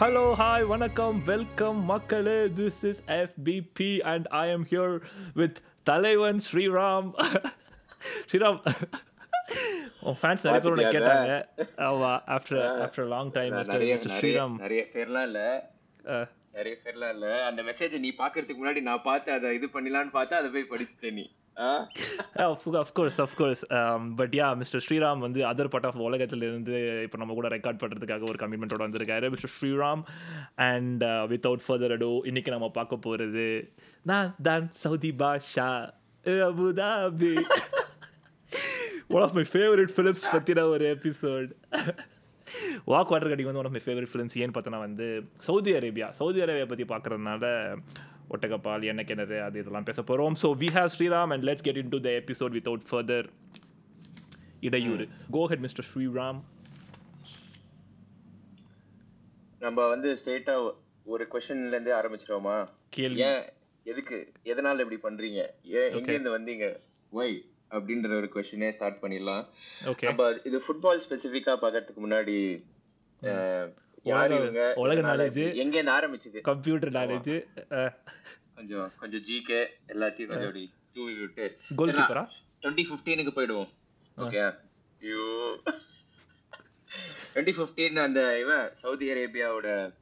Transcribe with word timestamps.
Hello, 0.00 0.34
hi, 0.38 0.66
வணக்கம் 0.66 1.22
welcome 1.24 1.84
மக்களே. 1.84 2.44
This 2.44 2.84
is 2.84 3.02
F B B 3.06 4.00
and 4.00 4.26
I 4.26 4.50
am 4.50 4.66
here 4.70 5.00
with 5.34 5.62
தலைவன் 5.82 6.40
ஸ்ரீராம். 6.52 7.10
ஸ்ரீராம். 8.30 8.60
உன் 10.00 10.16
fans 10.22 10.44
நிறைய 10.44 10.60
பேர் 10.60 10.72
பாத்துட்டியா 10.72 10.92
கேட்டாங்க. 10.92 11.32
ஆமா 11.76 12.20
after 12.26 12.62
after 12.84 13.06
long 13.06 13.30
time 13.30 13.54
mister 13.54 14.20
Sriram 14.20 14.56
நிறைய 14.56 14.86
பேர்லாம் 14.92 15.22
இல்ல. 15.22 15.72
நிறைய 16.52 16.78
பேர்லாம் 16.84 17.12
இல்ல. 17.12 17.44
அந்த 17.44 17.62
மெசேஜ் 17.62 17.98
நீ 17.98 18.14
பாக்குறதுக்கு 18.18 18.56
முன்னாடி 18.64 18.80
நான் 18.80 19.02
பார்த்து 19.02 19.32
அதை 19.32 19.54
இது 19.54 19.66
பண்ணிடலாம்னு 19.66 20.10
பார்த்து 20.10 20.36
அதை 20.36 20.50
போய் 20.50 20.70
படிச்சுட்டே 20.70 21.12
நீ? 21.12 21.30
Of course 22.44 23.20
of course 23.20 23.62
but 24.16 24.34
yeah 24.34 24.56
mister 24.56 24.82
Sriram 24.86 25.18
வந்து 25.18 25.40
அதர் 25.44 25.68
பார்ட் 25.68 25.86
ஆஃப் 25.86 26.00
உலகத்திலிருந்து 26.00 26.76
இப்போ 27.02 27.18
நம்ம 27.18 27.34
கூட 27.34 27.48
ரெக்கார்ட் 27.48 27.80
பண்ணுறதுக்காக 27.82 28.28
ஒரு 28.28 28.38
கமிட்மெண்ட்டோட 28.38 28.82
வந்திருக்காரு 28.82 29.30
mister 29.30 29.54
Sriram 29.60 30.02
and 30.56 31.04
without 31.28 31.64
further 31.66 31.92
ado 31.92 32.20
இன்னைக்கு 32.24 32.50
நம்ம 32.50 32.70
பார்க்க 32.70 32.96
போகிறது 32.96 33.48
நான் 34.02 34.34
தான் 34.42 34.70
Saudi 34.82 35.12
Basha 35.12 35.70
Abu Dhabi. 36.44 37.34
One 39.10 39.22
of 39.22 39.32
my 39.32 39.44
favourite 39.52 39.92
films 39.94 40.26
பற்றின 40.32 40.64
ஒரு 40.66 40.84
எபிசோட் 40.94 41.50
வாக் 42.86 43.10
வாட்டர் 43.10 43.30
கட்டிங் 43.30 43.44
வந்து 43.44 43.58
one 43.58 43.64
of 43.64 43.72
my 43.72 43.82
favourite 43.86 44.10
films 44.12 44.36
ஏன்னு 44.38 44.54
பார்த்தோன்னா 44.56 44.78
வந்து 44.78 45.06
சவுதி 45.38 45.72
அரேபியா 45.72 46.08
சவுதி 46.10 46.40
அரேபியா 46.40 46.66
பற்றி 46.66 46.84
பார்க்குறதுனால 46.84 47.44
ஒட்டகப்பால் 48.30 48.88
என்ன 48.92 49.02
கிணறு 49.04 49.38
அது 49.42 49.58
இதெல்லாம் 49.58 49.88
பேச 49.88 50.00
போகிறோம் 50.02 50.36
so 50.42 50.50
we 50.62 50.68
have 50.78 50.90
Sriram 50.96 51.32
and 51.34 51.46
let's 51.48 51.66
get 51.68 51.80
in 51.82 51.92
to 51.94 52.00
the 52.00 52.10
episode 52.20 52.54
without 52.58 52.86
further 52.90 53.28
இடையூறு 54.60 55.06
கோ 55.30 55.42
ஹெட் 55.46 55.64
மிஸ்டர் 55.66 55.88
ஸ்ரீராம் 55.90 56.40
நம்ம 59.60 59.86
வந்து 59.88 60.10
ஸ்ட்ரெயிட்டா 60.18 60.54
ஒரு 61.06 61.24
கொஸ்டின்ல 61.32 61.74
இருந்து 61.74 61.92
ஆரம்பிச்சிருவோமா? 61.98 62.54
கேள்வி. 62.90 63.20
ஏன் 63.20 63.42
எதுக்கு 63.86 64.16
எதனால 64.44 64.84
இப்படி 64.84 64.98
பண்றீங்க? 65.02 65.40
ஏன் 65.78 65.88
எங்க 65.96 66.10
இருந்து 66.12 66.36
வந்தீங்க? 66.36 66.66
ஒய் 67.12 67.34
அப்படின்ற 67.70 68.14
ஒரு 68.20 68.28
கொஸ்டினே 68.34 68.68
ஸ்டார்ட் 68.70 69.02
பண்ணிடலாம். 69.02 69.44
ஓகே 69.88 70.06
நம்ம 70.08 70.28
இது 70.44 70.58
ஃபுட்பால் 70.64 71.02
ஸ்பெசிஃபிக்கா 71.06 71.54
பார்க்கறதுக்கு 71.64 72.04
முன்னாடி 72.06 72.36
யார் 74.02 74.30
உலக- 74.30 74.40
இவங்க? 74.40 74.72
உலக. 74.76 75.16
இப்படி- 75.16 75.54
எங்க 75.54 75.78
இருந்து 75.78 75.92
ஆரம்பிச்சது? 75.92 76.40
கம்ப்யூட்டர் 76.40 76.88
நாலேஜ் 76.88 77.46
கொஞ்சம் 78.54 78.92
கொஞ்சம் 78.98 79.20
ஜிகே 79.20 79.66
எல்லாத்தையும் 79.88 80.26
கொஞ்சம் 80.26 80.38
அப்படி 80.38 80.72
தூவி 80.92 81.14
விட்டு. 81.14 81.58
கோல் 81.76 81.90
கீப்பரா 81.90 82.28
டுவெண்ட்டி 82.62 82.84
ஃபிஃப்டீனுக்கு 82.84 83.30
போயிடுவோம். 83.36 83.68
ஓகே 84.16 84.54
ஐயோ. 85.00 85.58
டுவெண்ட்டி 87.34 87.52
ஃபிஃப்டீன் 87.58 88.02
அந்த 88.02 88.40
இவன் 88.40 88.68
Saudi 88.74 89.10
அரேபியாவோட 89.10 89.94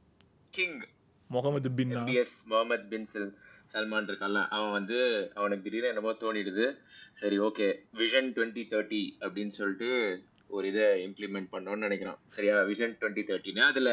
king 0.49 0.81
Mohammed 1.27 1.71
bin 1.71 1.95
MBS 1.95 2.45
Mohammed 2.45 2.83
bin 2.83 3.05
Sal 3.13 3.33
Salman 3.73 4.05
இருக்கான்ல 4.05 4.47
அவன் 4.47 4.71
வந்து 4.71 5.31
அவனுக்கு 5.35 5.63
திடீர்னு 5.63 5.87
என்னமோ 5.87 6.11
தோணிடுது. 6.11 6.77
சரி 7.11 7.39
ஓகே 7.39 7.73
விஷன் 7.93 8.31
டுவெண்ட்டி 8.33 8.63
தேர்ட்டி 8.67 9.11
அப்படின்னு 9.19 9.47
சொல்லிட்டு 9.47 10.23
ஒரு 10.49 10.65
இதை 10.71 10.85
இம்ப்ளிமெண்ட் 11.07 11.49
பண்ணோம்னு 11.51 11.85
நினைக்கிறான் 11.85 12.19
சரியா? 12.35 12.55
விஷன் 12.69 12.95
டுவெண்ட்டி 13.01 13.23
தேர்ட்டின்னு 13.29 13.63
அதுல 13.71 13.89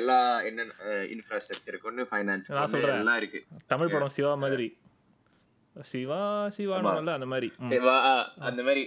எல்லா 0.00 0.18
என்னென்ன 0.48 0.92
இன்ஃப்ராஸ்ட்ரக்சர் 1.14 1.84
கொண்டு 1.84 2.06
ஃபைனான்ஸ். 2.10 2.48
எல்லாம் 2.98 3.18
இருக்கு. 3.22 3.40
தமிழ் 3.72 3.92
படம் 3.94 4.14
சிவா 4.16 4.32
மாதிரி. 4.44 4.68
சிவா 5.76 6.20
சிவானு 6.56 7.12
அந்த 7.16 7.28
மாதிரி. 7.32 7.48
சிவா 7.72 7.96
அந்த 8.48 8.62
மாதிரி. 8.68 8.84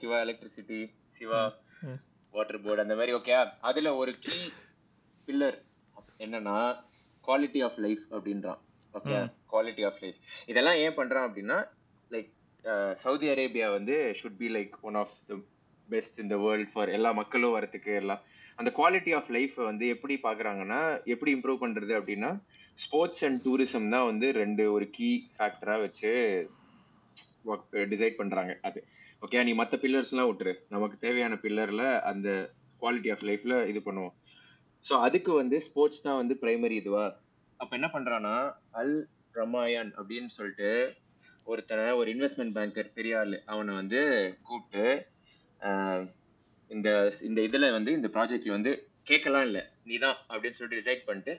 Siva 0.00 0.16
electricity 0.24 0.80
Siva. 1.18 1.42
Water 2.34 2.62
board 2.64 2.82
அந்த 2.82 2.96
மாதிரி 2.98 3.12
ஓகே 3.18 3.34
அதுல 3.60 3.92
ஒரு 4.00 4.12
கீ 4.26 4.38
பில்லர் 5.28 5.58
என்னன்னா 6.24 6.56
குவாலிட்டி 7.24 7.60
ஆஃப் 7.66 7.78
லைஃப் 7.86 8.04
அப்படின்றான். 8.10 8.60
ஓகே 8.94 9.16
குவாலிட்டி 9.52 9.82
ஆஃப் 9.88 10.00
லைஃப் 10.02 10.18
இதெல்லாம் 10.46 10.78
ஏன் 10.84 10.96
பண்றான் 10.96 11.26
அப்படின்னா 11.28 11.58
லைக் 12.10 12.30
சவுதி 13.02 13.28
அரேபியா 13.28 13.66
வந்து 13.70 13.96
should 14.20 14.38
be 14.38 14.48
like 14.56 14.74
one 14.88 14.98
of 15.02 15.16
the 15.26 15.38
best 15.94 16.20
இந்த 16.24 16.36
வேர்ல்ட் 16.44 16.70
ஃபார் 16.72 16.92
எல்லா 16.96 17.10
மக்களும் 17.20 17.56
வரத்துக்கு 17.56 17.92
எல்லாம் 18.02 18.22
அந்த 18.58 18.70
குவாலிட்டி 18.78 19.12
ஆஃப் 19.18 19.30
லைஃப் 19.36 19.56
வந்து 19.70 19.84
எப்படி 19.94 20.14
பாக்குறாங்கன்னா 20.26 20.80
எப்படி 21.12 21.30
இம்ப்ரூவ் 21.36 21.62
பண்றது 21.64 21.92
அப்படின்னா 21.98 22.30
ஸ்போர்ட்ஸ் 22.78 23.22
அண்ட் 23.26 23.40
டூரிசம் 23.46 23.92
தான் 23.94 24.08
வந்து 24.10 24.26
ரெண்டு 24.40 24.64
ஒரு 24.76 24.86
கீ 24.96 25.10
ஃபேக்டரா 25.36 25.76
வச்சு 25.84 26.12
டிசைட் 27.92 28.18
பண்றாங்க. 28.20 28.52
அது 28.68 28.80
ஓகே 29.22 29.44
நீ 29.48 29.52
மற்ற 29.60 29.76
பில்லர்ஸ்லாம் 29.82 30.28
விட்டுரு. 30.30 30.52
நமக்கு 30.74 30.96
தேவையான 31.04 31.34
பில்லர்ல 31.44 31.84
அந்த 32.10 32.28
குவாலிட்டி 32.82 33.10
ஆஃப் 33.14 33.24
லைஃப்ல 33.28 33.54
இது 33.70 33.80
பண்ணுவோம். 33.86 34.14
ஸோ 34.84 34.92
அதுக்கு 35.06 35.32
வந்து 35.40 35.56
ஸ்போர்ட்ஸ் 35.66 36.04
தான் 36.06 36.20
வந்து 36.20 36.34
பிரைமரி 36.42 36.76
இதுவா? 36.82 37.06
அப்ப 37.60 37.70
என்ன 37.78 37.88
பண்றான்னா 37.94 38.36
அல் 38.80 38.96
ரமாயன் 39.40 39.90
அப்படின்னு 39.98 40.30
சொல்லிட்டு 40.36 40.70
ஒருத்தனை 41.50 41.84
ஒரு 42.00 42.08
இன்வெஸ்ட்மெண்ட் 42.14 42.54
பேங்கர் 42.56 42.94
பெரிய 42.98 43.18
ஆளு 43.20 43.38
அவனை 43.52 43.72
வந்து 43.80 44.00
கூப்பிட்டு 44.48 44.84
இந்த 46.70 46.88
இந்த 47.28 47.40
இதுல 47.48 47.68
வந்து 47.76 47.92
இந்த 47.98 48.08
ப்ராஜெக்ட்ல 48.16 48.56
வந்து 48.56 48.72
கேட்கலாம் 49.10 49.46
இல்லை. 49.48 49.62
நீ 49.88 49.94
தான் 50.04 50.18
அப்படின்னு 50.32 50.56
சொல்லிட்டு 50.56 50.80
டிசைட் 50.80 51.06
பண்ணிட்டு 51.08 51.32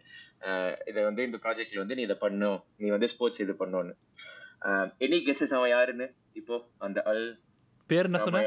இதை 0.89 1.01
வந்து 1.09 1.21
இந்த 1.27 1.37
ப்ராஜெக்ட்ல 1.43 1.81
வந்து 1.83 1.97
நீ 1.97 2.03
இதை 2.07 2.17
பண்ணும் 2.25 2.59
நீ 2.81 2.87
வந்து 2.95 3.09
ஸ்போர்ட்ஸ் 3.13 3.43
இது 3.45 3.53
பண்ணணும்னு. 3.61 3.93
எனி 5.05 5.19
கெஸஸ் 5.27 5.55
அவன் 5.57 5.73
யாருன்னு? 5.75 6.07
இப்போ 6.39 6.55
அந்த 6.87 6.99
அல் 7.11 7.25
பேர் 7.89 8.09
என்ன 8.09 8.19
சொன்ன? 8.25 8.43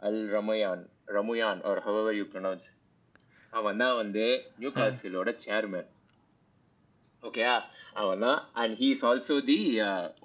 Al 0.00 0.22
Rumayyan. 0.36 0.84
Rumayyan 1.16 1.60
are 1.70 1.80
however 1.86 2.16
you 2.18 2.24
pronounce 2.32 2.68
அவன் 3.52 3.80
தான் 3.82 3.96
வந்து 4.02 4.24
நியூ 4.60 4.70
காசிலோட 4.76 5.32
சேர்மேன் 5.44 5.88
ஓகே 7.22 7.42
அவன் 8.02 8.22
தான் 8.26 8.38
and 8.60 8.74
he 8.80 8.88
is 8.94 9.04
also 9.10 9.36
the 9.50 9.58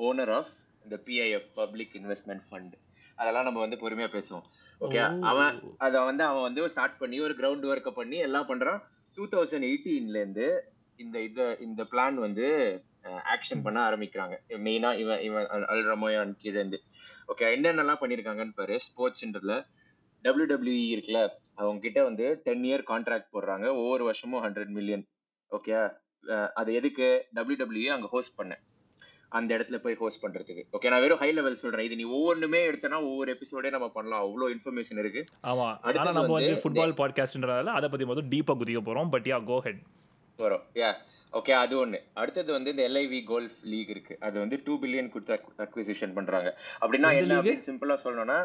owner 0.07 0.31
of 0.37 0.53
இந்த 0.85 0.97
பிஐஎஃப் 1.07 1.49
பப்ளிக் 1.59 1.93
இன்வெஸ்ட்மெண்ட் 1.99 2.45
ஃபண்ட் 2.47 2.75
அதெல்லாம் 3.19 3.43
நம்ம 3.43 3.59
வந்து 3.59 3.75
பொறுமையா 3.75 4.09
பேசுவோம். 4.09 4.43
ஓகே 4.81 5.19
அவன் 5.19 5.59
அத 5.77 6.01
வந்து 6.01 6.23
அவன் 6.23 6.41
வந்து 6.41 6.69
ஸ்டார்ட் 6.69 6.97
பண்ணி 6.97 7.19
ஒரு 7.19 7.33
கிரவுண்ட் 7.33 7.65
ஒர்க்கை 7.65 7.91
பண்ணி 7.91 8.17
எல்லாம் 8.17 8.47
பண்றான். 8.47 8.81
டூ 9.15 9.25
தௌசண்ட் 9.25 9.63
எயிட்டீன்ல 9.63 10.09
இருந்து 10.09 10.63
இந்த 10.95 11.21
இத 11.21 11.57
இந்த 11.59 11.83
பிளான் 11.83 12.13
வந்து 12.13 12.81
ஆக்ஷன் 13.03 13.63
பண்ண 13.63 13.89
ஆரம்பிக்கிறாங்க. 13.89 14.37
மெயினா 14.49 14.97
இவன் 14.97 15.19
இவன் 15.19 15.45
அல்- 15.45 15.65
அல் 15.65 15.85
ரமோயான் 15.85 16.35
கீழே 16.37 16.55
இருந்து 16.55 16.81
ஓகே 17.27 17.41
என்னென்னலாம் 17.41 17.97
பண்ணிருக்காங்கன்னு 18.01 18.53
பாரு 18.55 18.79
ஸ்போர்ட்ஸ்ன்றதுல 18.79 19.65
WWE 20.23 20.95
இருக்குல்ல 20.95 21.29
அவங்க 21.55 21.79
கிட்ட 21.79 22.03
வந்து 22.03 22.41
டென் 22.43 22.63
இயர் 22.63 22.89
கான்ட்ராக்ட் 22.89 23.27
போடுறாங்க. 23.33 23.67
ஒவ்வொரு 23.67 24.03
வருஷமும் 24.03 24.43
ஹண்ட்ரட் 24.43 24.67
மில்லியன் 24.67 25.07
ஓகே 25.51 25.97
அது 26.53 26.73
எதுக்கு? 26.73 27.25
WWE 27.35 27.87
அங்க 27.87 28.07
ஹோஸ்ட் 28.07 28.37
பண்ண. 28.37 28.59
அந்த 29.37 29.57
இடத்துல 29.57 29.77
போய் 29.77 29.95
ஹோஸ்ட் 29.95 30.23
பண்றதுக்கு. 30.25 30.63
ஓகே 30.77 30.89
நான் 30.91 31.01
வெறும் 31.01 31.17
ஹை 31.17 31.31
லெவல் 31.31 31.55
சொல்றேன். 31.55 31.85
இது 31.85 31.95
நீ 31.95 32.03
ஒவ்வொன்றுமே 32.03 32.61
எடுத்தனா 32.69 32.97
ஒவ்வொரு 33.09 33.31
எபிசோடே 33.33 33.69
நம்ம 33.69 33.89
பண்ணலாம். 33.89 34.23
அவ்வளோ 34.23 34.45
இன்ஃபர்மேஷன் 34.53 34.99
இருக்கு. 35.03 35.21
ஆமா. 35.43 35.67
அடுத்தது 35.81 35.99
ஆனா 35.99 36.17
நம்ம 36.19 36.33
வந்து 36.33 36.61
ஃபுட்பால் 36.63 36.95
பாட்காஸ்ட்ன்றதால 37.01 37.75
அதை 37.79 37.89
பத்தி 37.89 38.05
மொத்தம் 38.05 38.31
டீப்பா 38.31 38.55
குதிக்க 38.61 38.81
போறோம். 38.89 39.09
பட் 39.09 39.25
யா 39.25 39.39
கோ 39.43 39.59
ஹெட் 39.59 39.81
வரும். 40.37 40.63
யா 40.73 40.91
ஓகே 41.33 41.51
அது 41.51 41.85
ஒண்ணு. 41.85 41.99
அடுத்தது 42.13 42.51
வந்து 42.51 42.69
இந்த 42.69 42.83
எல்ஐவி 42.89 43.19
கோல்ஃப் 43.23 43.59
லீக் 43.63 43.89
இருக்கு. 43.89 44.17
அது 44.19 44.39
வந்து 44.39 44.61
டூ 44.65 44.79
பில்லியன் 44.79 45.09
கொடுத்து 45.09 45.39
அக்விசிஷன் 45.57 46.13
பண்றாங்க. 46.13 46.57
அப்படின்னா 46.81 47.11
என்ன 47.21 47.41
சிம்பிளா 47.41 47.97
சொல்லணும்னா 48.03 48.39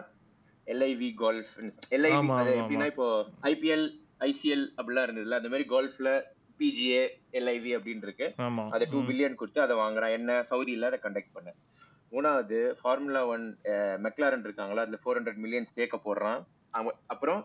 எல்ஐவி 0.67 1.15
கோல்ஃப் 1.15 1.53
எல்ஐவி 1.91 2.35
அது 2.35 2.53
எப்படின்னா 2.61 2.87
இப்போ 2.87 3.07
ஐபிஎல் 3.43 3.87
ஐசிஎல் 4.21 4.67
அப்படிலாம் 4.77 5.07
இருந்ததுல 5.07 5.41
அந்த 5.41 5.49
மாதிரி 5.49 5.67
கோல்ஃப்ல 5.69 6.11
பிஜிஏ 6.59 7.03
எல்ஐவி 7.39 7.71
அப்படின்னு 7.77 8.07
இருக்கு 8.09 8.27
அதை 8.75 8.85
டூ 8.91 9.01
பில்லியன் 9.09 9.41
கொடுத்து 9.41 9.61
அதை 9.67 9.77
வாங்குறான். 9.77 10.15
என்ன 10.19 10.41
சவுதியில 10.51 10.91
அதை 10.91 11.01
கண்டக்ட் 11.07 11.35
பண்ண. 11.37 11.51
மூணாவது 12.15 12.59
ஃபார்முலா 12.81 13.23
ஒன் 13.35 13.45
மெக்லாரன் 14.07 14.45
இருக்காங்களா 14.49 14.85
அதுல 14.85 14.99
ஃபோர் 15.05 15.19
ஹண்ட்ரட் 15.19 15.41
மில்லியன் 15.45 15.69
ஸ்டேக்க 15.71 15.99
போடுறான். 16.07 16.41
அப்புறம் 17.15 17.41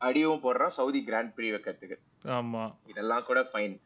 அடியும் 0.00 0.42
போடுறான் 0.44 0.74
சவுதி 0.78 1.00
கிராண்ட் 1.08 1.32
ப்ரீ 1.36 1.48
வைக்கிறதுக்கு. 1.54 1.96
ஆமா. 2.38 2.62
இதெல்லாம் 2.92 3.26
கூட 3.30 3.40
ஃபைன் 3.52 3.76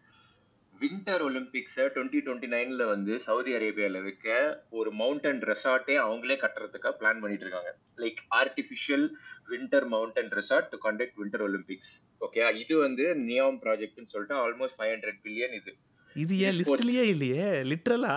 வின்டர் 0.75 1.23
ஒலிம்பிக்ஸ 1.26 1.85
டுவெண்ட்டி 1.94 2.21
டுவெண்ட்டி 2.25 2.49
நைன்ல 2.55 2.85
வந்து 2.85 3.12
சவுதி 3.21 3.53
அரேபியால 3.56 4.03
வைக்க 4.03 4.29
ஒரு 4.71 4.91
மவுண்டன் 4.93 5.41
ரெசார்ட்டே 5.43 5.97
அவங்களே 6.05 6.37
கட்டுறதுக்காக 6.37 6.93
பிளான் 7.00 7.21
பண்ணிட்டு 7.21 7.44
இருக்காங்க. 7.44 7.71
Like 7.99 8.21
artificial 8.35 9.06
winter 9.49 9.87
mountain 9.88 10.31
resort 10.31 10.69
to 10.69 10.79
conduct 10.85 11.17
winter 11.17 11.44
Olympics 11.49 11.93
okay 12.21 12.43
இது 12.55 12.76
வந்து 12.79 13.06
நியாம் 13.25 13.59
ப்ராஜெக்ட்னு 13.65 14.12
சொல்லிட்டு 14.15 14.37
ஆல்மோஸ்ட் 14.44 14.79
ஃபைவ் 14.79 14.93
ஹண்ட்ரட் 14.94 15.21
பில்லியன் 15.25 15.55
இது. 15.55 15.73
இது 16.17 16.35
ஏன். 16.38 16.56
லிஸ்ட்லயே 16.59 17.05
இல்லையே? 17.05 17.47
லிட்ரலா 17.71 18.17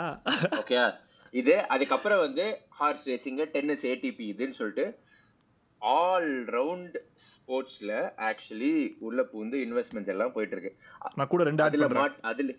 ஓகே 0.57 0.80
இது 1.33 1.56
அதுக்கப்புறம் 1.68 2.19
வந்து 2.19 2.45
ஹார்ஸ் 2.77 3.06
ரேசிங் 3.09 3.39
டென்னிஸ் 3.56 3.86
ஏடிபி 3.86 4.25
இதுன்னு 4.33 4.57
சொல்லிட்டு 4.59 4.86
ஆல் 5.81 6.31
ரவுண்ட் 6.57 6.95
ஸ்போர்ட்ஸ்ல 7.27 7.91
ஆக்சுவலி 8.29 8.71
உள்ள 9.00 9.21
பூந்து 9.33 9.57
இன்வெஸ்ட்மெண்ட்ஸ் 9.65 10.13
எல்லாம் 10.13 10.33
போயிட்டு 10.33 10.56
இருக்கு 10.56 10.71
நான் 11.18 11.27
கூட 11.27 11.44
ரெண்டு 11.44 11.63
அதுல 11.63 11.88
அதுல 12.31 12.53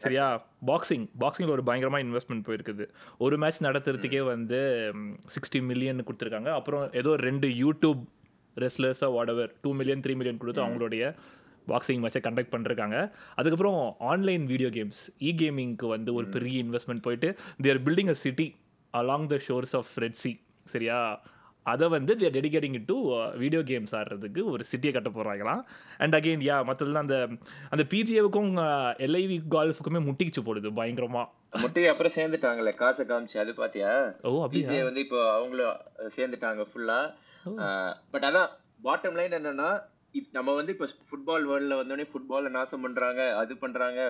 சரியா? 0.00 0.26
பாக்ஸிங் 0.66 1.04
பாக்ஸிங்ல 1.22 1.52
ஒரு 1.56 1.62
பயங்கரமா 1.62 1.98
இன்வெஸ்ட்மெண்ட் 2.04 2.46
போயிருக்குது. 2.46 2.84
ஒரு 3.18 3.36
மேட்ச் 3.38 3.60
நடத்துறதுக்கே 3.62 4.20
வந்து 4.20 4.58
சிக்ஸ்டி 5.34 5.60
மில்லியன் 5.62 6.04
கொடுத்துருக்காங்க. 6.06 6.50
அப்புறம் 6.58 6.84
ஏதோ 7.00 7.10
ரெண்டு 7.28 7.48
YouTube 7.62 8.00
ரெஸ்லர்ஸோ 8.56 9.08
whatever 9.12 9.52
two 9.62 9.72
million 9.72 10.02
three 10.06 10.14
million 10.14 10.40
கொடுத்து 10.42 10.64
அவங்களுடைய 10.64 11.04
பாக்ஸிங் 11.68 12.02
மேட்சை 12.04 12.20
கண்டக்ட் 12.24 12.52
பண்ணிருக்காங்க. 12.54 12.96
அதுக்கப்புறம் 13.36 13.78
ஆன்லைன் 14.12 14.46
வீடியோ 14.46 14.70
கேம்ஸ் 14.78 15.02
இ 15.28 15.32
கேமிங்க்கு 15.42 15.86
வந்து 15.86 16.14
ஒரு 16.14 16.26
பெரிய 16.36 16.64
இன்வெஸ்ட்மெண்ட் 16.64 17.04
போயிட்டு 17.06 17.28
they're 17.66 17.82
building 17.88 18.08
a 18.08 18.18
city 18.24 18.48
along 18.94 19.26
the 19.26 19.38
shores 19.48 19.76
of 19.80 19.92
red 20.04 20.20
sea 20.24 20.32
சரியா? 20.66 20.98
அதை 21.66 21.86
வந்து 21.88 22.12
they're 22.16 22.34
dedicating 22.36 22.78
to 22.86 22.96
video 23.36 23.60
games 23.66 23.94
ஆடுறதுக்கு 23.98 24.40
ஒரு 24.50 24.62
சிட்டியை 24.70 24.92
கட்ட 24.92 25.10
போகிறாங்களாம் 25.10 25.62
அண்ட் 25.98 26.16
அகெயின் 26.18 26.42
யா 26.46 26.56
மற்றதுலாம் 26.68 27.06
அந்த 27.06 27.18
அந்த 27.70 27.84
பிஜிஏவுக்கும் 27.92 28.50
எல்ஐவி 29.06 29.36
கால்ஃபுக்குமே 29.54 30.02
முட்டிக்கிச்சு 30.06 30.42
போடுது 30.42 30.70
பயங்கரமாக 30.74 31.60
முட்டி 31.62 31.82
அப்புறம் 31.88 32.16
சேர்ந்துட்டாங்கல்ல 32.16 32.72
காசை 32.76 33.04
காமிச்சு 33.04 33.38
அது 33.40 33.52
பாத்தியா? 33.54 33.90
ஓ 34.22 34.30
அப்படியா? 34.38 34.66
பிஜே 34.66 34.80
வந்து 34.84 35.00
இப்போ 35.00 35.20
அவங்களும் 35.32 35.78
சேர்ந்துட்டாங்க 36.16 36.64
ஃபுல்லா 36.70 36.98
பட் 38.12 38.26
அதான் 38.28 38.50
பாட்டம் 38.84 39.18
லைன் 39.18 39.38
என்னன்னா 39.38 39.70
நம்ம 40.32 40.50
வந்து 40.56 40.72
இப்போ 40.74 40.86
ஃபுட்பால் 41.02 41.46
வேர்ல்ட்ல 41.48 41.76
வந்தோடனே 41.78 42.06
ஃபுட்பாலை 42.10 42.48
நாசம் 42.54 42.84
பண்றாங்க 42.84 43.22
அது 43.40 43.52
பண்றாங்க 43.58 44.00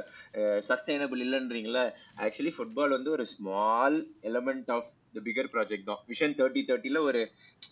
சஸ்டைனபிள் 0.68 1.22
இல்லைன்றீங்களா 1.24 1.84
ஆக்சுவலி 2.24 2.52
ஃபுட்பால் 2.56 2.94
வந்து 2.96 3.10
ஒரு 3.16 3.24
small 3.32 3.98
element 4.30 4.70
of 4.76 4.88
the 5.14 5.22
bigger 5.26 5.50
project 5.52 5.88
தான் 5.90 6.02
விஷன் 6.10 6.36
தேர்ட்டி 6.38 6.62
தேர்ட்டில 6.68 7.02
ஒரு 7.08 7.22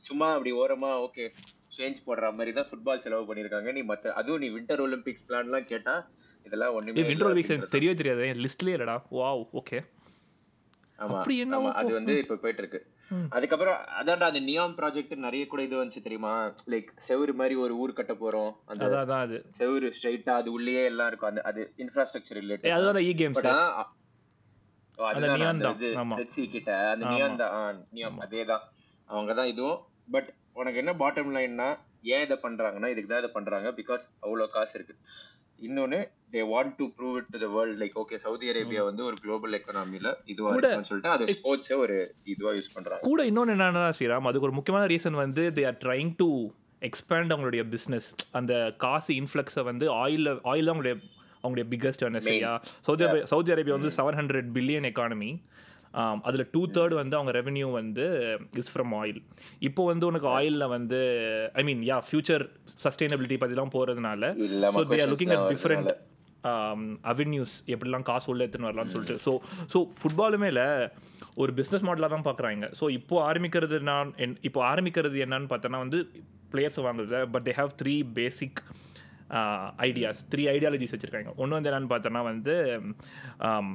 சும்மா 0.05 0.29
அப்படி 0.35 0.53
ஓரமா 0.61 0.93
ஓகே 1.07 1.27
சேஞ்ச் 1.73 2.01
போடுற 2.07 2.31
மாதிரி 2.37 2.53
தான் 2.55 2.69
ஃபுட்பால் 2.71 3.05
செலவு 3.05 3.29
பண்ணிருக்காங்க 3.29 3.73
நீ 3.73 3.83
மத்த 3.91 4.15
அதுவும் 4.21 4.43
நீ 4.43 4.51
வின்டர் 4.57 4.85
ஒலிம்பிக்ஸ் 4.87 5.27
பிளான்லாம் 5.29 5.69
கேட்டா 5.69 5.95
இதெல்லாம் 6.47 6.75
ஒண்ணுமே 6.77 7.03
விண்டர் 7.03 7.15
இல்ல 7.17 7.29
ஒலிம்பிக்ஸ். 7.29 7.53
எனக்கு 7.55 7.77
தெரியவே 7.77 7.97
தெரியாது 7.97 8.29
என் 8.29 8.45
லிஸ்ட்லேயே 8.45 8.77
இல்லடா 8.77 8.97
வாவ் 9.17 9.43
ஓகே 9.61 9.81
ஆமா 10.99 11.19
அப்படி 11.19 11.37
என்ன 11.43 11.55
ஆமா 11.59 11.71
அது? 11.81 11.93
வந்து 11.97 12.15
இப்ப 12.23 12.37
போயிட்டு 12.37 12.63
இருக்கு. 12.63 12.81
அதுக்கப்புறம் 13.29 13.75
அதான்டா 14.01 14.21
அந்த 14.21 14.41
நியாம் 14.41 14.75
ப்ராஜெக்ட் 14.77 15.17
நிறைய 15.17 15.47
கூட 15.47 15.63
இது 15.63 15.85
வந்துச்சு 15.85 16.03
தெரியுமா? 16.03 16.55
லைக் 16.67 16.91
செவுரு 17.09 17.35
மாதிரி 17.35 17.55
ஒரு 17.55 17.77
ஊர் 17.77 17.93
கட்ட 17.93 18.13
போறோம். 18.13 18.57
அந்த 18.65 19.17
அது. 19.17 19.47
செவுரு 19.59 19.93
ஸ்ட்ரைட்டா 19.97 20.31
அது 20.31 20.53
உள்ளேயே 20.53 20.85
எல்லாம் 20.85 21.07
இருக்கும். 21.07 21.29
அந்த 21.29 21.41
அது 21.41 21.73
இன்ஃப்ராஸ்ட்ரக்சர் 21.77 22.39
ரிலேட்டட் 22.41 22.71
அதுதான் 22.71 22.95
இ 22.95 23.15
கேம்ஸ் 23.15 23.47
அந்த 24.99 26.25
Sea 26.37 26.49
கிட்ட. 26.51 26.89
அந்த. 26.89 27.07
நியான் 27.07 27.37
தான். 27.37 27.87
நியாம் 27.95 28.19
அதேதான். 28.21 28.65
அவங்க 29.05 29.35
தான் 29.35 29.47
இதுவும். 29.47 29.79
பட் 30.11 30.31
உனக்கு 30.53 30.79
என்ன 30.79 30.93
பாட்டம் 30.93 31.35
லைன்னா 31.37 31.69
ஏன் 32.03 32.23
இதை 32.23 32.39
பண்றாங்கன்னா 32.43 32.89
இதுக்கு 32.91 33.07
தான் 33.07 33.19
இதை 33.19 33.31
பண்றாங்க. 33.33 33.69
பிகாஸ் 33.71 34.05
அவ்வளவு 34.21 34.51
காசு 34.51 34.75
இருக்கு. 34.75 34.95
இன்னொன்னு 35.59 35.99
they 36.33 36.41
want 36.51 36.75
to 36.79 36.85
prove 36.97 37.15
it 37.19 37.29
to 37.33 37.39
the 37.39 37.49
world 37.55 37.79
like 37.81 37.95
okay 38.03 38.17
Saudi 38.25 38.49
Arabia 38.53 38.83
வந்து 38.89 39.03
ஒரு 39.07 39.17
குளோபல் 39.23 39.57
எக்கனாமில 39.59 40.11
இதுவா 40.33 40.51
இருக்குன்னு 40.53 40.91
சொல்லிட்டு 40.91 41.13
அது 41.15 41.27
ஸ்போர்ட்ஸை 41.35 41.77
ஒரு 41.85 41.97
இதுவா 42.27 42.53
யூஸ் 42.57 42.75
பண்றாங்க. 42.75 43.03
கூட 43.09 43.21
இன்னொன்று 43.31 43.55
என்னன்னா 43.57 43.85
ஸ்ரீராம் 43.97 44.29
அதுக்கு 44.31 44.49
ஒரு 44.49 44.57
முக்கியமான 44.59 44.85
ரீசன் 44.93 45.19
வந்து 45.23 45.45
they 45.57 45.65
are 45.71 45.79
trying 45.85 46.13
to 46.21 46.29
expand 46.83 47.33
அவங்களுடைய 47.33 47.63
பிஸ்னஸ் 47.73 48.09
அந்த 48.39 48.53
காசு 48.85 49.15
இன்ஃப்ளக்ஸை 49.21 49.65
வந்து 49.67 49.87
ஆயில் 49.99 50.29
ஆயில் 50.53 50.71
அவங்களுடைய 50.71 50.95
அவங்களுடைய 51.45 51.67
பிக்கஸ்ட் 51.71 52.05
என்ன 52.07 52.21
சரியா? 52.25 52.53
சவுதி 52.87 53.03
அரேபியா 53.05 53.27
சவுதி 53.31 53.53
அரேபியா 53.55 53.77
வந்து 53.77 53.93
செவன் 53.97 54.19
ஹண்ட்ரட் 54.19 54.49
பில்லியன் 54.57 54.89
எக்கானமி 54.89 55.31
அதில் 56.27 56.45
டூ 56.53 56.63
தேர்ட் 56.75 56.95
வந்து 56.99 57.17
அவங்க 57.17 57.33
ரெவென்யூ 57.37 57.69
வந்து 57.77 58.05
இஸ் 58.61 58.71
ஃப்ரம் 58.73 58.93
ஆயில் 58.99 59.21
இப்போ 59.69 59.83
வந்து 59.89 60.05
உனக்கு 60.11 60.29
ஆயிலில் 60.35 60.67
வந்து 60.75 60.99
ஐ 61.55 61.65
மீன் 61.69 61.81
யா 61.89 61.97
ஃபியூச்சர் 62.07 62.45
சஸ்டைனபிலிட்டி 62.85 63.39
பற்றிலாம் 63.41 63.73
போகிறதுனால 63.75 64.23
so 64.77 64.83
they're 64.93 65.11
looking 65.13 65.35
at 65.37 65.49
different 65.53 65.91
Um, 66.49 66.83
avenues 67.11 67.55
எப்படிலாம் 67.73 68.05
காசு 68.11 68.27
உள்ள 68.33 68.41
எடுத்துன்னு 68.45 68.69
வரலாம்னு 68.69 68.93
சொல்லிட்டு. 68.93 69.17
ஸோ 69.25 69.33
ஸோ 69.73 69.79
ஃபுட்பாலுமே 69.99 70.49
இல்லை 70.53 70.69
ஒரு 71.43 71.51
பிஸ்னஸ் 71.59 71.85
மாடலாக 71.89 72.11
தான் 72.15 72.25
பார்க்குறாங்க 72.29 72.69
ஸோ 72.79 72.85
இப்போ 72.99 73.17
ஆரம்பிக்கிறது 73.31 73.79
நான் 73.89 74.11
என் 74.25 74.37
இப்போ 74.49 74.61
ஆரம்பிக்கிறது 74.71 75.19
என்னன்னு 75.25 75.51
பார்த்தோன்னா 75.53 75.81
வந்து 75.85 75.99
பிளேயர்ஸ் 76.53 76.81
வாங்குறது 76.87 77.21
but 77.35 77.47
they 77.49 77.55
have 77.59 77.73
three 77.83 77.95
basic 78.19 78.63
ideas 79.89 80.23
three 80.35 80.45
ideologies 80.55 80.95
வச்சுருக்காங்க. 80.95 81.33
ஒன்று 81.43 81.57
வந்து 81.59 81.71
என்னன்னு 81.73 81.93
பார்த்தோன்னா 81.95 82.23
வந்து 82.33 82.57
um, 83.49 83.69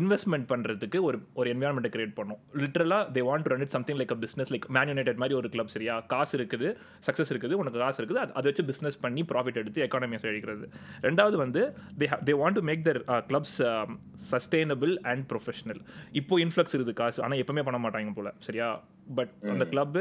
இன்வெஸ்ட்மெண்ட் 0.00 0.46
பண்ணுறதுக்கு 0.52 0.98
ஒரு 1.08 1.18
ஒரு 1.40 1.48
என்வரான்மெண்ட்டை 1.54 1.92
கிரியேட் 1.94 2.14
பண்ணும். 2.20 2.40
லிட்ரலாக 2.62 3.04
they 3.16 3.22
want 3.28 3.46
to 3.46 3.52
run 3.54 3.64
it 3.66 3.74
something 3.76 3.98
like 4.00 4.14
a 4.16 4.18
business 4.24 4.52
like 4.54 4.66
Man 4.76 4.90
United 4.92 5.20
மாதிரி 5.22 5.36
ஒரு 5.40 5.50
கிளப் 5.54 5.72
சரியா? 5.76 5.96
காசு 6.14 6.34
இருக்குது 6.38 6.68
சக்ஸஸ் 7.08 7.32
இருக்குது 7.34 7.58
உனக்கு 7.62 7.80
காசு 7.84 8.00
இருக்குது 8.02 8.22
அது 8.24 8.34
அதை 8.40 8.46
வச்சு 8.50 8.66
பிஸ்னஸ் 8.72 9.00
பண்ணி 9.06 9.24
ப்ராஃபிட் 9.32 9.60
எடுத்து 9.62 9.84
எக்கானமியை 9.88 10.20
செழிக்கிறது. 10.26 10.66
ரெண்டாவது 11.08 11.38
வந்து 11.44 11.62
they 12.02 12.08
they 12.28 12.34
want 12.42 12.58
to 12.60 12.64
make 12.70 12.84
their 12.88 13.00
clubs 13.32 13.56
sustainable 14.32 14.94
and 15.12 15.24
professional 15.32 15.82
இப்போ 16.20 16.40
இன்ஃப்ளக்ஸ் 16.46 16.76
இருக்குது 16.76 16.96
காசு 17.02 17.22
ஆனால் 17.26 17.42
எப்பவுமே 17.44 17.64
பண்ண 17.68 17.80
மாட்டாங்க 17.86 18.14
போல 18.20 18.30
சரியா? 18.48 18.70
பட் 19.18 19.32
அந்த 19.52 19.64
club 19.72 20.00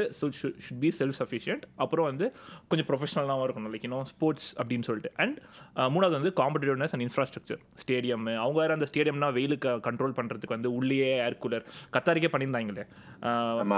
should 0.66 0.80
be 0.84 0.90
self 1.00 1.18
sufficient 1.22 1.64
அப்புறம் 1.84 2.08
வந்து 2.10 2.26
கொஞ்சம் 2.70 2.88
ப்ரொஃபஷனலாகவும் 2.90 3.46
இருக்கணும். 3.48 3.72
லைக் 3.74 3.86
இன்னும் 3.88 4.08
ஸ்போர்ட்ஸ் 4.12 4.48
அப்படின்னு 4.60 4.88
சொல்லிட்டு. 4.90 5.12
அண்ட் 5.24 5.38
மூணாவது 5.96 6.16
வந்து 6.20 6.34
காம்படிட்டிவ்னஸ் 6.42 6.94
அண்ட் 6.96 7.06
இன்ஃப்ராஸ்ட்ரக்சர் 7.08 7.62
ஸ்டேடியம் 7.84 8.26
அவங்க 8.44 8.58
வேறு 8.62 8.76
அந்த 8.78 8.88
ஸ்டேடியம்னா 8.92 9.32
வெயிலுக்கு 9.40 9.72
கண்ட்ரோல் 9.90 10.16
பண்ணுறதுக்கு 10.20 10.58
வந்து 10.58 10.72
உள்ளேயே 10.80 11.12
ஏர் 11.28 11.40
கூலர் 11.46 11.66
கத்தாரிக்கே 11.98 12.32
பண்ணியிருந்தாங்களே. 12.36 12.86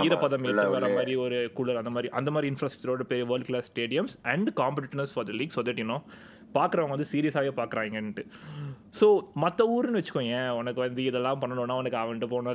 ஈரப்பதம் 0.05 0.47
வர. 0.75 0.89
மாதிரி 0.97 1.15
ஒரு 1.25 1.39
கூலர் 1.59 1.81
அந்த 1.83 1.93
மாதிரி 1.95 2.11
அந்த 2.19 2.29
மாதிரி 2.35 2.49
இன்ஃப்ராஸ்ட்ரக்சரோட 2.53 3.05
பெரிய 3.13 3.25
world 3.31 3.49
class 3.49 3.69
stadiums 3.73 4.15
and 4.33 4.49
competitiveness 4.61 5.13
for 5.15 5.27
the 5.31 5.35
league 5.41 5.55
so 5.57 5.63
that 5.69 5.81
இன்னும் 5.85 6.03
பார்க்குறவங்க 6.57 6.95
வந்து 6.95 7.09
சீரியஸாகவே 7.13 7.53
பார்க்குறாங்கன்ட்டு 7.59 8.23
ஸோ 8.99 9.07
மற்ற 9.43 9.65
ஊருன்னு 9.75 9.99
வச்சுக்கோங்க 9.99 10.37
உனக்கு 10.59 10.79
வந்து 10.85 11.01
இதெல்லாம் 11.09 11.41
பண்ணணும்னா 11.43 11.77
உனக்கு 11.81 11.99
அவன்கிட்ட 12.01 12.27
போன 12.33 12.53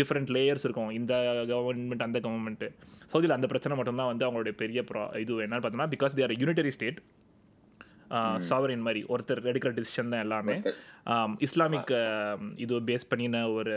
டிஃப்ரெண்ட் 0.00 0.30
லேயர்ஸ் 0.36 0.66
இருக்கும். 0.66 0.92
இந்த 0.98 1.14
கவர்மெண்ட் 1.52 2.06
அந்த 2.08 2.20
கவர்மெண்ட்டு 2.26 2.68
சவுதியில் 3.12 3.36
அந்த 3.38 3.48
பிரச்சனை 3.52 3.76
மட்டும்தான் 3.80 4.10
வந்து 4.12 4.26
அவங்களுடைய 4.26 4.56
பெரிய 4.62 4.82
ப்ரா 4.90 5.04
இது. 5.24 5.40
என்னன்னு 5.46 5.64
பார்த்தோன்னா 5.64 5.90
because 5.96 6.16
there 6.20 6.38
unitary 6.42 6.72
state 6.76 7.00
sovereign 8.48 8.86
மாதிரி. 8.86 9.02
ஒருத்தர் 9.12 9.46
எடுக்கிற 9.50 9.70
டிசிஷன் 9.78 10.12
தான் 10.14 10.24
எல்லாமே. 10.26 10.56
இஸ்லாமிக் 11.46 11.92
இது 12.64 12.80
பேஸ் 12.90 13.10
பண்ணின 13.12 13.44
ஒரு 13.58 13.76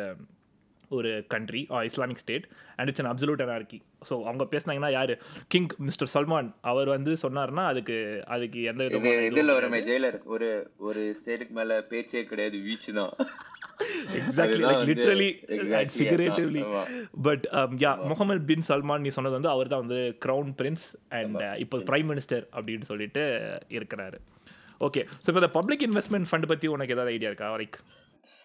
ஒரு 0.97 1.11
country 1.33 1.61
Islamic 1.89 2.21
state 2.23 2.45
and 2.77 2.89
it's 2.89 3.03
an 3.03 3.11
absolute 3.11 3.43
anarchy 3.45 3.79
so 4.09 4.13
அவங்க 4.29 4.43
பேசுனாங்கன்னா 4.53 4.91
யார்? 4.97 5.13
கிங் 5.53 5.69
மிஸ்டர் 5.87 6.11
சல்மான் 6.15 6.49
அவர் 6.71 6.89
வந்து 6.95 7.11
சொன்னார்னா 7.25 7.63
அதுக்கு 7.71 7.97
அதுக்கு 8.35 8.61
எந்த 8.71 8.81
விதமான 8.87 9.25
இதுல 9.31 9.53
வருமே 9.59 9.81
ஜெயிலர். 9.89 10.17
ஒரு 10.35 10.49
ஒரு 10.87 11.03
ஸ்டேட்டுக்கு 11.19 11.55
மேல 11.59 11.81
பேச்சே 11.91 12.23
கிடையாது 12.31 12.59
வீச்சு 12.67 12.93
தான். 12.99 13.13
Exactly 14.19 14.61
like 14.65 14.85
literally 14.89 15.29
figuratively. 15.95 16.63
But 17.27 17.45
yeah 17.83 17.91
Mohammed 18.11 18.41
bin 18.51 18.67
Salman 18.69 19.03
நீ 19.05 19.11
சொன்னது 19.17 19.38
வந்து 19.38 19.53
அவர் 19.55 19.71
தான் 19.74 19.83
வந்து 19.86 20.01
க்ரௌன் 20.25 20.51
பிரின்ஸ் 20.60 20.86
அண்ட் 21.19 21.41
இப்போ 21.63 21.83
பிரைம் 21.91 22.10
மினிஸ்டர் 22.13 22.45
அப்படின்னு 22.57 22.88
சொல்லிட்டு 22.91 23.24
இருக்கிறாரு. 23.77 24.19
ஓகே 24.88 25.01
ஸோ 25.24 25.27
இப்போ 25.29 25.39
இந்த 25.41 25.51
பப்ளிக் 25.57 25.83
இன்வெஸ்ட்மெண்ட் 25.88 26.27
ஃபண்ட் 26.29 26.48
பற்றி 26.51 26.67
உனக்கு 26.75 26.95
ஏதாவது 26.95 27.13
ஐடியா 27.15 27.29
இருக்கா 27.31 27.50
லைக் 27.62 27.77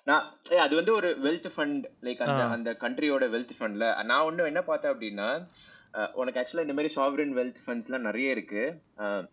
நான் 0.09 0.25
அது 0.65 0.75
வந்து 0.77 0.93
ஒரு 0.95 1.09
வெல்த் 1.25 1.49
ஃபண்ட் 1.57 1.85
லைக் 2.07 2.23
அந்த 2.27 2.43
அந்த 2.57 2.71
கண்ட்ரியோட 2.85 3.25
வெல்த் 3.35 3.57
ஃபண்ட்ல 3.59 3.87
நான் 4.11 4.27
ஒண்ணு 4.29 4.51
என்ன 4.53 4.63
பார்த்தேன் 4.63 4.93
அப்படின்னா 4.95 5.29
உனக்கு 6.21 6.41
ஆக்சுவலா 6.41 6.65
இந்த 6.67 6.77
மாதிரி 6.77 6.93
சாவரின் 6.97 7.35
வெல்த் 7.39 7.63
ஃபண்ட்ஸ்லாம் 7.65 8.07
நிறைய 8.09 8.35
இருக்கு. 8.37 8.63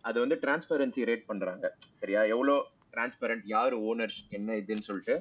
அது 0.08 0.16
வந்து 0.24 0.36
டிரான்ஸ்பரன்சி 0.42 1.06
ரேட் 1.10 1.28
பண்றாங்க. 1.30 1.66
சரியா? 2.00 2.22
எவ்வளோ 2.34 2.56
டிரான்ஸ்பரண்ட் 2.94 3.44
யார் 3.54 3.74
ஓனர்ஸ் 3.90 4.18
என்ன 4.38 4.54
இதுன்னு 4.62 4.86
சொல்லிட்டு. 4.88 5.16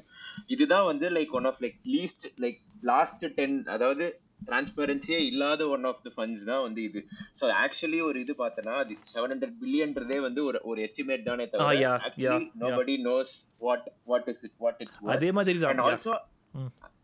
இதுதான் 0.56 0.88
வந்து 0.92 1.10
like 1.18 1.36
one 1.40 1.48
of 1.52 1.60
like 1.66 1.78
least 1.96 2.26
like 2.44 2.60
last 2.92 3.26
ten 3.36 3.58
அதாவது 3.76 4.06
டிரான்ஸ்பரன்சியே 4.40 5.20
இல்லாத 5.30 5.68
ஒன் 5.76 5.86
ஆஃப் 5.90 6.02
த 6.06 6.12
ஃபண்ட்ஸ் 6.16 6.46
தான் 6.50 6.64
வந்து 6.66 6.82
இது. 6.90 7.00
ஸோ 7.40 7.46
ஆக்சுவலி 7.64 8.00
ஒரு 8.08 8.18
இது 8.24 8.34
பார்த்தனா 8.42 8.74
அது 8.84 8.96
செவன் 9.12 9.34
ஹண்ட்ரட் 9.34 9.58
பில்லியன்றதே 9.62 10.18
வந்து 10.28 10.42
ஒரு 10.50 10.60
ஒரு 10.70 10.82
எஸ்டிமேட் 10.88 11.28
தானே 11.30 11.46
தவிர 11.54 12.24
nobody 12.64 12.96
knows 13.08 13.36
what 13.68 13.88
what 14.12 14.30
is 14.34 14.44
it 14.48 14.58
what 14.66 14.82
it's 14.86 15.00
அதே 15.16 15.32
மாதிரி 15.38 15.66
அண்ட் 15.72 15.86
ஆல்சோ. 15.88 16.16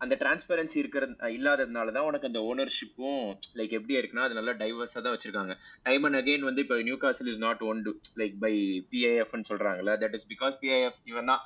அந்த 0.04 0.13
டிரான்ஸ்பரன்சி 0.22 0.78
இருக்கிறது 0.82 1.13
இல்லாததுனால 1.36 1.92
தான் 1.96 2.08
உனக்கு 2.08 2.30
அந்த 2.30 2.40
ஓனர்ஷிப்பும் 2.50 3.20
லைக் 3.60 3.75
எப்படி 3.78 3.96
இருக்குன்னா 3.98 4.25
அது 4.28 4.38
நல்லா 4.40 4.54
டைவர்ஸா 4.62 5.00
தான் 5.00 5.13
வச்சிருக்காங்க. 5.16 5.54
டைம் 5.86 6.06
அண்ட் 6.08 6.20
அகைன் 6.20 6.48
வந்து 6.48 6.63
இப்போ 6.66 6.78
Newcastle 7.04 7.30
is 7.34 7.44
not 7.46 7.62
one 7.70 7.82
to 7.86 7.92
like 8.22 8.36
by 8.44 8.52
பிஐஎஃப்னு 8.92 9.50
சொல்றாங்கல்ல 9.52 9.94
தட் 10.04 10.16
இஸ் 10.20 10.28
பிகாஸ் 10.34 10.56
பிஐஎஃப் 10.63 11.00
இவன் 11.12 11.30
தான் 11.32 11.44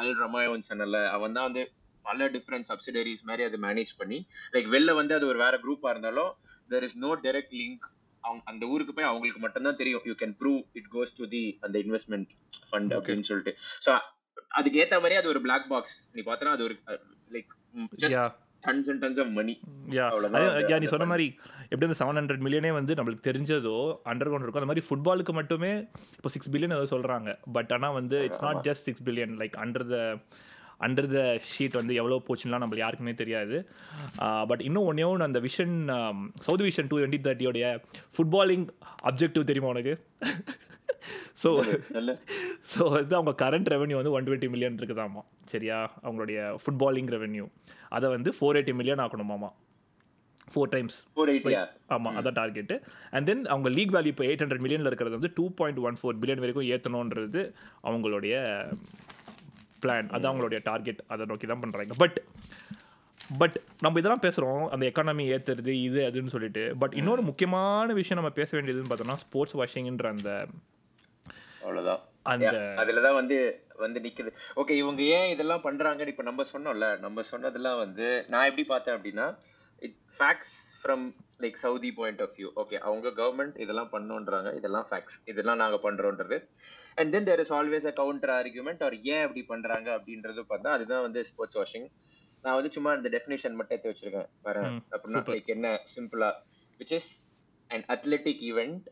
அல் 0.00 0.14
ரமாயோன் 0.22 0.68
சொன்னல 0.70 1.00
அவன் 1.16 1.36
தான் 1.38 1.48
வந்து 1.48 1.64
பல 2.08 2.28
டிஃப்ரெண்ட் 2.36 2.68
சப்சிடரிஸ் 2.70 3.24
மாதிரி 3.30 3.44
அதை 3.48 3.60
மேனேஜ் 3.66 3.92
பண்ணி 4.00 4.18
லைக் 4.54 4.70
வெளில 4.74 4.94
வந்து 5.00 5.16
அது 5.18 5.26
ஒரு 5.32 5.40
வேற 5.44 5.56
குரூப்பா 5.64 5.90
இருந்தாலும் 5.94 6.32
there 6.74 6.86
is 6.88 6.98
no 7.04 7.10
direct 7.26 7.56
link 7.60 7.84
அவங்க 8.24 8.42
அந்த 8.50 8.64
ஊருக்கு 8.74 8.92
போய் 8.96 9.08
அவங்களுக்கு 9.08 9.40
மட்டும்தான் 9.44 9.80
தெரியும். 9.80 10.04
You 10.10 10.14
can 10.22 10.36
prove 10.42 10.60
it 10.80 10.88
goes 10.94 11.12
to 11.18 11.24
the 11.34 11.42
அந்த 11.66 11.76
இன்வெஸ்ட்மெண்ட் 11.84 12.30
ஃபண்ட் 12.68 12.94
அப்படின்னு 12.98 13.26
சொல்லிட்டு. 13.30 13.52
ஸோ 13.86 13.90
அதுக்கு 14.58 14.80
ஏத்த 14.84 15.00
மாதிரி 15.02 15.18
அது 15.20 15.28
ஒரு 15.34 15.42
பிளாக் 15.46 15.68
பாக்ஸ் 15.72 15.98
நீ 16.14 16.22
பார்த்தனா 16.30 16.54
அது 16.56 16.64
ஒரு 16.68 16.76
like 17.36 17.52
tons 18.64 18.88
and 18.90 19.02
tons 19.04 19.20
of 19.22 19.32
money 19.38 19.54
yeah 19.96 20.06
நீ 20.82 20.88
சொன்ன. 20.92 21.08
மாதிரி 21.10 21.26
எப்படி 21.70 21.86
அந்த 21.88 21.96
செவன் 22.00 22.18
ஹண்ட்ரட் 22.20 22.44
மில்லியனே 22.46 22.70
வந்து 22.78 22.92
நம்மளுக்கு 22.98 23.26
தெரிஞ்சதோ 23.28 23.76
அண்டர் 24.10 24.28
கிரவுண்ட் 24.28 24.46
இருக்கும் 24.46 24.62
அந்த 24.62 24.70
மாதிரி 24.70 24.86
ஃபுட்பாலுக்கு 24.88 25.32
மட்டுமே 25.40 25.72
இப்போ 26.18 26.30
சிக்ஸ் 26.34 26.52
பில்லியன் 26.54 26.76
ஏதோ 26.78 26.88
சொல்கிறாங்க 26.94 27.32
பட் 27.56 27.72
ஆனால் 27.76 27.96
வந்து 27.98 28.18
it's 28.28 28.44
not 28.46 28.62
just 28.68 28.86
six 28.88 29.04
billion 29.08 29.34
like 29.42 29.58
under 29.64 29.86
the 29.92 29.98
under 30.80 31.08
the 31.14 31.20
sheet 31.52 31.78
வந்து 31.80 31.94
எவ்வளோ 32.00 32.20
போச்சுலாம் 32.28 32.62
நம்மளுக்கு 32.62 32.84
யாருக்குமே 32.84 33.14
தெரியாது. 33.22 33.56
பட் 34.50 34.62
இன்னும் 34.68 34.88
ஒன்றே 34.90 35.06
ஒன்று 35.10 35.28
அந்த 35.28 35.40
vision 35.48 35.74
south 36.46 36.66
vision 36.68 36.90
two 36.90 36.98
twenty 36.98 37.20
தேர்ட்டியோடைய 37.26 37.66
footballing 38.16 38.66
objective 39.10 39.48
தெரியுமா 39.50 39.72
உனக்கு? 39.74 39.94
ஸோ 41.42 41.48
ஸோ 42.72 42.82
வந்து 42.96 43.14
அவங்க 43.18 43.32
கரண்ட் 43.42 43.68
ரெவன்யூ 43.74 43.96
வந்து 44.00 44.14
ஒன் 44.16 44.26
டுவெண்ட்டி 44.28 44.48
மில்லியன் 44.52 44.78
இருக்குதாமா 44.80 45.22
சரியா? 45.52 45.78
அவங்களுடைய 46.04 46.38
ஃபுட்பாலிங் 46.62 47.10
ரெவன்யூ 47.16 47.44
அதை 47.96 48.06
வந்து 48.16 48.30
ஃபோர் 48.36 48.58
எயிட்டி 48.58 48.74
மில்லியன் 48.78 49.02
ஆக்கணுமாமா 49.04 49.50
ஃபோர் 50.52 50.70
டைம்ஸ் 50.72 50.96
ஆமாம் 51.94 52.16
அதான் 52.18 52.36
டார்கெட்டு 52.38 52.76
அண்ட் 53.14 53.26
தென் 53.30 53.42
அவங்க 53.52 53.68
லீக் 53.76 53.94
வேல்யூ 53.96 54.12
இப்போ 54.14 54.24
எயிட் 54.28 54.42
ஹண்ட்ரட் 54.44 54.64
மில்லியனில் 54.64 54.90
இருக்கிறது 54.90 55.18
வந்து 55.18 55.32
two 55.38 55.46
point 55.60 55.80
one 55.88 55.98
four 56.00 56.18
billion 56.22 56.42
வரைக்கும் 56.44 56.68
ஏற்றணுன்றது 56.74 57.42
அவங்களுடைய 57.84 58.34
பிளான் 59.84 60.10
அது 60.16 60.28
அவங்களுடைய 60.28 60.60
டார்கெட் 60.70 61.02
அதை 61.06 61.26
நோக்கி 61.26 61.46
தான் 61.46 61.62
பண்ணுறாங்க 61.64 61.96
பட் 61.96 62.18
பட் 63.38 63.56
நம்ம 63.80 63.98
இதெல்லாம் 64.00 64.24
பேசுகிறோம் 64.24 64.64
அந்த 64.68 64.84
எக்கானமி 64.86 65.24
ஏற்றுறது 65.34 65.72
இது 65.86 66.00
அதுன்னு 66.08 66.32
சொல்லிட்டு. 66.34 66.62
பட் 66.78 66.92
இன்னொரு 66.92 67.22
முக்கியமான 67.22 67.92
விஷயம் 67.92 68.20
நம்ம 68.20 68.34
பேச 68.38 68.50
வேண்டியதுன்னு 68.56 68.90
பார்த்தோம்னா 68.90 69.16
ஸ்போர்ட்ஸ் 69.22 69.56
வாஷிங்ன்ற 69.60 70.08
அந்த 70.14 70.30
அவ்வளவுதான். 71.62 72.02
அந்த 72.32 72.50
அதுலதான் 72.82 73.18
வந்து 73.20 73.36
வந்து 73.76 74.00
நிக்குது. 74.00 74.30
ஓகே 74.56 74.74
இவங்க 74.82 75.02
ஏன் 75.16 75.30
இதெல்லாம் 75.30 75.64
பண்றாங்கன்னு 75.64 76.12
இப்ப 76.12 76.22
நம்ம 76.22 76.44
சொன்னோம்ல. 76.52 76.88
நம்ம 76.98 77.22
சொன்னதெல்லாம் 77.22 77.78
வந்து 77.78 78.06
நான் 78.28 78.48
எப்படி 78.50 78.64
பார்த்தேன் 78.64 78.96
அப்படின்னா 78.96 79.26
it 79.78 79.98
facts 80.18 80.54
from 80.82 81.06
like 81.40 81.58
Saudi 81.64 81.92
point 81.92 82.22
of 82.22 82.34
view 82.36 82.50
okay 82.62 82.78
அவங்க 82.88 83.08
கவர்மெண்ட் 83.22 83.58
இதெல்லாம் 83.60 83.90
பண்ணோன்றாங்க. 83.92 84.56
இதெல்லாம் 84.56 84.86
ஃபேக்ட்ஸ் 84.90 85.18
இதெல்லாம் 85.24 85.62
நாங்க 85.64 85.80
பண்றோன்றது. 85.86 86.38
And 86.96 87.12
then 87.12 87.28
there 87.28 87.42
is 87.44 87.52
always 87.52 87.86
a 87.90 87.94
counter 88.00 88.32
argument 88.38 88.82
அவர் 88.86 88.96
ஏன் 89.14 89.22
அப்படி 89.22 89.42
பண்றாங்க 89.52 89.88
அப்படின்றது 89.98 90.42
பார்த்தா 90.52 90.72
அதுதான் 90.76 91.04
வந்து 91.06 91.24
ஸ்போர்ட்ஸ் 91.30 91.58
வாஷிங் 91.60 91.86
நான் 92.44 92.56
வந்து 92.58 92.70
சும்மா 92.70 92.92
இந்த 92.94 93.08
டெஃபினேஷன் 93.08 93.56
மட்டும் 93.58 93.76
எடுத்து 93.76 93.92
வச்சிருக்கேன். 93.92 94.28
ம், 94.70 94.80
அப்படின்னா. 94.94 95.22
லைக் 95.34 95.54
என்ன 95.56 95.68
சிம்பிளா 95.94 96.30
which 96.80 96.94
is 96.98 97.12
an 97.70 97.84
athletic 97.94 98.38
event 98.50 98.82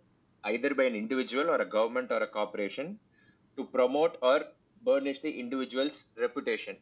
either 0.44 0.70
by 0.78 0.84
an 0.90 0.94
individual 0.94 1.46
or 1.54 1.58
a 1.60 1.68
government 1.74 2.10
or 2.14 2.20
a 2.22 2.30
corporation 2.36 2.86
to 3.58 3.62
promote 3.74 4.14
or 4.30 4.38
burnish 4.82 5.20
the 5.26 5.32
individual's 5.42 5.98
reputation 6.24 6.76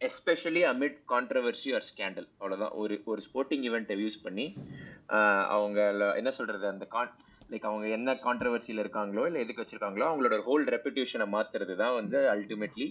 especially 0.00 0.62
amid 0.70 0.92
controversy 1.12 1.70
or 1.76 1.80
scandal. 1.88 2.26
அவ்வளவுதான். 2.38 2.74
ஒரு 2.82 2.96
ஒரு 3.04 3.22
ஸ்போர்ட்டிங் 3.26 3.64
ஈவெண்ட்டை 3.68 3.96
யூஸ் 4.04 4.18
பண்ணி 4.22 4.46
அவங்க 5.48 5.78
என்ன 6.16 6.30
சொல்றது 6.30 6.66
அந்த 6.68 6.84
கான் 6.84 7.10
லைக் 7.50 7.66
அவங்க 7.68 7.86
என்ன 7.88 8.14
கான்ட்ரவர்சியில் 8.24 8.82
இருக்காங்களோ 8.84 9.22
இல்லை 9.26 9.40
எதுக்கு 9.40 9.62
வச்சிருக்காங்களோ 9.62 10.06
அவங்களோட 10.08 10.38
ஹோல் 10.40 10.66
ரெப்புடேஷனை 10.74 11.26
மாத்துறது 11.36 11.76
தான் 11.76 11.94
வந்து 11.94 12.18
ultimately 12.34 12.88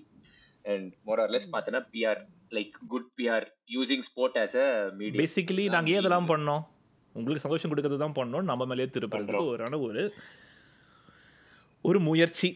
and 0.65 0.87
more 1.03 1.19
or less 1.19 1.51
பார்த்தோன்னா 1.53 1.81
PR 1.93 2.21
like 2.51 2.75
good 2.87 3.09
PR 3.17 3.45
using 3.71 4.05
sport 4.09 4.37
as 4.37 4.57
a 4.63 4.67
media 4.99 5.21
basically 5.23 5.65
நாங்கள் 5.75 5.93
ஏன் 5.93 6.01
இதெல்லாம் 6.01 6.31
பண்ணோம்? 6.33 6.63
உங்களுக்கு 7.15 7.43
சந்தோஷம் 7.45 7.71
கொடுக்கறது 7.71 8.03
தான் 8.05 8.17
பண்ணோம். 8.17 8.43
நம்ம 8.43 8.65
மேலேயே 8.65 8.89
திருப்புறதுக்கு 8.95 9.51
ஒரு 9.53 9.83
ஒரு 9.87 10.03
ஒரு 11.85 11.99
முயற்சி. 11.99 12.49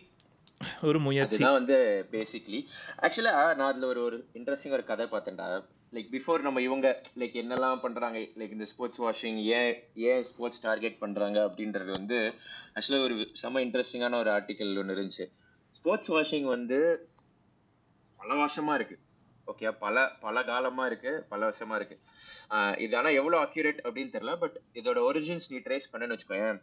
ஒரு 0.84 1.00
முயற்சி. 1.00 1.41
வந்து 1.60 1.77
பேசிக்லி 2.12 2.60
ஆக்சுவலா 3.05 3.34
நான் 3.60 3.70
அதுல 3.70 3.88
ஒரு 3.88 4.01
ஒரு 4.03 4.17
இன்ட்ரெஸ்டிங் 4.34 4.75
ஒரு 4.77 4.84
கதை 4.84 5.05
பார்த்தேன்டா. 5.12 5.48
லைக் 5.95 6.10
பிஃபோர் 6.13 6.45
நம்ம 6.45 6.60
இவங்க 6.65 6.88
லைக் 7.21 7.33
என்னெல்லாம் 7.41 7.81
பண்றாங்க? 7.86 8.19
லைக் 8.39 8.53
இந்த 8.55 8.65
ஸ்போர்ட்ஸ் 8.71 9.01
வாஷிங் 9.05 9.39
ஏன் 9.57 9.71
ஏன் 10.10 10.21
ஸ்போர்ட்ஸ் 10.29 10.62
டார்கெட் 10.65 11.01
பண்றாங்க 11.01 11.39
அப்படின்றது 11.48 11.89
வந்து 11.98 12.17
ஆக்சுவலாக 12.75 13.07
ஒரு 13.07 13.15
செம்ம 13.41 13.63
இன்ட்ரெஸ்டிங்கான 13.65 14.19
ஒரு 14.24 14.31
ஆர்டிக்கல் 14.38 14.71
ஒன்று 14.81 14.95
இருந்துச்சு. 14.95 15.25
ஸ்போர்ட்ஸ் 15.77 16.12
வாஷிங் 16.15 16.48
வந்து 16.55 16.79
பல 18.19 18.29
வருஷமா 18.43 18.74
இருக்கு. 18.79 18.98
ஓகே 19.48 19.71
பல 19.83 20.05
பல 20.25 20.43
காலமா 20.51 20.86
இருக்கு 20.91 21.12
பல 21.31 21.41
வருஷமா 21.50 21.75
இருக்கு. 21.79 21.98
இது 22.86 22.93
ஆனால் 23.00 23.17
எவ்வளோ 23.21 23.38
அக்யூரேட் 23.45 23.81
அப்படின்னு 23.88 24.13
தெரியல 24.15 24.36
பட் 24.43 24.57
இதோட 24.79 25.00
ஒரிஜின்ஸ் 25.10 25.51
நீ 25.53 25.60
ட்ரேஸ் 25.67 25.91
பண்ணேன்னு 25.93 26.15
வச்சுக்கோயேன். 26.15 26.60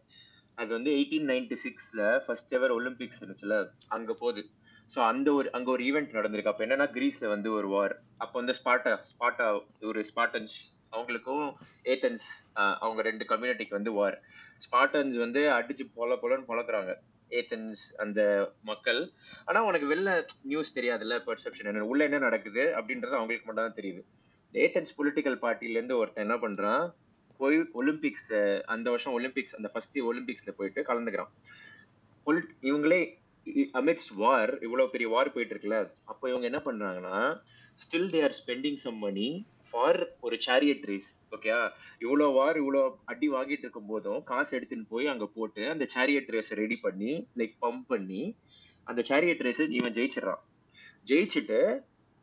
அது 0.59 0.71
வந்து 0.77 0.91
எயிட்டீன் 0.99 1.29
நைன்டி 1.33 1.57
சிக்ஸில் 1.65 2.07
ஃபர்ஸ்ட் 2.25 2.55
எவர் 2.59 2.75
ஒலிம்பிக்ஸ் 2.79 3.21
இருந்துச்சுல 3.23 3.57
அங்கே 3.97 4.17
போகுது. 4.23 4.43
ஸோ 4.95 4.99
அந்த 5.11 5.29
ஒரு 5.39 5.49
அங்கே 5.57 5.71
ஒரு 5.75 5.83
ஈவெண்ட் 5.89 6.17
நடந்திருக்கு. 6.19 6.53
அப்போ 6.53 6.65
என்னன்னா 6.67 6.87
கிரீஸ்ல 6.97 7.27
வந்து 7.35 7.49
ஒரு 7.59 7.69
வார் 7.75 7.95
அப்போ 8.25 8.35
வந்து 8.41 8.55
ஸ்பாட்டா 8.61 8.93
ஸ்பாட்டா 9.11 9.47
ஒரு 9.91 10.03
ஸ்பாட்டன்ஸ் 10.11 10.57
அவங்களுக்கும் 10.97 11.47
ஏத்தன்ஸ் 11.93 12.27
அவங்க 12.85 13.01
ரெண்டு 13.09 13.25
கம்யூனிட்டிக்கு 13.33 13.79
வந்து 13.79 13.93
வார் 13.99 14.17
ஸ்பாட்டன்ஸ் 14.67 15.17
வந்து 15.25 15.41
அடிச்சு 15.57 15.85
பொல 15.99 16.17
பொலன்னு 16.23 16.49
பொழக்குறாங்க. 16.51 16.93
ஏத்தன்ஸ் 17.31 17.83
அந்த 18.03 18.21
மக்கள். 18.71 19.01
ஆனால் 19.49 19.67
உனக்கு 19.69 19.87
வெளில 19.93 20.11
நியூஸ் 20.51 20.77
தெரியாதுல்ல 20.79 21.17
பெர்செப்ஷன் 21.27 21.69
என்ன? 21.71 21.85
உள்ள 21.93 22.01
என்ன 22.09 22.21
நடக்குது 22.27 22.65
அப்படின்றது 22.79 23.19
அவங்களுக்கு 23.19 23.49
மட்டும் 23.49 23.67
தான் 23.67 23.79
தெரியுது. 23.81 24.03
ஏத்தன்ஸ் 24.55 24.97
பொலிட்டிக்கல் 25.01 25.39
பார்ட்டிலேருந்து 25.45 25.99
ஒருத்தன் 26.01 26.27
என்ன 26.27 26.39
பண்ணுறான் 26.45 26.85
போய் 27.41 27.59
ஒலிம்பிக்ஸ் 27.81 28.31
அந்த 28.75 28.87
வருஷம் 28.93 29.17
ஒலிம்பிக்ஸ் 29.19 29.57
அந்த 29.59 29.69
ஃபர்ஸ்ட் 29.73 29.99
ஒலிம்பிக்ஸ்ல 30.11 30.53
போயிட்டு 30.59 30.81
கலந்துக்கிறான். 30.91 31.33
பொலிட் 32.27 32.53
இவங்களே 32.69 33.01
அமிட்ஸ் 33.73 34.11
வார் 34.15 34.59
இவ்வளவு 34.61 34.91
பெரிய 34.91 35.09
வார் 35.09 35.33
போயிட்டு 35.33 35.55
இருக்குல்ல 35.55 35.79
அப்போ 36.05 36.29
இவங்க 36.29 36.47
என்ன 36.47 36.61
பண்றாங்கன்னா 36.65 37.19
still 37.75 38.11
they 38.11 38.21
are 38.23 38.35
spending 38.39 38.75
some 38.75 38.99
money 38.99 39.29
for 39.71 39.99
ஒரு 40.21 40.39
சேரியட் 40.47 40.85
ரேஸ் 40.85 41.11
ஓகே 41.31 41.53
இவ்வளோ 42.01 42.33
வார் 42.33 42.57
இவ்வளோ 42.57 42.83
அடி 43.05 43.31
வாங்கிட்டு 43.31 43.67
இருக்கும் 43.67 43.87
போதும் 43.87 44.23
காசு 44.25 44.59
எடுத்துன்னு 44.59 44.89
போய் 44.89 45.07
அங்க 45.07 45.27
போட்டு 45.27 45.69
அந்த 45.69 45.87
சேரியட் 45.95 46.33
ரேஸை 46.35 46.55
ரெடி 46.55 46.77
பண்ணி 46.77 47.13
லைக் 47.37 47.57
பம்ப் 47.61 47.87
பண்ணி 47.87 48.23
அந்த 48.87 49.03
சேரியட் 49.09 49.45
ரேஸை 49.47 49.71
இவன் 49.71 49.93
ஜெயிச்சிடறான். 49.93 50.43
ஜெயிச்சுட்டு 51.07 51.61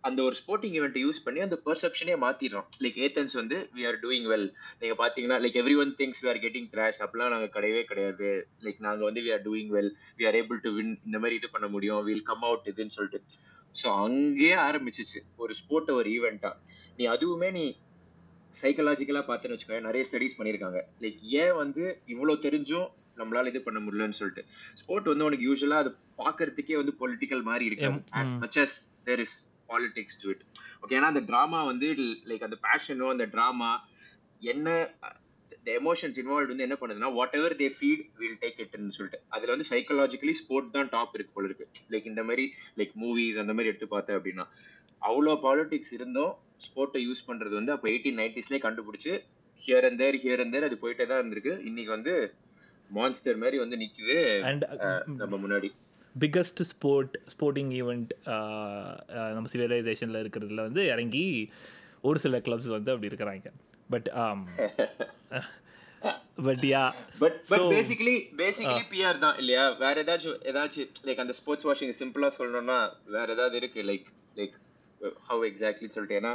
அந்த 0.08 0.20
ஒரு 0.28 0.36
ஸ்போர்ட்டிங் 0.40 0.76
ஈவெண்ட் 0.78 0.98
யூஸ் 1.04 1.20
பண்ணி 1.26 1.40
அந்த 1.46 1.58
பெர்செப்ஷனே 1.68 2.16
மாத்திடுறோம். 2.24 2.68
லைக் 2.84 2.98
ஏத்தன்ஸ் 3.06 3.36
வந்து 3.40 3.58
வி 3.78 3.84
ஆர் 3.90 4.00
டூயிங் 4.04 4.28
வெல் 4.32 4.48
நீங்க 4.82 4.96
பாத்தீங்கன்னா 5.02 5.38
like 5.44 5.58
every 5.62 5.76
one 5.84 5.94
things 6.02 6.22
we 6.24 6.30
are 6.34 6.42
getting 6.46 6.70
crash 6.74 7.00
அப்படிலாம் 7.06 7.34
நாங்க 7.36 7.50
கிடையவே 7.56 7.84
கிடையாது. 7.92 8.30
லைக் 8.66 8.80
நாங்க 8.88 9.04
வந்து 9.10 9.24
we 9.28 9.32
are 9.36 9.46
doing 9.48 9.72
well 9.78 9.92
we 10.20 10.26
are 10.30 10.38
able 10.42 10.60
to 10.66 10.72
win 10.78 10.94
இந்த 11.08 11.20
மாதிரி 11.24 11.40
இது 11.42 11.50
பண்ண 11.56 11.70
முடியும். 11.76 12.02
வில் 12.10 12.28
கம் 12.32 12.46
அவுட் 12.50 12.70
இதுன்னு 12.74 12.96
சொல்லிட்டு. 12.98 13.22
ஸோ 13.82 13.88
அங்கேயே 14.04 14.58
ஆரம்பிச்சிச்சு. 14.68 15.22
ஒரு 15.44 15.54
ஸ்போர்ட் 15.62 15.90
ஒரு 16.00 16.10
ஈவெண்ட்டா 16.18 16.52
நீ 17.00 17.06
அதுவுமே 17.16 17.50
நீ 17.58 17.66
சைக்கலாஜிக்கலா 18.62 19.24
பார்த்துன்னு 19.30 19.56
வச்சுக்கோ 19.56 19.80
நிறைய 19.88 20.04
ஸ்டடிஸ் 20.10 20.38
பண்ணியிருக்காங்க. 20.38 20.82
லைக் 21.06 21.24
ஏன் 21.42 21.56
வந்து 21.64 21.84
இவ்வளோ 22.14 22.36
தெரிஞ்சும் 22.46 22.88
நம்மளால 23.20 23.52
இது 23.52 23.60
பண்ண 23.66 23.80
முடியலன்னு 23.80 24.20
சொல்லிட்டு. 24.20 24.44
ஸ்போர்ட் 24.82 25.10
வந்து 25.12 25.28
உனக்கு 25.28 25.46
யூஸ்வலா 25.50 25.82
அது 25.84 25.92
பார்க்கறதுக்கே 26.24 26.78
வந்து 26.82 26.96
பொலிட்டிக்கல் 27.02 27.44
மாதிரி 27.50 27.66
இருக்கு 27.70 27.88
um, 27.90 28.02
as 28.22 28.32
hmm. 28.32 28.40
much 28.46 28.58
as 28.64 28.74
politics 29.72 30.16
to 30.22 30.30
it. 30.34 30.42
Okay 30.84 30.96
ஏன்னா 31.00 31.10
அந்த 31.14 31.24
டிராமா 31.32 31.60
வந்து 31.72 31.88
லைக் 32.30 32.48
அந்த 32.48 32.58
பேஷனோ 32.68 33.10
அந்த 33.16 33.28
டிராமா 33.36 33.72
என்ன 34.54 34.70
எமோஷன்ஸ் 35.80 36.18
இன்வால்வ் 36.22 36.52
வந்து 36.52 36.66
என்ன 36.68 36.76
பண்ணுதுன்னா 36.80 37.10
whatever 37.38 37.56
they 37.62 37.68
feed 37.78 38.04
will 38.22 38.40
take 38.44 38.60
இட்னு 38.64 38.96
சொல்லிட்டு. 38.98 39.20
அதுல 39.36 39.54
வந்து 39.54 39.68
சைக்கலாஜிக்கலி 39.72 40.34
ஸ்போர்ட் 40.42 40.74
தான் 40.76 40.90
டாப் 40.96 41.16
இருக்கு 41.18 41.34
போல 41.38 41.48
இருக்கு. 41.50 41.66
லைக் 41.94 42.10
இந்த 42.12 42.24
மாதிரி 42.30 42.46
லைக் 42.80 42.94
மூவிஸ் 43.04 43.40
அந்த 43.44 43.54
மாதிரி 43.58 43.72
எடுத்து 43.72 43.88
பார்த்தேன் 43.96 44.18
அப்படின்னா 44.20 44.46
அவ்வளோ 45.10 45.34
பாலிடிக்ஸ் 45.46 45.94
இருந்தும் 45.98 46.34
ஸ்போர்ட்டை 46.66 47.02
யூஸ் 47.08 47.28
பண்றது 47.30 47.54
வந்து 47.60 47.74
அப்போ 47.76 47.88
எயிட்டீன் 47.94 48.20
நைன்டிஸ்லேயே 48.22 48.62
கண்டுபிடிச்சு 48.68 49.14
here 49.62 49.86
and 49.88 50.00
there 50.02 50.18
here 50.24 50.42
and 50.44 50.54
there 50.56 50.68
அது 50.68 50.78
போயிட்டே 50.84 51.06
தான் 51.10 51.22
இருந்திருக்கு. 51.22 51.54
இன்னைக்கு 51.70 51.92
வந்து 51.98 52.14
மான்ஸ்டர் 52.90 53.42
மாதிரி 53.44 53.58
வந்து 53.64 53.78
நிக்குது 53.84 54.18
நம்ம 55.22 55.36
முன்னாடி. 55.44 55.70
பிக்கஸ்ட் 56.24 56.62
ஸ்போர்ட் 56.72 57.16
ஸ்போர்ட்டிங் 57.34 57.72
ஈவெண்ட் 57.80 58.12
நம்ம 59.36 59.50
சிவிலைசேஷனில் 59.54 60.22
இருக்கிறதுல 60.24 60.64
வந்து 60.68 60.84
இறங்கி 60.94 61.26
ஒரு 62.10 62.20
சில 62.26 62.38
கிளப்ஸ் 62.46 62.70
வந்து 62.76 62.92
அப்படி 62.94 63.10
இருக்கிறாங்க. 63.12 63.50
But 63.94 64.08
but 66.48 66.66
yeah 66.72 66.84
but 67.24 67.38
but 67.52 67.66
basically 67.76 68.16
basically 68.42 68.84
PR 68.94 69.22
தான் 69.24 69.38
இல்லையா? 69.42 69.64
வேற 69.84 69.96
ஏதாச்சும் 70.04 70.40
ஏதாச்சும் 70.52 70.90
லைக் 71.08 71.22
அந்த 71.24 71.34
ஸ்போர்ட்ஸ் 71.40 71.68
வாஷிங் 71.70 71.96
சிம்பிளா 72.02 72.30
சொல்லணும்னா 72.40 72.80
வேற 73.16 73.28
ஏதாவது 73.36 73.58
இருக்கு 73.62 73.84
லைக் 73.92 74.10
லைக் 74.40 74.56
ஹவ் 75.30 75.44
எக்ஸாக்ட்லி 75.52 75.90
சொல்லிட்டு 75.96 76.20
ஏன்னா 76.22 76.34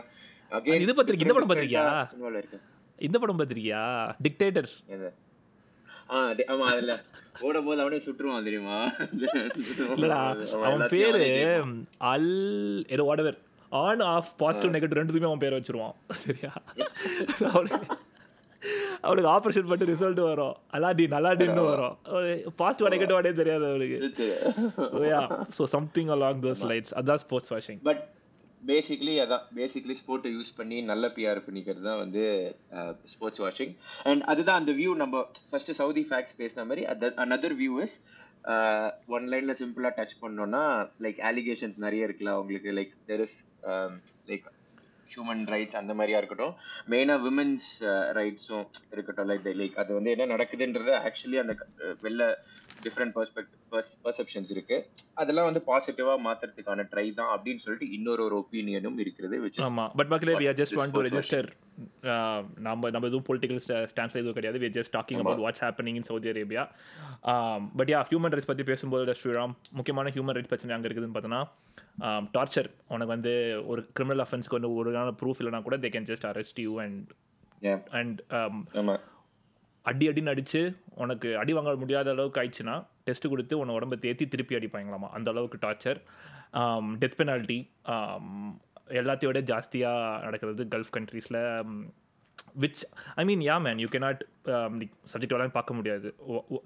இது 0.85 0.95
பார்த்திருக்கீங்க, 0.99 1.27
இந்த 1.27 1.35
படம் 1.39 2.39
இருக்கு. 2.39 2.61
இந்த 2.99 3.17
படம் 3.19 3.39
பார்த்திருக்கியா 3.41 3.83
டிக்டேட்டர் 4.27 4.71
ஆமா 6.11 6.67
அதுல. 6.73 6.95
ஓடும் 7.41 7.67
போது 7.67 7.81
அவனே 7.81 7.99
தெரியுமா 8.45 8.79
பேரு. 10.95 11.23
அல் 12.13 12.31
ஏதோ 12.89 13.03
whatever 13.03 13.39
on 13.73 14.01
of 14.09 14.31
positive 14.37 14.75
negative 14.75 14.99
ரெண்டுத்துக்குமே 14.99 15.31
அவன் 15.31 15.39
பேர் 15.39 15.59
வச்சிருவான். 15.59 15.97
சரியா? 16.25 16.53
அவனுக்கு 19.03 19.29
ஆப்ரேஷன் 19.31 19.69
பண்ணி 19.69 19.85
ரிசல்ட் 19.91 20.21
வரும். 20.21 20.57
அலாடி 20.73 21.05
நல்லாடின்னு 21.09 21.63
வரும். 21.65 21.95
பாசிட்டிவ் 22.57 22.93
நெகட்டிவ் 22.95 23.17
வாடே 23.19 23.33
தெரியாது 23.33 23.65
அவனுக்கு. 23.67 23.99
So 25.59 25.63
something 25.77 26.09
along 26.09 26.43
those 26.47 26.65
lines 26.71 26.95
அதான் 27.01 27.23
ஸ்போர்ட்ஸ் 27.25 27.53
வாஷிங் 27.55 27.81
பட் 27.83 28.03
பேசிக்லி 28.63 29.15
அதான். 29.25 29.45
பேசிக்லி 29.59 29.95
ஸ்போர்ட்டை 30.01 30.31
யூஸ் 30.37 30.51
பண்ணி 30.57 30.79
நல்ல 30.83 31.09
பிஆர் 31.17 31.41
பண்ணிக்கிறது 31.47 31.85
தான் 31.89 32.01
வந்து 32.03 32.23
ஸ்போர்ட்ஸ் 33.13 33.43
வாட்சிங் 33.45 33.75
அண்ட் 34.11 34.25
அதுதான் 34.33 34.61
அந்த 34.61 34.73
வியூ 34.73 34.93
நம்ம 35.03 35.23
ஃபர்ஸ்ட் 35.51 35.73
சவுதி 35.81 36.05
ஃபேக்ஸ் 36.11 36.39
பேசின 36.41 36.67
மாதிரி 36.71 36.85
அனதர் 37.25 37.57
வியூ 37.63 37.75
இஸ் 37.87 37.97
ஒன் 39.17 39.27
லைன்ல 39.33 39.55
சிம்பிளா 39.61 39.93
டச் 39.99 40.17
பண்ணோம்னா 40.23 40.63
லைக் 41.07 41.21
அலிகேஷன்ஸ் 41.31 41.79
நிறைய 41.87 42.09
இருக்குல்ல 42.09 42.37
அவங்களுக்கு 42.37 42.73
like 42.79 42.95
there 43.11 43.25
is 43.27 43.39
like 44.31 44.47
human 45.11 45.45
rights 45.53 45.79
அந்த 45.79 45.93
மாதிரியா 45.99 46.19
இருக்கட்டும். 46.19 46.53
மெயினாக 46.91 47.23
விமன்ஸ் 47.25 47.69
ரைட்ஸும் 48.19 48.67
இருக்கட்டும். 48.95 49.29
லைக் 49.31 49.49
லைக் 49.61 49.81
அது 49.83 49.91
வந்து 49.95 50.11
என்ன 50.11 50.29
நடக்குதுன்றது 50.35 50.93
ஆக்சுவலி 51.07 51.39
அந்த 51.43 51.55
வெளில 52.05 52.29
டிஃப்ரெண்ட் 52.85 53.15
பெர்ஸ்பெக்ட் 53.17 53.55
பர்செப்ஷன்ஸ் 54.05 54.51
இருக்கு. 54.55 54.77
அதெல்லாம் 55.23 55.49
வந்து 55.49 55.63
பாசிட்டிவா 55.71 56.15
மாத்துறதுக்கான 56.27 56.87
ட்ரை 56.93 57.07
தான் 57.21 57.33
அப்படின்னு 57.35 57.63
சொல்லிட்டு 57.65 57.89
இன்னொரு 57.97 58.23
ஒரு 58.27 58.37
ஒப்பீனியனும் 58.43 58.99
இருக்கிறது 59.05 59.37
is 59.49 59.59
ஆமா. 59.69 59.85
பட் 60.01 60.13
மக்களே 60.15 60.37
we 60.43 60.49
are 60.53 60.59
just 60.63 60.79
want 60.81 60.95
to 60.97 61.03
register 61.09 61.49
நம்ம 62.67 62.91
நம்ம 62.95 63.09
எதுவும் 63.11 63.27
பொலிட்டிக்கல் 63.29 63.61
ஸ்டான்ஸ் 63.93 64.17
எதுவும் 64.21 64.37
கிடையாது. 64.39 64.59
We 64.65 64.71
just 64.79 64.95
talking 64.97 65.21
about 65.23 65.43
what's 65.45 65.63
happening 65.67 65.99
in 66.01 66.09
Saudi 66.11 66.31
Arabia 66.33 66.65
but 67.81 67.93
yeah 67.95 68.01
human 68.11 68.35
rights 68.35 68.51
பற்றி 68.51 68.67
பேசும்போது 68.71 69.17
ஸ்ரீராம் 69.21 69.55
முக்கியமான 69.79 70.13
ஹியூமன் 70.17 70.37
ரைட்ஸ் 70.39 70.53
பிரச்சனை 70.53 70.75
அங்கே 70.77 70.89
இருக்குதுன்னு 70.91 71.17
பார்த்தோன்னா 71.17 71.43
டார்ச்சர் 72.37 72.71
உனக்கு 72.95 73.13
வந்து 73.17 73.33
ஒரு 73.73 73.83
கிரிமினல் 73.99 74.25
அஃபென்ஸ்க்கு 74.27 74.59
வந்து 74.59 74.73
ஒரு 74.81 74.93
நாள் 74.99 75.17
ப்ரூஃப் 75.23 75.41
இல்லைனா 75.43 75.63
கூட 75.69 75.79
they 75.85 75.91
can 75.97 76.11
just 76.13 76.29
arrest 76.33 76.61
you 76.67 76.75
and 76.85 77.11
and 78.01 78.21
அடி 79.89 80.07
அடின்னு 80.09 80.33
அடிச்சு 80.33 80.61
உனக்கு 81.03 81.29
அடி 81.43 81.53
வாங்க 81.57 81.75
முடியாத 81.83 82.11
அளவுக்கு 82.15 82.41
ஆயிடுச்சுன்னா 82.41 82.75
டெஸ்ட் 83.07 83.31
கொடுத்து 83.33 83.55
உன்னை 83.61 83.75
உடம்ப 83.77 83.97
தேத்தி 84.05 84.25
திருப்பி 84.33 84.59
அடிப்பாங்களாமா? 84.59 85.09
அந்த 85.19 85.29
அளவுக்கு 85.35 85.59
டார்ச்சர் 85.67 86.01
டெத் 87.03 87.17
பெனால்ட்டி 87.21 87.59
எல்லாத்தையும் 89.01 89.31
விட 89.31 89.41
ஜாஸ்தியாக 89.53 90.21
நடக்கிறது 90.27 90.63
கல்ஃப் 90.75 90.95
கண்ட்ரீஸில் 90.97 91.41
which 92.63 92.83
I 93.21 93.25
mean 93.31 93.43
yeah 93.49 93.57
man 93.67 93.81
you 93.83 93.89
cannot 93.95 94.23
subject 95.13 95.35
எல்லாம் 95.37 95.57
பார்க்க 95.59 95.79
முடியாது. 95.79 96.09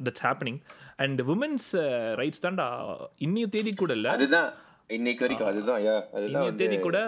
That's 0.07 0.25
happening 0.27 0.61
and 1.05 1.21
women's 1.35 1.71
rights 2.21 2.45
தான்டா. 2.47 2.69
இன்னைய 3.27 3.49
தேதி 3.57 3.73
கூட 3.83 3.93
இல்லை. 3.99 4.11
அதுதான். 4.17 4.51
இன்னைக்கு 4.99 5.25
வரைக்கும் 5.25 5.51
அதுதான் 5.51 5.83
இன்னைய 6.29 6.55
தேதி 6.63 6.79
கூட 6.87 6.99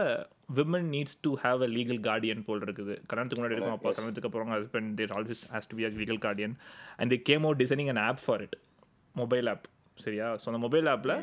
women 0.48 0.88
needs 0.94 1.16
to 1.26 1.30
have 1.44 1.62
a 1.66 1.68
legal 1.76 2.00
guardian 2.08 2.42
போல் 2.48 2.64
இருக்குது. 2.66 2.94
கல்யாணத்துக்கு 3.10 3.40
முன்னாடி 3.40 3.56
இருக்கும் 3.56 3.76
அப்பா 3.76 3.90
கல்யாணத்துக்கு 3.96 4.28
அப்புறம் 4.30 4.52
husband 4.54 4.92
there 5.00 5.14
always 5.18 5.42
has 5.54 5.70
to 5.70 5.76
be 5.78 5.86
a 5.88 5.90
legal 6.02 6.20
guardian 6.26 6.54
and 6.98 7.12
they 7.14 7.18
came 7.30 7.46
designing 7.62 7.90
an 7.94 8.02
app 8.08 8.22
for 8.26 8.44
it 8.46 8.56
mobile 9.14 9.48
app 9.54 9.66
சரியா? 9.98 10.28
ஸோ 10.40 10.46
அந்த 10.50 10.60
மொபைல் 10.66 10.88
ஆப்பில் 10.92 11.14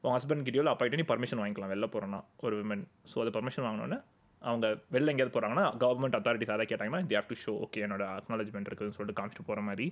உங்கள் 0.00 0.14
ஹஸ்பண்ட் 0.16 0.44
கிட்டயோ 0.46 0.62
இல்லை 0.64 0.74
அப்பா 0.74 1.00
நீ 1.00 1.06
பர்மிஷன் 1.12 1.40
வாங்கிக்கலாம் 1.42 1.72
வெளில 1.74 1.88
போகிறோன்னா 1.94 2.20
ஒரு 2.46 2.54
விமன் 2.60 2.84
ஸோ 3.12 3.18
அது 3.24 3.32
பர்மிஷன் 3.36 3.66
வாங்கினோன்னே 3.66 3.98
அவங்க 4.42 4.66
வெளில 4.94 5.12
எங்கேயாவது 5.12 5.34
போகிறாங்கன்னா 5.36 5.64
கவர்மெண்ட் 5.82 6.16
அத்தாரிட்டிஸ் 6.18 6.52
அதை 6.54 6.64
கேட்டாங்கன்னா 6.70 7.00
they 7.10 7.16
have 7.18 7.30
to 7.30 7.36
show 7.44 7.52
okay 7.64 7.80
என்னோட 7.86 8.04
அக்னாலஜ்மெண்ட் 8.18 8.68
இருக்குதுன்னு 8.70 8.96
சொல்லிட்டு 8.98 9.18
காமிச்சிட்டு 9.20 9.46
போகிற 9.48 9.62
மாதிரி. 9.68 9.86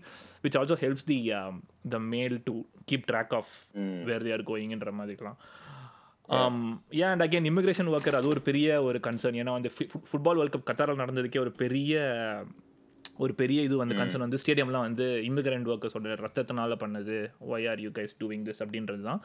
Which 0.44 0.58
also 0.60 0.76
helps 0.82 1.06
the 1.10 1.18
the 1.94 1.98
male 2.12 2.36
to 2.48 2.54
keep 2.90 3.08
track 3.10 3.34
of 3.40 3.52
where 4.10 4.24
they 4.26 4.32
are 4.36 4.44
கோயிங்ன்ற 4.50 4.92
மாதிரிக்கலாம். 5.00 5.38
ஏன் 7.00 7.10
அண்ட் 7.12 7.24
அகேன் 7.26 7.48
இமிகிரேஷன் 7.50 7.90
ஒர்க்கர் 7.94 8.20
அது 8.20 8.28
ஒரு 8.34 8.42
பெரிய 8.50 8.82
ஒரு 8.82 9.00
கன்சர்ன் 9.08 9.40
ஏன்னா 9.42 9.56
வந்து 9.58 9.72
ஃபுட்பால் 10.10 10.38
வேர்ல்ட் 10.38 10.54
கப் 10.54 10.68
கத்தாரில் 10.70 11.02
நடந்ததுக்கே 11.04 11.42
ஒரு 11.46 11.52
பெரிய 11.62 12.00
ஒரு 13.24 13.32
பெரிய 13.40 13.58
இது 13.62 13.74
வந்து 13.80 13.96
கன்சர்ன் 13.98 14.24
வந்து 14.24 14.40
ஸ்டேடியம்லாம் 14.42 14.86
வந்து 14.86 15.04
இமிகிரண்ட் 15.28 15.68
ஒர்க்கர்ஸோட 15.72 16.16
ரத்தத்தினால 16.24 16.74
பண்ணது. 16.82 17.16
Why 17.52 17.66
are 17.70 17.80
you 17.84 17.90
guys 17.98 18.14
doing 18.22 18.44
this 18.48 18.60
அப்படின்றது 18.64 19.02
தான். 19.02 19.20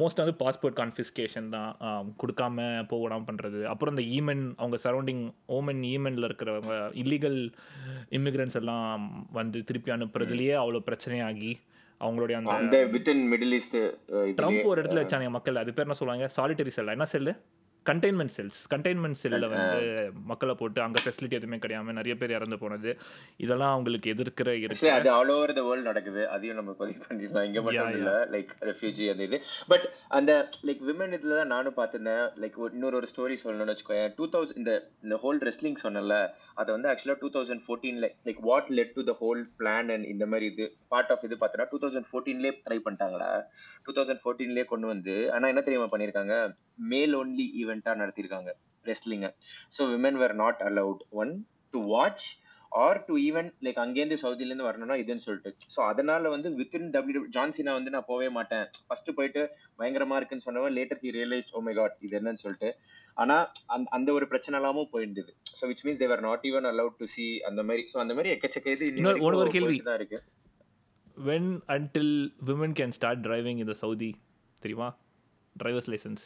மோஸ்ட் 0.00 0.22
வந்து 0.22 0.36
பாஸ்போர்ட் 0.42 0.78
கான்ஃபிஸ்கேஷன் 0.80 1.48
தான். 1.56 1.70
Um, 1.86 2.06
கொடுக்காம 2.22 2.66
போகலாம் 2.92 3.26
பண்ணுறது 3.28 3.60
அப்புறம் 3.72 3.94
இந்த 3.96 4.04
ஈமென் 4.16 4.44
அவங்க 4.56 4.78
சரௌண்டிங் 4.86 5.22
ஓமன் 5.58 5.82
ஈமெனில் 5.94 6.28
இருக்கிறவங்க 6.28 6.74
இல்லீகல் 7.02 7.40
இமிகிரண்ட்ஸ் 8.18 8.60
எல்லாம் 8.62 9.06
வந்து 9.32 9.60
திருப்பி 9.70 9.92
அனுப்புறதுலேயே 9.96 10.54
அவ்வளோ 10.62 10.82
பிரச்சனையாகி 10.90 11.52
அவங்களுடைய 12.00 12.32
அந்த 12.32 12.52
அந்த 12.52 12.78
வித்தின் 12.92 13.22
மிடில் 13.32 13.54
ஈஸ்ட் 13.58 13.76
ட்ரம்ப் 14.40 14.64
ஒரு 14.64 14.82
இடத்துல 14.82 15.02
வச்சாங்க 15.04 15.30
மக்கள். 15.30 15.56
அது 15.56 15.72
பேர் 15.72 15.84
என்ன 15.84 15.98
சொல்லுவாங்க? 16.00 16.26
சாலிட்டரி 16.36 16.68
செல் 16.68 16.86
என்ன 16.86 17.06
செல்லு? 17.06 17.34
கண்டெய்ன்மெண்ட் 17.88 18.34
செல்ஸ் 18.36 18.58
கண்டெய்ன்மெண்ட் 18.72 19.18
செல்லில் 19.22 19.46
வந்து 19.52 19.80
மக்களை 20.30 20.54
போட்டு 20.60 20.80
அங்கே 20.84 21.00
ஃபெசிலிட்டி 21.04 21.36
எதுவுமே 21.38 21.58
கிடையாம 21.64 21.94
நிறைய 21.98 22.14
பேர் 22.20 22.34
இறந்து 22.38 22.56
போனது. 22.62 22.90
இதெல்லாம் 23.44 23.72
அவங்களுக்கு 23.74 24.12
எதிர்க்கிற 24.14 24.52
இருக்கு 24.64 24.90
அது 24.96 25.08
ஆல் 25.18 25.32
ஓவர் 25.34 25.54
த 25.58 25.64
வேர்ல்ட் 25.68 25.88
நடக்குது. 25.90 26.22
அதையும் 26.34 26.58
நம்ம 26.60 26.74
பதிவு 26.80 27.00
பண்ணிடலாம். 27.04 27.46
இங்க 27.50 27.62
மட்டும் 27.66 27.92
இல்ல 27.98 28.12
லைக் 28.34 28.52
ரெஃப்யூஜி 28.70 29.06
அந்த 29.12 29.24
இது. 29.28 29.40
பட் 29.72 29.86
அந்த 30.18 30.32
லைக் 30.68 30.82
விமன் 30.90 31.16
இதுல 31.18 31.38
தான் 31.40 31.52
நானும் 31.54 31.76
பார்த்திருந்தேன். 31.80 32.24
லைக் 32.44 32.58
இன்னொரு 32.76 32.98
ஒரு 33.00 33.10
ஸ்டோரி 33.12 33.38
சொல்லணும்னு 33.44 33.74
வச்சுக்கோயேன். 33.74 34.10
டூ 34.18 34.26
தௌசண்ட் 34.34 34.60
இந்த 34.62 34.74
இந்த 35.06 35.18
ஹோல் 35.24 35.40
ரெஸ்லிங் 35.50 35.80
சொன்னல 35.86 36.18
அதை 36.60 36.68
வந்து 36.76 36.90
ஆக்சுவலா 36.92 37.18
two 37.24 37.30
thousand 37.38 37.64
ஃபோர்டீன்ல 37.66 38.08
like 38.28 38.42
what 38.50 38.70
led 38.78 38.94
to 38.98 39.04
the 39.10 39.14
whole 39.22 39.42
plan 39.60 39.90
and 39.96 40.06
இந்த 40.14 40.26
மாதிரி 40.32 40.48
இது 40.52 40.66
பார்ட் 40.94 41.12
ஆஃப் 41.14 41.26
இது 41.28 41.36
பார்த்தோன்னா 41.42 41.68
டூ 41.72 41.80
தௌசண்ட் 41.84 42.08
ஃபோர்டீன்லேயே 42.10 42.54
ட்ரை 42.66 42.78
பண்ணிட்டாங்களா? 42.86 43.30
டூ 43.86 43.92
தௌசண்ட் 43.98 44.22
ஃபோர்டீன்லேயே 44.24 44.66
கொண்டு 44.72 44.86
வந்து 44.94 45.16
ஆனா 45.36 45.48
என்ன 45.52 45.62
தெரியுமா 45.66 45.88
பண்ணியிருக்காங்க? 45.92 46.36
மேல் 46.78 47.14
ஒன்லி 47.16 47.46
ஈவெண்ட்டா 47.56 47.94
நடத்திருக்காங்க 47.96 48.50
ரெஸ்லிங்க 48.84 49.28
so 49.78 49.84
women 49.92 50.18
were 50.18 50.34
not 50.34 50.60
allowed 50.62 51.04
one 51.16 51.32
to 51.74 51.80
watch 51.88 52.26
or 52.72 53.04
to 53.04 53.16
even 53.18 53.48
like 53.62 53.78
அங்கேருந்து 53.78 54.16
சவுதில 54.22 54.46
இருந்து 54.46 54.64
வரணும்னா 54.64 54.94
இதுன்னு 54.94 55.16
சொல்லிட்டு. 55.16 55.56
ஸோ 55.76 55.80
அதனால 55.80 56.28
வந்து 56.28 56.48
வித்தின் 56.56 56.90
டபிள்யூ 56.90 57.26
ஜான்சினா 57.30 57.72
வந்து 57.72 57.90
நான் 57.90 58.08
போவே 58.08 58.30
மாட்டேன். 58.30 58.66
ஃபர்ஸ்ட் 58.88 59.14
போயிட்டு 59.14 59.42
பயங்கரமா 59.78 60.16
இருக்குன்னு 60.16 60.46
சொன்னவன் 60.46 60.74
later 60.74 61.00
he 61.02 61.10
realise 61.10 61.52
oh 61.52 61.60
my 61.60 61.74
god 61.74 61.96
இது 62.00 62.20
என்னன்னு 62.20 62.34
சொல்லிட்டு. 62.34 62.70
ஆனா 63.16 63.36
அந்த 63.66 63.86
அந்த 63.90 64.12
ஒரு 64.12 64.26
பிரச்சனை 64.26 64.58
எல்லாமும் 64.60 64.90
போயிருந்தது. 64.92 65.30
So 65.60 65.66
which 65.66 65.84
means 65.84 65.98
they're 65.98 66.20
not 66.20 66.44
even 66.44 66.66
allowed 66.66 66.98
to 66.98 67.06
see 67.06 67.40
அந்த 67.40 67.62
மாதிரி 67.62 67.84
ஸோ 67.94 67.98
அந்த 67.98 68.14
மாதிரி 68.14 68.32
எக்கச்சக்க 68.34 68.70
இது 68.70 68.86
இன்னொரு- 68.92 69.22
ஒரு 69.40 69.50
கேள்வி. 69.50 69.78
தான் 69.80 69.94
இருக்கு. 69.94 70.20
When 71.16 71.60
until 71.68 72.14
women 72.44 72.74
can 72.74 72.90
start 72.90 73.26
driving 73.26 73.58
இந்த 73.58 73.72
சவுதி 73.74 74.10
தெரியுமா? 74.62 74.90
டிரைவர்ஸ் 75.56 75.90
லைசன்ஸ் 75.90 76.24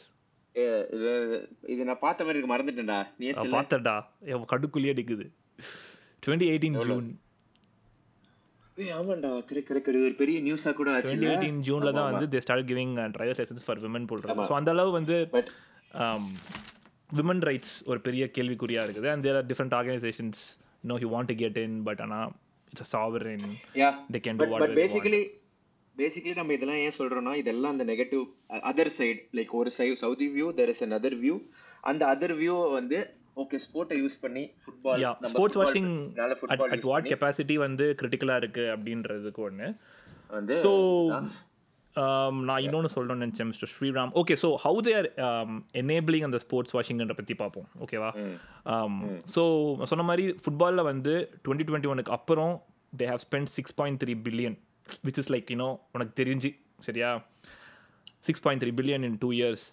இது- 0.55 1.85
நான் 1.85 1.99
பார்த்த 1.99 2.25
மாதிரி 2.25 2.39
இருக்கு 2.39 2.55
மறந்துட்டேன்டா. 2.55 2.99
நீ. 3.19 3.27
பார்த்தடா 3.53 3.95
என் 4.27 4.45
கடுக்குள்ளேயே 4.45 4.93
அடிக்குது. 4.95 5.27
டுவெண்ட்டி 6.23 6.47
எயிட்டீன் 6.51 6.79
ஜூன் 6.83 7.11
ஆமாண்டா. 8.95 9.31
ஒரு 10.03 10.15
பெரிய 10.17 10.41
நியூஸா 10.41 10.73
கூட 10.73 10.91
ஆச்சு 10.93 11.13
டுவெண்ட்டி 11.13 11.29
எயிட்டீன் 11.31 11.59
ஜூனில் 11.61 11.93
தான் 11.93 12.13
வந்து 12.13 12.29
they 12.29 12.41
start 12.41 12.71
giving 12.71 12.95
drivers 13.15 13.41
licence 13.41 13.65
for 13.65 13.77
women 13.79 14.09
போடுறாங்க. 14.11 14.47
ஸோ 14.49 14.53
அந்த 14.53 14.71
அளவு 14.71 14.91
வந்து 14.91 15.17
விமன் 17.13 17.43
ரைட்ஸ் 17.43 17.75
ஒரு 17.85 18.01
பெரிய 18.01 18.31
கேள்விக்குறியாக 18.39 18.87
இருக்குது. 18.87 19.09
And 19.11 19.23
there 19.23 19.37
are 19.37 19.47
different 19.47 19.77
organisations 19.79 20.43
no 20.85 20.97
he 20.97 21.09
want 21.15 21.27
to 21.27 21.35
get 21.35 21.57
in 21.59 21.83
but 21.83 22.01
ஆனால் 22.01 22.31
it's 22.73 22.85
a 22.87 23.09
sovereign 23.09 23.47
yeah 23.75 23.91
they 24.13 24.21
can 24.21 24.35
do 24.35 24.37
but 24.37 24.49
what 24.49 24.59
but 24.59 24.71
they 24.71 24.75
want. 24.75 24.81
Basically 24.83 25.23
basically 25.96 26.35
நம்ம 26.40 26.55
இதெல்லாம் 26.57 26.81
ஏன் 26.87 26.96
சொல்றோம்னா 26.98 27.33
இதெல்லாம் 27.42 27.74
அந்த 27.74 27.87
நெகட்டிவ் 27.92 28.24
அதர் 28.70 28.92
சைடு 28.98 29.18
லைக் 29.38 29.53
ஒரு 29.61 29.72
side 29.79 29.96
Saudi 30.05 30.29
view 30.37 30.48
there 30.61 30.72
is 30.74 30.85
another 30.88 31.12
view 31.22 31.37
அந்த 31.90 32.03
other 32.14 32.37
view 32.40 32.57
வந்து 32.79 32.98
ஓகே 33.42 33.59
ஸ்போர்ட்டை 33.66 33.98
யூஸ் 34.03 34.16
பண்ணி 34.24 34.44
football 34.62 35.05
sports 35.33 35.61
washing 35.61 35.92
at 36.74 36.88
what 36.90 37.11
capacity 37.12 37.57
வந்து 37.66 37.87
கிரிட்டிக்கலாக 38.00 38.42
இருக்குது 38.42 38.72
அப்படின்றதுக்கு 38.74 39.42
ஒன்று 39.48 39.68
வந்து 40.38 40.57
ஸோ 40.64 40.72
நான் 42.48 42.64
இன்னொன்று 42.64 42.90
சொல்லணும்னு 42.94 43.24
நினச்சேன் 43.24 43.48
mister 43.50 43.70
Sriram. 43.72 44.11
Okay 44.20 44.35
so 44.42 44.48
how 44.64 44.81
they're 44.88 45.07
enabling 45.81 46.26
அந்த 46.26 46.38
ஸ்போர்ட்ஸ் 46.44 46.74
வாஷிங்ன்ற 46.76 47.14
பற்றி 47.20 47.35
பார்ப்போம். 47.40 47.66
ஓகேவா 47.85 48.11
ஸோ 49.35 49.42
சொன்ன 49.92 50.05
மாதிரி 50.11 50.24
ஃபுட்பாலில் 50.42 50.88
வந்து 50.90 51.14
டுவெண்ட்டி 51.44 51.66
டுவெண்ட்டி 51.68 51.90
ஒனுக்கு 51.94 52.14
அப்புறம் 52.18 52.55
they 53.00 53.09
have 53.12 53.22
spend 53.26 53.53
six 53.57 53.76
point 53.81 54.00
three 54.03 54.14
billion 54.29 54.57
which 55.07 55.20
is 55.22 55.31
like 55.33 55.50
you know 55.53 55.68
உனக்கு 55.92 56.12
தெரிஞ்சு 56.20 56.50
சரியா? 56.81 57.11
Six 58.20 58.42
point 58.42 58.62
three 58.62 58.72
billion 58.79 59.05
in 59.09 59.18
two 59.20 59.31
years 59.33 59.64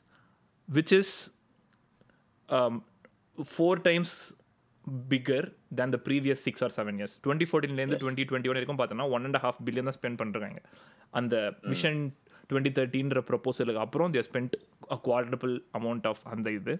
which 0.69 0.93
is 0.99 1.13
four 3.37 3.81
times 3.81 4.13
figure 5.07 5.47
than 5.75 5.93
the 5.93 5.99
previous 6.05 6.43
six 6.43 6.63
or 6.63 6.73
seven 6.75 6.97
years 6.99 7.15
twenty 7.23 7.47
ஃபோர்டீன்லேருந்து 7.49 7.99
twenty 8.03 8.25
twenty 8.29 8.49
one 8.49 8.57
வரைக்கும் 8.57 8.79
பார்த்தோன்னா 8.79 9.07
one 9.09 9.25
and 9.25 9.39
half 9.45 9.59
billion 9.65 9.89
தான் 9.89 9.97
spend 9.97 10.19
பண்ணுறாங்க 10.21 10.59
அந்த 11.13 11.35
vision 11.69 11.99
twenty 12.49 12.71
தேர்ட்டின்ற 12.77 13.21
ப்ரொபோசலுக்கு 13.29 13.83
அப்புறம் 13.85 14.13
they 14.13 14.23
spend 14.29 14.55
a 14.91 14.99
quadruple 15.03 15.55
amount 15.73 16.07
of 16.07 16.21
அந்த 16.27 16.51
இது. 16.51 16.75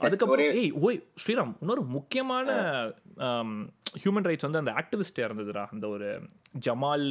அதுக்கப்புறம் 0.00 0.54
ஏய் 0.60 0.72
ஓய் 0.80 0.98
ஸ்ரீராம் 1.22 1.52
இன்னொரு 1.60 1.82
முக்கியமான 1.88 2.46
ஹியூமன் 4.02 4.26
ரைட்ஸ் 4.28 4.46
வந்து 4.48 4.62
அந்த 4.62 4.72
ஆக்டிவிஸ்ட் 4.80 5.22
இறந்ததுடா. 5.24 5.64
அந்த 5.74 5.86
ஒரு 5.94 6.08
ஜமால் 6.66 7.06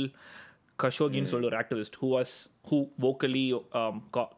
கஷோகின்னு 0.84 1.32
சொல்லி 1.32 1.50
ஒரு 1.50 1.58
activist 1.62 1.98
who 2.02 2.08
was 2.16 2.34
who 2.70 2.78
vocally 3.06 3.46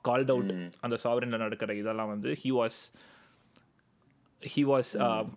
called 0.10 0.32
out 0.34 0.54
அந்த 0.86 0.96
சாவரனில் 1.04 1.44
நடக்கிற 1.46 1.76
இதெல்லாம் 1.82 2.12
வந்து 2.14 2.32
he 2.44 2.52
was 2.60 2.80
he 4.42 4.64
was 4.72 4.92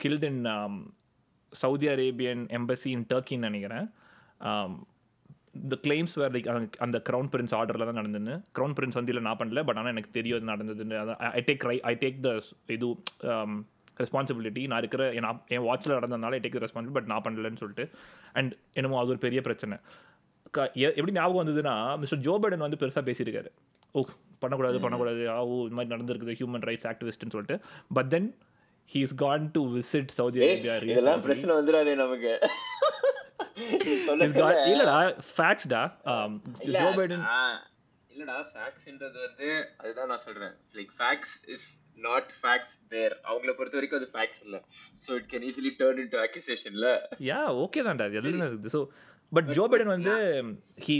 killed 0.04 0.26
in 0.30 0.42
Saudi 1.52 1.88
Arabian 1.94 2.42
embassy 2.58 2.88
in 2.96 3.06
டர்க்கின்னு 3.12 3.48
நினைக்கிறேன். 3.50 3.86
த 5.70 5.76
கிளைம்ஸ் 5.86 6.14
வேர் 6.20 6.32
லைக் 6.34 6.76
அந்த 6.86 6.98
க்ரௌன் 7.08 7.30
பிரின்ஸ் 7.32 7.54
ஆர்டரில் 7.58 7.88
தான் 7.88 8.00
நடந்துன்னு 8.00 8.34
க்ரௌன் 8.56 8.76
பிரின்ஸ் 8.78 8.98
வந்து 8.98 9.12
இல்லை 9.12 9.24
நான் 9.28 9.40
பண்ணல 9.40 9.62
பட் 9.68 9.78
ஆனால் 9.80 9.92
எனக்கு 9.94 10.16
தெரியும் 10.18 10.38
அது 10.38 10.52
நடந்ததுன்னு. 10.52 10.98
ஐ 11.38 11.42
டேக் 11.48 11.66
ரை 11.70 11.76
ஐ 11.92 11.94
டேக் 12.04 12.20
த 12.26 12.30
இது 12.76 12.88
ரெஸ்பான்சிபிலிட்டி 14.00 14.66
நான் 14.66 14.78
இருக்கிற 14.78 15.12
என் 15.12 15.38
என் 15.46 15.60
வாட்சில் 15.60 15.88
நடந்ததுனால 15.88 16.32
I 16.32 16.40
take 16.40 16.58
the 16.58 16.66
responsibility 16.66 16.92
but 16.92 17.04
நான் 17.04 17.22
பண்ணலன்னு 17.22 17.56
சொல்லிட்டு. 17.56 17.90
அண்ட் 18.32 18.56
என்னமோ 18.72 18.98
அது 18.98 19.08
ஒரு 19.08 19.18
பெரிய 19.18 19.40
பிரச்சனை. 19.40 19.76
க- 20.50 20.70
எப்படி 20.74 21.12
ஞாபகம் 21.12 21.46
வந்ததுன்னா 21.46 21.98
மிஸ்டர் 21.98 22.18
ஜோ 22.18 22.38
பைடன் 22.42 22.56
வந்து 22.56 22.86
பெருசாக 22.86 23.14
பேசியிருக்காரு. 23.14 23.46
ஓ 23.92 24.02
பண்ணக்கூடாது 24.38 24.80
பண்ணக்கூடாது. 24.80 25.30
ஆ 25.30 25.44
ஓ 25.44 25.66
இது 25.66 25.74
மாதிரி 25.74 25.94
நடந்திருக்குது 25.94 26.38
ஹியூமன் 26.38 26.66
ரைட்ஸ் 26.68 26.92
ஆக்டிவிஸ்ட்னு 26.92 27.30
சொல்லிட்டு. 27.30 27.66
But 27.92 28.08
then 28.08 28.36
he 28.92 28.96
is 28.96 29.14
gone 29.14 29.48
to 29.52 29.76
visit 29.76 30.08
Saudi 30.08 30.40
Arabia 30.40 30.82
இதெல்லாம் 30.82 31.22
பிரச்சனை 31.22 31.56
வந்துடாதே 31.56 31.94
நமக்கு. 31.94 32.38
இல்லடா 34.66 35.18
ஃபேக்ட்ஸ்டா 35.36 35.92
இல்ல, 36.60 36.78
ஜோ 36.78 37.00
பைடன் 37.00 37.22
இல்லடா 38.20 38.38
ஃபேக்ட்ஸ்ன்றது 38.52 39.18
வந்து 39.26 39.48
அதுதான் 39.82 40.10
நான் 40.12 40.24
சொல்றேன். 40.26 40.54
Like 40.78 40.92
facts 40.98 41.36
is 41.54 41.68
not 42.06 42.30
facts 42.40 42.74
there 42.92 43.14
அவங்கள 43.30 43.52
பொறுத்த 43.58 43.78
வரைக்கும் 43.78 44.00
அது 44.00 44.08
ஃபேக்ட்ஸ் 44.14 44.42
இல்ல. 44.46 44.58
So 45.04 45.10
it 45.20 45.28
can 45.32 45.46
easily 45.50 45.72
turn 45.80 46.00
into 46.04 46.20
அக்யூசேஷன்ல 46.26 46.90
yeah 47.30 47.40
okay 47.64 47.84
தான்டா 47.88 48.08
எதுவும் 48.18 48.44
இருக்குது 48.46 48.74
ஸோ 48.76 48.82
பட் 49.32 49.50
ஜோ 49.58 49.64
பைடன் 49.72 49.94
வந்து 49.96 50.14
he 50.86 50.96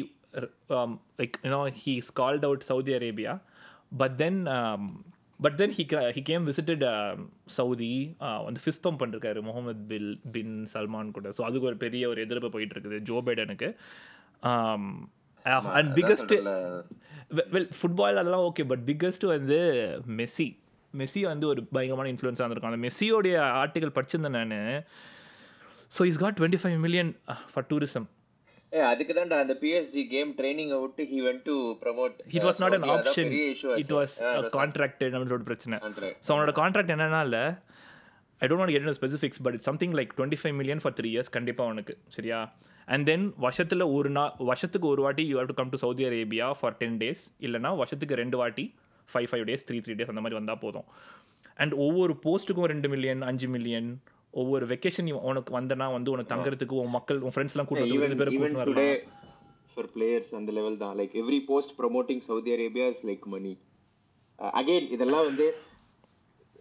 like 1.20 1.38
you know 1.46 1.62
he 1.82 1.94
called 2.20 2.48
out 2.48 2.66
Saudi 2.70 2.94
Arabia 2.98 3.34
but 4.02 4.16
then 4.24 4.40
but 5.40 5.56
then 5.60 5.72
he 5.76 5.84
he 6.16 6.22
came 6.30 6.44
visited 6.50 6.84
Saudi 7.58 7.92
வந்து 8.46 8.60
fist 8.64 8.82
pump 8.84 9.00
பண்ணிருக்காரு 9.02 9.40
Mohammed 9.46 9.82
bill 9.92 10.12
பின் 10.34 10.56
சல்மான் 10.74 11.14
கூட. 11.16 11.28
So 11.36 11.42
அதுக்கு 11.46 11.68
ஒரு 11.70 11.78
பெரிய 11.84 12.02
ஒரு 12.12 12.20
எதிர்ப்பு 12.26 12.50
போயிட்டு 12.56 12.76
இருக்குது 12.76 12.98
ஜோ 13.10 13.16
பைடனுக்கு 13.28 13.70
அண்ட் 15.78 15.90
பிக்கஸ்ட் 15.98 16.34
வெல் 17.54 17.70
ஃபுட்பால் 17.78 18.20
அதெல்லாம் 18.20 18.44
ஓகே 18.48 18.64
பட் 18.72 18.84
பிக்கஸ்ட் 18.90 19.26
வந்து 19.34 19.58
மெஸ்ஸி. 20.20 20.48
மெஸ்ஸி 20.94 21.20
வந்து 21.32 21.46
ஒரு 21.52 21.60
பயங்கரமான 21.74 22.10
இன்ஃப்ளூயன்ஸாக 22.12 22.44
இருந்திருக்கும். 22.44 22.72
அந்த 22.72 22.82
மெஸ்ஸியோடைய 22.86 23.36
ஆர்டிகல் 23.62 23.96
படிச்சிருந்தேன் 23.98 24.38
நான். 24.38 24.56
So 25.96 26.00
is 26.10 26.22
got 26.22 26.38
twenty 26.40 26.60
five 26.62 26.78
million 26.86 27.12
for 27.52 27.68
tourism 27.70 28.08
ஏ 28.72 28.80
அதுக்கு 28.90 29.12
தான்டா 29.14 29.38
அந்த 29.44 29.54
பிஎஸ்ஜி 29.62 30.02
கேம் 30.12 30.28
ட்ரைனிங் 30.40 30.72
விட்டு 30.82 31.04
he 31.12 31.18
went 31.26 31.44
to 31.48 31.54
promote 31.84 32.16
it 32.36 32.44
was 32.48 32.60
not 32.62 32.76
an 32.78 32.84
option 32.96 33.32
it 33.82 33.92
was 33.98 34.14
contracted 34.58 35.12
நம்மளோட 35.14 35.44
பிரச்சனை 35.50 35.78
ஸோ 36.26 36.28
அவனோட 36.32 36.52
கான்ட்ராக்ட் 36.60 36.92
என்னன்னா 36.96 37.22
இல்லை 37.28 37.44
I 38.40 38.48
don't 38.48 38.62
not 38.62 38.72
get 38.76 38.98
specifics 39.00 39.40
but 39.44 39.54
it 39.54 39.66
something 39.68 39.94
like 39.98 40.12
twenty 40.18 40.38
five 40.40 40.54
million 40.54 40.82
for 40.82 40.94
three 40.98 41.08
years 41.14 41.30
கண்டிப்பாக 41.30 41.68
அவனுக்கு 41.68 41.94
சரியா? 42.08 42.38
And 42.88 43.04
then 43.06 43.26
வருஷத்தில் 43.38 43.84
ஒரு 43.96 44.10
நாள் 44.10 44.32
வருஷத்துக்கு 44.50 44.86
ஒரு 44.88 45.02
வாட்டி 45.02 45.24
you 45.30 45.36
have 45.38 45.46
to 45.46 45.54
come 45.54 45.68
to 45.68 45.76
Saudi 45.76 46.04
Arabia 46.04 46.46
for 46.60 46.76
ten 46.78 46.96
days 47.02 47.22
இல்லைனா 47.40 47.70
வருஷத்துக்கு 47.76 48.14
ரெண்டு 48.14 48.36
வாட்டி 48.36 48.64
five 49.08 49.28
five 49.30 49.44
days 49.50 49.64
three 49.68 49.78
three 49.84 49.94
days 49.94 50.12
அந்த 50.12 50.22
மாதிரி 50.24 50.38
வந்தால் 50.40 50.60
போதும். 50.64 50.86
அண்ட் 51.56 51.74
ஒவ்வொரு 51.86 52.12
போஸ்ட்டுக்கும் 52.24 52.64
ரெண்டு 52.64 52.88
மில்லியன் 52.88 53.22
அஞ்சு 53.22 53.48
மில்லியன் 53.48 53.88
ஒவ்வொரு 54.34 54.64
வெக்கேஷன் 54.66 55.08
உனக்கு 55.30 55.52
வந்தனா 55.58 55.86
வந்து 55.92 56.10
உனக்கு 56.10 56.32
தங்குறதுக்கு 56.34 56.74
உன் 56.82 56.94
மக்கள் 56.96 57.20
உன் 57.20 57.34
ஃப்ரெண்ட்ஸ்லாம் 57.34 57.68
கூட்டு 57.68 57.86
வந்து 57.86 58.18
பேர் 58.20 58.30
கூட்டு 58.32 58.50
டுடே 58.50 58.60
வரலாம். 58.60 59.00
ஃபார் 59.72 59.88
பிளேயர்ஸ் 59.94 60.30
அந்த 60.38 60.52
லெவல் 60.58 60.78
தான். 60.84 60.94
Like 61.00 61.14
every 61.22 61.40
post 61.50 61.74
promoting 61.80 62.22
Saudi 62.28 62.52
Arabia 62.56 62.86
is 62.94 63.04
like 63.10 63.26
money 63.34 63.52
again 64.38 64.86
இதெல்லாம் 64.96 65.26
வந்து 65.30 65.46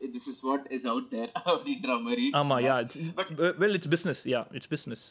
this 0.09 0.27
is 0.31 0.41
what 0.43 0.65
is 0.71 0.87
out 0.87 1.09
there 1.09 1.29
அப்படின்ற 1.45 1.89
மாதிரி. 2.01 2.25
ஆமாம் 2.39 2.61
yeah 2.63 2.75
well 3.59 3.75
it's 3.77 3.91
business 3.91 4.21
yeah 4.29 4.41
it's 4.51 4.71
business 4.71 5.03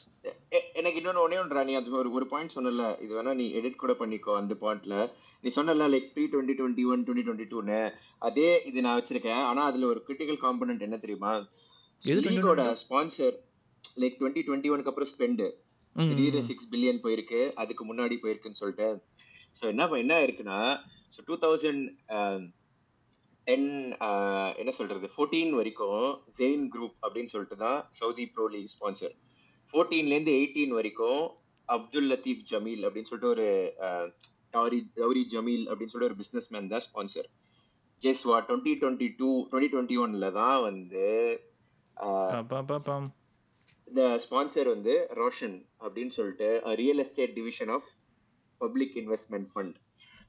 எ- 0.53 0.65
எனக்கு 0.75 0.99
இன்னொன்னு 1.01 1.23
ஒன்னே 1.23 1.39
ஒன்றா 1.41 1.63
நீ 1.63 1.75
அது 1.75 1.97
ஒரு 1.99 2.11
ஒரு 2.13 2.27
பாயிண்ட் 2.27 2.55
சொன்னல 2.55 2.87
இது 3.01 3.13
வேணா 3.15 3.35
நீ 3.35 3.47
எடிட் 3.55 3.77
கூட 3.77 3.95
பண்ணிக்கோ 3.99 4.35
அந்த 4.37 4.57
பாயிண்ட்ல 4.61 4.97
நீ 5.45 5.51
சொன்னல 5.55 5.89
like 5.91 6.09
pre 6.15 6.25
twenty 6.29 6.57
twenty 6.59 6.85
one 6.89 7.05
twenty 7.07 7.27
twenty 7.27 7.49
டூன்னு 7.51 7.81
அதே 8.23 8.49
இது 8.65 8.83
நான் 8.83 8.99
வச்சிருக்கேன் 8.99 9.43
ஆனா 9.45 9.63
அதுல 9.65 9.87
ஒரு 9.87 10.03
கிரிட்டிக்கல் 10.07 10.43
காம்பனன்ட் 10.43 10.87
என்ன 10.87 10.99
தெரியுமா? 10.99 11.33
லீகோட 12.27 12.63
ஸ்பான்சர் 12.83 13.37
லைக் 13.97 14.19
டுவெண்ட்டி 14.21 14.45
டுவெண்ட்டி 14.47 14.71
ஒனுக்கு 14.71 14.91
அப்புறம் 14.91 15.13
ஸ்பெண்ட் 15.13 15.45
திடீர்னு 15.97 16.43
சிக்ஸ் 16.49 16.69
பில்லியன் 16.71 17.03
போயிருக்கு 17.03 17.41
அதுக்கு 17.57 17.85
முன்னாடி 17.87 18.17
போயிருக்குன்னு 18.19 18.61
சொல்லிட்டு. 18.61 18.89
ஸோ 19.55 19.65
என்ன 19.67 19.89
என்ன 19.97 20.15
இருக்குன்னா 20.25 20.59
ஸோ 21.13 21.21
டூ 21.25 21.37
தௌசண்ட் 21.39 21.83
டென் 23.49 23.69
என்ன 24.61 24.71
சொல்றது? 24.79 25.07
ஃபோர்டீன் 25.13 25.53
வரைக்கும் 25.59 26.01
ஜெயின் 26.39 26.65
குரூப் 26.75 26.97
அப்படின்னு 27.05 27.33
சொல்லிட்டு 27.33 27.57
தான் 27.63 27.79
சவுதி 27.99 28.25
ப்ரோ 28.33 28.47
லீக் 28.55 28.73
ஸ்பான்சர் 28.75 29.15
ஃபோர்டீன்லேருந்து 29.71 30.33
எயிட்டீன் 30.39 30.75
வரைக்கும் 30.77 31.23
அப்துல் 31.69 32.09
லத்தீஃப் 32.13 32.45
ஜமீல் 32.51 32.85
அப்படின்னு 32.87 33.11
சொல்லிட்டு 33.11 33.33
ஒரு 33.35 33.49
டவுரி 34.55 34.79
டவுரி 34.99 35.23
ஜமீல் 35.35 35.65
அப்படின்னு 35.67 35.93
சொல்லிட்டு 35.93 36.11
ஒரு 36.11 36.21
பிஸ்னஸ் 36.21 36.51
மேன் 36.53 36.69
தான் 36.69 36.85
ஸ்பான்சர் 36.87 37.29
கெஸ் 38.03 38.23
வா 38.29 38.37
twenty 38.49 38.75
twenty 38.81 39.09
two 39.19 39.31
twenty 39.51 39.71
twenty 39.75 39.99
ஒன்ல 40.05 40.29
தான் 40.35 40.59
வந்து 40.63 41.05
இந்த 43.89 44.03
ஸ்பான்சர் 44.25 44.69
வந்து 44.73 44.95
ரோஷன் 45.21 45.57
அப்படின்னு 45.83 46.15
சொல்லிட்டு 46.17 46.49
real 46.81 47.03
estate 47.05 47.37
division 47.37 47.73
of 47.77 47.89
public 48.61 48.97
investment 49.03 49.51
fund 49.53 49.77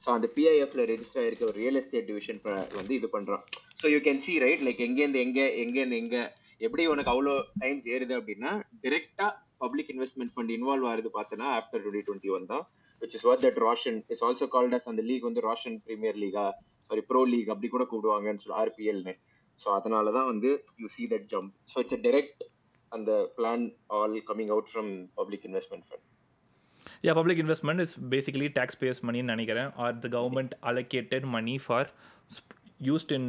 so 0.01 0.09
அந்த 0.15 0.27
பிஐஎஃப்ல 0.35 0.81
ரெஜிஸ்டர் 0.91 1.21
ஆயிருக்க 1.23 1.43
ஒரு 1.45 1.57
ரியல் 1.59 1.79
எஸ்டேட் 1.79 2.07
டிவிஷன் 2.09 2.39
வந்து 2.77 2.93
இது 2.97 3.07
பண்றான் 3.15 3.43
so 3.79 3.87
you 3.93 3.99
can 4.05 4.21
see 4.25 4.33
right 4.43 4.63
like 4.67 4.81
எங்கேருந்து 4.87 5.21
எங்க 5.25 5.39
எங்கேருந்து 5.63 5.99
எங்க 6.03 6.17
எப்படி 6.61 6.83
உனக்கு 6.93 7.11
அவ்வளோ 7.13 7.33
டைம்ஸ் 7.61 7.85
ஏறுது 7.93 8.13
அப்படின்னா 8.19 8.51
டிரெக்டா 8.83 9.27
பப்ளிக் 9.63 9.91
இன்வெஸ்ட்மெண்ட் 9.93 10.33
ஃபண்ட் 10.33 10.53
இன்வால்வ் 10.55 10.87
ஆகுது 10.91 11.09
பார்த்தனா 11.15 11.47
ஆஃப்டர் 11.57 11.81
டுவெண்ட்டி 11.83 12.05
டுவெண்ட்டி 12.07 12.31
ஒன் 12.35 12.45
தான். 12.45 12.63
Which 13.01 13.15
is 13.17 13.25
what 13.27 13.43
that 13.45 13.59
Roshn 13.63 13.99
is 14.13 14.23
also 14.27 14.47
called 14.55 14.75
as 14.77 14.87
அந்த 14.91 15.01
லீக் 15.01 15.27
வந்து 15.27 15.41
ரோஷன் 15.45 15.77
பிரீமியர் 15.85 16.19
லீகா 16.23 16.45
சாரி 16.89 17.03
ப்ரோ 17.09 17.21
லீக் 17.29 17.51
அப்படி 17.53 17.69
கூட 17.69 17.83
கூப்பிடுவாங்கன்னு 17.85 18.43
சொல்லி 18.43 18.57
ஆர்பிஎல்னு 18.61 19.13
ஸோ 19.59 19.69
அதனால 19.77 20.11
தான் 20.11 20.29
வந்து 20.31 20.49
you 20.81 20.89
see 20.89 21.05
that 21.13 21.27
jump 21.33 21.51
so 21.71 21.77
it's 21.83 21.97
a 21.97 22.01
direct 22.05 22.43
அந்த 22.91 23.11
plan 23.37 23.65
all 23.97 24.15
coming 24.29 24.53
out 24.55 24.71
from 24.71 24.91
public 25.15 25.45
investment 25.49 25.87
fund 25.87 26.05
Yeah, 27.03 27.13
public 27.13 27.37
investment 27.37 27.79
is 27.79 27.91
basically 28.13 28.49
taxpayers' 28.51 29.01
money 29.03 29.19
in 29.23 29.27
நினைக்கிறேன் 29.27 29.69
or 29.81 29.89
the 30.05 30.09
government 30.09 30.51
allocated 30.63 31.23
money 31.37 31.57
for 31.67 31.81
sp- 32.29 32.55
used 32.91 33.11
in 33.11 33.25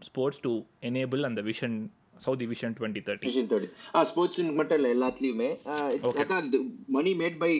sports 0.00 0.38
to 0.38 0.52
enable 0.82 1.22
and 1.24 1.36
the 1.36 1.44
vision 1.50 1.72
Saudi 2.16 2.46
Vision 2.46 2.70
2030. 2.74 3.28
Vision 3.30 3.48
thirty 3.52 3.70
ah 3.96 4.02
sports 4.10 4.42
மட்டும் 4.58 4.78
இல்லை 4.80 4.90
எல்லாத்துலேயுமே 4.96 5.48
money 6.96 7.12
made 7.22 7.38
by 7.44 7.52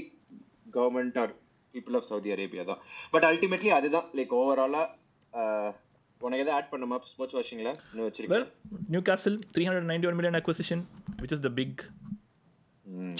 government 0.74 1.16
are 1.22 1.32
people 1.74 1.96
of 1.98 2.06
Saudi 2.10 2.30
Arabia 2.36 2.64
தான் 2.70 2.80
but 3.14 3.26
ultimately 3.30 3.72
அதுதான் 3.78 4.06
like 4.18 4.34
ஓவராலாக 4.40 5.72
உனக்கு 6.20 6.42
எதாவது 6.42 6.56
add 6.58 6.70
பண்ணுமா 6.72 6.96
sports 7.12 7.36
வாஷிங்கில் 7.38 7.72
இன்னும் 7.90 8.06
வச்சிருக்கேன் 8.08 8.34
Well, 8.36 8.46
Newcastle 8.94 9.36
391 9.52 10.16
million 10.18 10.34
acquisition, 10.34 10.78
which 11.22 11.32
is 11.36 11.40
the 11.40 11.52
big 11.60 11.72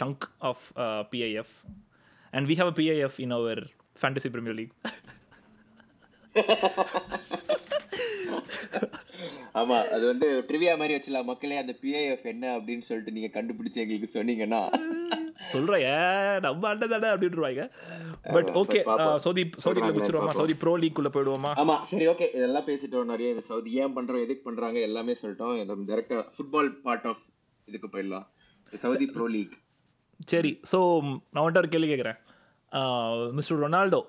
chunk 0.01 0.19
of 0.43 0.59
uh, 0.77 1.03
PIF, 1.11 1.51
and 2.35 2.49
we 2.51 2.55
have 2.57 2.69
a 2.69 2.77
PIF 2.79 3.19
in 3.19 3.33
our 3.33 3.57
fantasy 3.97 4.31
Premier 4.37 4.55
League. 4.61 4.75
ஆமா 9.61 9.77
அது 9.95 10.05
வந்து 10.11 10.29
ட்ரிவியா 10.47 10.73
மாதிரி 10.79 10.95
வச்சுலாம் 10.97 11.29
மக்களே 11.29 11.59
அந்த 11.61 11.73
பிஐஎஃப் 11.83 12.25
என்ன 12.31 12.45
அப்படின்னு 12.57 12.85
சொல்லிட்டு 12.87 13.13
நீங்க 13.17 13.29
கண்டுபிடிச்சு 13.37 13.83
எங்களுக்கு 13.83 14.09
சொன்னீங்கன்னா. 14.17 14.61
சொல்றேன். 15.53 15.85
நம்ம 16.47 16.69
அண்ணன் 16.71 16.93
தானே 16.95 17.09
அப்படின்ட்டுருவாங்க 17.13 17.65
பட் 18.35 18.51
ஓகே. 18.63 18.81
சவுதி 19.27 19.45
சவுதிக்குள்ள 19.65 19.95
குச்சிருவோமா 19.99 20.35
சவுதி 20.41 20.57
ப்ரோ 20.63 20.73
லீக்குள்ள 20.85 21.11
போயிடுவோமா? 21.17 21.53
ஆமா 21.63 21.77
சரி 21.93 22.09
ஓகே 22.15 22.29
இதெல்லாம் 22.39 22.69
பேசிட்டோம் 22.71 23.13
நிறைய. 23.15 23.35
இந்த 23.35 23.45
சவுதி 23.51 23.73
ஏன் 23.85 23.97
பண்றோம் 23.99 24.25
எதுக்கு 24.27 24.47
பண்றாங்க 24.49 24.81
எல்லாமே 24.89 25.17
சொல்லிட்டோம். 25.23 25.55
நம்ம 25.71 25.87
டேரக்டா 25.93 26.19
ஃபுட்பால் 26.37 26.73
பார்ட் 26.89 27.09
ஆஃப் 27.13 27.25
இதுக்கு 27.69 27.91
போயிடலாம். 27.95 28.27
சவுதி 28.85 29.09
ப்ரோ 29.17 29.29
லீக் 29.37 29.57
சரி 30.33 30.53
ஸோ 30.73 30.79
நான் 31.33 31.45
வந்துட்டு 31.45 31.63
ஒரு 31.65 31.73
கேள்வி 31.75 31.89
கேட்குறேன் 31.93 32.19
மிஸ்டர் 33.39 33.63
ரொனால்டோ. 33.65 34.01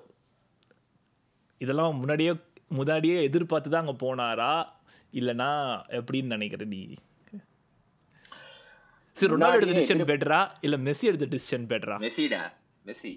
இதெல்லாம் 1.60 1.98
முன்னாடியே 2.02 2.32
முன்னாடியே 2.78 3.16
எதிர்பார்த்து 3.28 3.72
தான் 3.74 3.84
அங்கே 3.84 3.96
போனாரா? 4.06 4.52
இல்லைனா 5.18 5.50
எப்படின்னு 5.98 6.34
நினைக்கிற 6.36 6.64
நீ. 6.72 6.80
சரி 9.16 9.30
ரொனால்டோ 9.32 9.58
எடுத்த 9.60 9.76
டிசிஷன் 9.78 10.08
பெட்டரா 10.10 10.40
இல்லை 10.66 10.78
மெஸ்ஸி 10.88 11.08
எடுத்த 11.10 11.28
டிசிஷன் 11.36 11.68
பெட்டரா 11.70 11.96
மெஸ்ஸிடா? 12.06 12.42
Messi. 12.88 13.12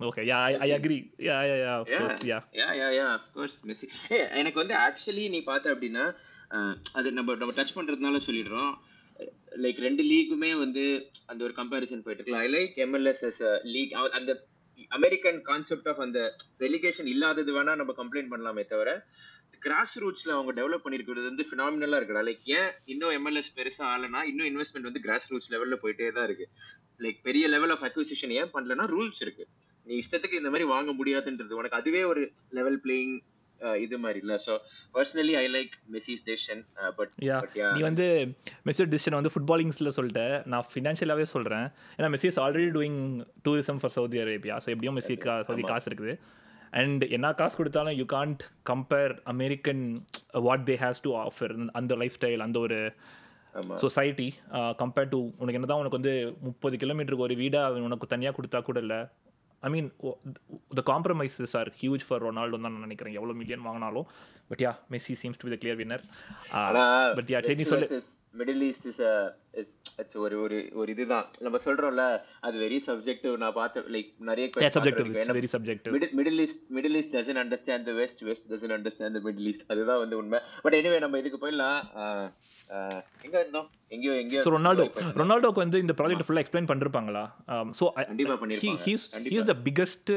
Okay 0.00 0.22
yeah 0.30 0.38
I 0.64 0.68
agree 0.76 0.98
yeah 1.28 1.36
yeah 1.48 1.56
yeah 1.62 1.72
yeah 1.94 2.38
yeah 2.60 2.68
yeah 2.80 2.88
yeah 2.98 3.06
of 3.14 3.26
course 3.36 3.58
Messi. 3.70 3.88
ஏ 4.14 4.18
எனக்கு 4.40 4.58
வந்து 4.62 4.74
ஆக்சுவலி 4.86 5.24
நீ 5.34 5.40
பார்த்த 5.48 5.74
அப்படின்னா 5.74 6.04
அது 6.98 7.08
நம்ம 7.18 7.36
நம்ம 7.42 7.54
டச் 7.58 7.76
பண்றதுனால 7.78 8.20
சொல்லிடுறோம். 8.28 8.72
லைக் 9.64 9.80
ரெண்டு 9.86 10.02
லீக்குமே 10.10 10.50
வந்து 10.64 10.84
அந்த 11.26 11.40
ஒரு 11.46 11.54
கம்பேரிசன் 11.56 12.04
போயிட்டு 12.06 12.22
இருக்கலாம். 12.22 12.44
I 12.46 12.50
like 12.56 12.78
MLS 12.86 13.22
as 13.30 13.42
league 13.74 13.92
அந்த 14.20 14.32
அமெரிக்கன் 14.96 15.38
கான்செப்ட் 15.48 15.88
ஆஃப் 15.90 16.00
அந்த 16.06 16.20
ரெலிகேஷன் 16.64 17.08
இல்லாதது 17.14 17.50
வேணா 17.56 17.74
நம்ம 17.80 17.94
கம்ப்ளைண்ட் 17.98 18.32
பண்ணலாமே 18.32 18.64
தவிர 18.72 18.90
கிராஸ் 19.64 19.94
ரூட்ஸ்ல 20.02 20.30
அவங்க 20.36 20.52
டெவலப் 20.58 20.84
பண்ணிருக்கிறது 20.84 21.24
வந்து 21.30 21.44
ஃபினாமினலா 21.48 21.96
இருக்குடா. 22.00 22.22
லைக் 22.28 22.44
ஏன் 22.58 22.70
இன்னும் 22.92 23.14
எம்எல்எஸ் 23.16 23.50
பெருசா 23.56 23.84
ஆலனா 23.94 24.20
இன்னும் 24.30 24.48
இன்வெஸ்ட்மெண்ட் 24.50 24.88
வந்து 24.88 25.02
கிராஸ் 25.06 25.26
ரூட்ஸ் 25.32 25.50
லெவல்ல 25.54 25.76
போயிட்டே 25.82 26.06
தான் 26.18 26.26
இருக்கு. 26.28 26.46
லைக் 27.04 27.18
பெரிய 27.22 27.44
லெவல் 27.54 27.72
ஆஃப் 27.74 27.84
அக்விசிஷன் 27.88 28.32
ஏன் 28.38 28.52
பண்ணலன்னா 28.54 28.86
ரூல்ஸ் 28.94 29.20
இருக்கு. 29.20 29.46
நீ 29.86 29.94
இஷ்டத்துக்கு 30.02 30.40
இந்த 30.40 30.50
மாதிரி 30.54 30.68
வாங்க 30.74 30.90
முடியாதுன்றது. 31.00 31.52
உனக்கு 31.60 31.78
அதுவே 31.80 32.02
ஒரு 32.12 32.22
லெவல் 32.58 32.80
பிளேயிங் 32.84 33.14
இது 33.84 33.96
மாதிரி 34.04 34.18
இல்ல 34.24 34.34
so 34.46 34.54
personally 34.96 35.34
I 35.42 35.44
like 35.56 35.72
Messi's 35.94 36.24
decision 36.28 36.62
but 36.98 37.14
yeah 37.28 37.38
நீ 37.76 37.82
வந்து 37.88 38.08
மெஸ்ஸி 38.68 38.86
டிசிஷன் 38.94 39.18
வந்து 39.18 39.32
ஃபுட்பாலிங்ஸில் 39.34 39.94
சொல்லிட்ட. 39.98 40.24
நான் 40.52 40.68
ஃபினான்ஷியலாகவே 40.72 41.28
சொல்கிறேன் 41.34 41.66
ஏன்னா 41.96 42.10
Messi 42.14 42.30
is 42.32 42.40
already 42.46 42.70
doing 42.78 43.00
tourism 43.48 43.80
for 43.82 43.94
Saudi 43.98 44.20
Arabia 44.24 44.56
so 44.64 44.70
எப்படியும் 44.74 44.98
மெஸ்ஸி 45.00 45.16
சவுதி 45.50 45.64
காசு 45.72 45.88
இருக்குது. 45.92 46.14
அண்ட் 46.80 47.02
என்ன 47.16 47.28
காசு 47.38 47.54
கொடுத்தாலும் 47.60 47.96
you 48.00 48.04
can't 48.16 48.42
compare 48.70 49.14
American 49.32 49.82
what 50.48 50.66
they 50.68 50.76
has 50.84 51.02
to 51.06 51.12
offer 51.24 51.54
அந்த 51.80 51.96
லைஃப் 52.02 52.18
ஸ்டைல் 52.18 52.44
அந்த 52.46 52.58
ஒரு 52.66 52.78
சொசைட்டி 53.82 54.26
கம்பேர் 54.82 55.08
டு 55.14 55.18
உனக்கு 55.40 55.58
என்னதான் 55.58 55.80
உனக்கு 55.82 55.98
வந்து 55.98 56.12
முப்பது 56.48 56.76
கிலோமீட்டருக்கு 56.82 57.26
ஒரு 57.28 57.36
வீடா 57.40 57.60
அவன் 57.68 57.86
உனக்கு 57.88 58.12
தனியாக 58.12 58.36
கொடுத்தா 58.36 58.58
கூட 58.68 58.80
இல்லை. 58.84 59.00
I 59.62 59.70
mean 59.74 59.88
the 60.78 60.82
compromises 60.90 61.54
are 61.60 61.70
huge 61.80 62.04
for 62.08 62.22
Ronaldo 62.26 62.58
தான் 62.58 62.74
நான் 62.74 62.86
நினைக்கிறேன். 62.86 63.16
எவ்வளோ 63.18 63.34
மில்லியன் 63.40 63.66
வாங்கினாலும். 63.66 64.06
But 64.50 64.62
yeah 64.64 64.72
Messi 64.92 65.14
seems 65.20 65.38
to 65.40 65.46
be 65.48 65.52
the 65.54 65.60
clear 65.62 65.78
winner 65.80 66.04
but 67.18 67.30
yeah 67.34 67.40
சரி 67.48 67.66
சொல்லு. 67.70 67.88
மிடில் 68.40 68.62
ஈஸ்ட் 68.66 68.86
இஸ் 68.90 69.00
இட்ஸ் 70.00 70.18
ஒரு 70.24 70.36
ஒரு 70.44 70.58
ஒரு 70.80 70.88
இதுதான். 70.94 71.26
நம்ம 71.46 71.58
சொல்றோம்ல 71.64 72.04
அது 72.46 72.56
வெரி 72.64 72.78
சப்ஜெக்டிவ் 72.88 73.34
நான் 73.42 73.56
பார்த்த 73.58 73.84
லைக் 73.96 74.10
நிறைய. 74.28 74.46
It's 74.48 74.78
very 75.38 75.50
subjective. 75.54 75.92
Middle 76.20 76.40
east 76.44 76.62
middle 76.76 76.98
east 77.00 77.14
doesn't 77.16 77.40
understand 77.42 77.86
the 77.88 77.94
west 78.00 78.22
west 78.28 78.46
doesn't 78.52 78.74
understand 78.76 79.18
the 79.18 79.22
middle 79.28 79.48
east 79.52 79.66
அதுதான் 79.74 80.00
வந்து 80.04 80.18
உண்மை. 80.22 80.40
பட் 80.66 80.76
எனிவே 80.80 81.00
நம்ம 81.04 81.18
இதுக்கு 81.22 81.40
போயிடலாம். 81.44 81.80
ஆஹ், 82.02 82.28
எங்க 83.26 83.36
இருந்தோம்? 83.42 83.68
எங்கேயோ 83.94 84.14
எங்கேயோ. 84.22 84.42
ஸோ 84.46 84.50
ரொனால்டோ 84.56 84.84
ரொனால்டோக்கு 85.20 85.62
வந்து 85.64 85.78
இந்த 85.84 85.94
ப்ராஜெக்ட் 86.00 86.26
ஃபுல்லாக 86.26 86.44
எக்ஸ்பிளைன் 86.44 86.68
பண்ணிருப்பாங்களா? 86.70 87.22
ஸோ 87.78 87.84
கண்டிப்பா 88.10 88.36
பண்ணிருப்பாங்க. 88.42 88.82
He's 88.86 89.06
he's 89.32 89.48
the 89.50 89.56
biggest 89.66 90.12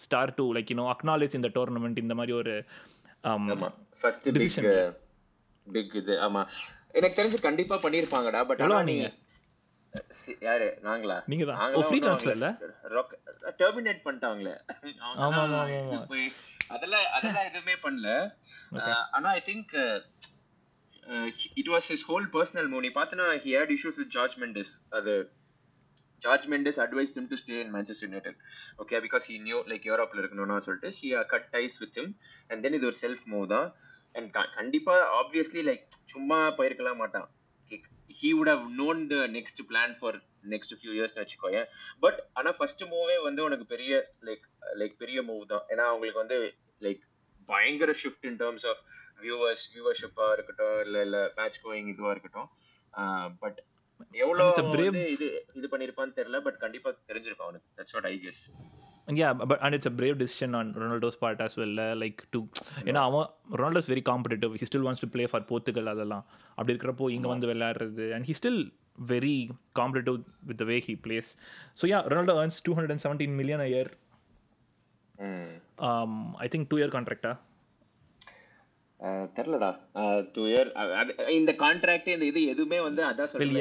star 0.00 0.34
to 0.38 0.44
like 0.56 0.70
you know 0.72 0.86
acknowledge 0.94 1.38
இந்த 1.40 1.50
டோர்னமெண்ட் 1.56 2.02
இந்த 2.04 2.16
மாதிரி 2.20 2.34
ஒரு 2.40 2.54
ஃபர்ஸ்ட் 4.02 4.28
Decision. 4.36 4.64
பிக் 5.66 5.94
இது. 6.00 6.14
ஆமா. 6.26 6.40
எனக்கு 6.98 7.18
தெரிஞ்சு 7.18 7.38
கண்டிப்பா 7.48 7.76
பண்ணிருப்பாங்கடா 7.84 8.40
பட் 8.48 8.62
ஆனா 8.66 8.78
நீங்க? 8.90 9.06
யாரு? 10.46 10.66
நாங்களா? 10.86 11.16
நீங்க 11.30 11.44
தான். 11.48 11.58
இல்ல? 12.36 12.48
ரொக்க 12.94 13.12
டெர்மினேட் 13.60 14.00
பண்ணிட்டாங்களே. 14.06 14.54
ஆமா, 15.26 15.42
ஆமா, 15.42 15.60
அதெல்லாம் 16.74 17.06
அதெல்லாம் 17.16 17.46
எதுவுமே 17.50 17.74
பண்ணல. 17.84 18.08
ஆனா 19.16 19.28
I 19.38 19.42
think 19.50 19.74
it 21.60 21.70
was 21.74 21.88
his 21.92 22.06
whole 22.10 22.26
personal 22.36 22.68
movie 22.72 22.84
நீ 22.86 22.90
பார்த்தனா 22.98 23.28
he 23.44 23.52
had 23.58 23.72
issues 23.76 24.00
with 24.00 24.12
George 24.16 24.36
Mendes 24.42 24.74
அது 24.98 25.14
George 26.22 26.46
Mendes 26.52 26.78
advise 26.84 27.14
them 27.14 27.28
to 27.30 27.36
stay 27.42 27.54
in 27.62 27.72
Manchester 27.76 28.08
United 28.08 28.38
okay 28.82 28.98
because 29.06 29.24
he 29.30 29.36
knew 29.46 29.58
like 29.70 29.86
யூரோப்பில் 29.90 30.20
இருக்கணும்னா 30.22 30.58
சொல்லிட்டு 30.66 30.90
he 30.98 31.08
cut 31.32 31.48
ties 31.56 31.78
with 31.84 31.98
him. 32.00 32.08
And 32.50 32.62
then 32.64 32.76
இது 32.78 32.86
ஒரு 32.90 32.98
self 33.04 33.24
move 33.32 33.46
தான். 33.54 33.68
And 34.14 34.30
கண்டிப்பா 34.58 34.96
ஆப்வியஸ்லி 35.20 35.62
லைக் 35.70 35.84
சும்மா 36.14 36.38
போயிருக்கலாம் 36.58 37.00
மாட்டான். 37.02 37.28
He 38.20 38.30
would 38.38 38.52
have 38.52 38.64
known 38.80 39.00
the 39.12 39.16
next 39.36 39.60
plan 39.70 39.94
for 39.98 40.18
next 40.52 40.74
few 40.78 40.92
years 40.98 41.16
வச்சுக்கோயேன் 41.20 41.68
பட் 42.04 42.18
ஆனால் 42.38 42.56
ஃபர்ஸ்ட் 42.58 42.82
மூவே 42.92 43.16
வந்து 43.26 43.40
உனக்கு 43.48 43.66
பெரிய 43.74 43.92
லைக் 44.28 44.44
லைக் 44.80 44.94
பெரிய 45.02 45.18
மூவ் 45.28 45.44
தான். 45.52 45.64
ஏன்னா 45.72 45.84
அவங்களுக்கு 45.90 46.22
வந்து 46.24 46.38
லைக் 46.86 47.02
பயங்கர 47.46 47.92
shift 47.92 48.24
in 48.24 48.36
terms 48.36 48.66
of 48.66 48.82
viewers 49.22 49.64
வியூவர்ஷிப்பா 49.74 50.32
இருக்கட்டும் 50.32 50.80
இல்ல 50.86 51.02
இல்ல 51.02 51.32
மேட்ச் 51.36 51.66
கோயிங் 51.66 51.86
இதுவா 51.86 52.10
இருக்கட்டும். 52.10 52.48
பட் 53.38 53.60
எவ்வளவு 54.12 55.02
இது 55.14 55.26
இது 55.54 55.68
பண்ணிருப்பான்னு 55.72 56.16
தெரியல 56.18 56.40
பட் 56.42 56.58
கண்டிப்பா 56.58 56.90
தெரிஞ்சிருக்கும் 57.10 57.48
அவனுக்கு. 57.48 57.68
That's 57.78 57.92
what 57.92 58.04
I 58.04 58.18
guess 58.18 58.42
but 59.50 59.58
and 59.62 59.74
it's 59.74 59.86
a 59.86 59.90
brave 59.90 60.18
decision 60.18 60.54
on 60.54 60.74
ronaldo's 60.74 61.16
part 61.16 61.40
as 61.40 61.56
well 61.56 61.80
uh, 61.80 61.94
like 62.02 62.20
to 62.34 62.48
ஏன்னா 62.84 63.00
அவன் 63.08 63.26
Ronaldo's 63.60 63.90
very 63.92 64.02
competitive 64.10 64.52
he 64.60 64.64
still 64.64 64.84
wants 64.88 65.00
to 65.00 65.06
play 65.06 65.26
for 65.26 65.40
Portugal 65.50 65.86
அதெல்லாம். 65.86 66.24
அப்படி 66.48 66.72
இருக்கிறப்போ 66.72 67.10
இங்க 67.10 67.28
வந்து 67.28 67.46
விளையாடுறது. 67.46 68.14
And 68.14 68.26
he 68.28 68.32
still 68.32 68.60
very 69.12 69.50
competitive 69.80 70.18
with 70.48 70.58
the 70.58 70.64
way 70.64 70.80
he 70.80 70.94
plays. 71.06 71.36
So 71.74 71.86
yeah 71.86 72.02
ronaldo 72.12 72.34
earns 72.42 72.60
217 72.60 73.36
million 73.40 73.60
a 73.60 73.66
year. 73.66 73.86
um 73.86 73.90
i 73.92 74.01
think 76.52 76.68
two 76.70 76.78
year 76.82 76.92
contract 76.98 77.26
ah 77.30 77.38
தெரியலடா 79.36 79.68
two 80.34 80.42
year 80.50 80.68
இந்த 81.36 81.52
contract 81.62 82.10
இந்த 82.12 82.26
இது 82.30 82.40
எதுவுமே 82.52 82.78
வந்து 82.84 83.02
அதான் 83.08 83.56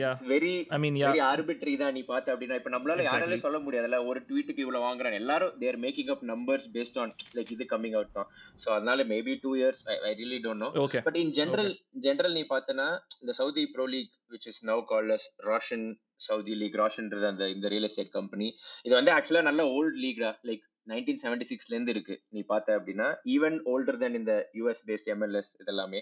yeah. 0.00 0.14
Very 0.32 0.54
I 0.76 0.80
mean, 0.84 0.96
yeah. 1.00 1.10
Very 1.10 1.22
arbitrary 1.28 1.74
தான் 1.82 1.94
நீ 1.96 2.02
பார்த்த 2.10 2.32
அப்படின்னா 2.34 2.56
இப்ப 2.60 2.70
நம்மளால 2.74 3.04
யாராலையும் 3.08 3.44
சொல்ல 3.44 3.58
முடியாதுல்ல. 3.66 3.98
ஒரு 4.10 4.20
ட்வீட்டுக்கு 4.28 4.64
இவ்வளவு 4.64 4.86
வாங்குறான் 4.86 5.18
எல்லாரும் 5.20 5.54
they're 5.62 5.78
making 5.84 6.10
up 6.14 6.24
numbers 6.32 6.66
based 6.76 6.98
on 7.02 7.12
like 7.36 7.52
இது 7.56 7.66
கம்மிங் 7.74 7.96
அவுட் 7.98 8.16
தான். 8.18 8.28
சோ 8.62 8.68
அதனால 8.78 9.04
maybe 9.12 9.34
two 9.44 9.52
years 9.60 9.82
I 10.08 10.12
really 10.22 10.40
don't 10.46 10.64
know 10.64 10.70
but 11.08 11.20
in 11.22 11.32
general 11.38 11.72
general 12.08 12.36
நீ 12.38 12.44
பார்த்தனா 12.54 12.88
இந்த 13.22 13.34
Saudi 13.40 13.64
pro 13.76 13.86
league 13.94 14.12
which 14.34 14.48
is 14.52 14.62
now 14.72 14.82
called 14.92 15.14
as 15.18 15.28
Roshn 15.50 15.86
Saudi 16.28 16.54
league 16.62 16.80
ராஷன்ன்றது 16.82 17.28
அந்த 17.32 17.44
இந்த 17.56 17.68
real 17.74 17.88
estate 17.90 18.12
company 18.18 18.50
இது 18.86 18.94
வந்து 18.98 19.14
ஆக்சுவலா 19.18 19.44
நல்ல 19.50 19.62
ஓல்ட் 19.76 20.00
லீக்டா 20.04 20.32
லைக் 20.50 20.66
நைன்டீன் 20.92 21.20
செவன்டி 21.24 21.46
சிக்ஸ்லேருந்து 21.50 21.92
இருக்கு. 21.94 22.14
நீ 22.34 22.40
பார்த்த 22.52 22.78
அப்படின்னா 22.78 23.08
ஈவன் 23.34 23.58
ஓல்டர் 23.72 24.00
தென் 24.02 24.18
இந்த 24.20 24.34
யூஎஸ் 24.60 24.82
பேஸ்ட் 24.88 25.10
எம்எல்எஸ் 25.14 25.52
இதெல்லாமே. 25.62 26.00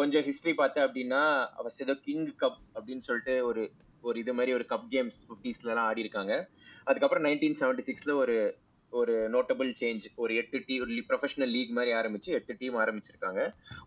கொஞ்சம் 0.00 0.26
ஹிஸ்ட்ரி 0.28 0.54
பார்த்த 0.62 0.86
அப்படின்னா 0.88 1.22
ஃபர்ஸ்ட் 1.62 1.84
ஏதோ 1.86 1.96
கிங் 2.08 2.26
கப் 2.42 2.60
அப்படின்னு 2.76 3.04
சொல்லிட்டு 3.08 3.36
ஒரு 3.50 3.64
ஒரு 4.08 4.16
இது 4.22 4.32
மாதிரி 4.36 4.52
ஒரு 4.58 4.64
கப் 4.70 4.86
கேம்ஸ் 4.94 5.18
ஃபிஃப்டிஸ்லலாம் 5.26 5.88
ஆடி 5.90 6.00
இருக்காங்க 6.04 6.34
அதுக்கப்புறம் 6.90 7.24
நைன்டீன் 7.28 7.58
செவன்டி 7.60 7.84
சிக்ஸில் 7.88 8.20
ஒரு 8.22 8.36
ஒரு 8.92 9.12
நோட்டபிள் 9.34 9.70
சேஞ்ச் 9.80 10.06
ஒரு 10.22 10.32
எட்டு 10.40 10.58
டீ 10.66 10.74
ஒரு 10.84 10.94
ப்ரொஃபஷனல் 11.10 11.52
லீக் 11.56 11.70
மாதிரி 11.76 11.92
ஆரம்பிச்சு 11.98 12.30
எட்டு 12.38 12.54
டீம் 12.58 12.76
ஆரம்பிச்சிருக்காங்க. 12.80 13.40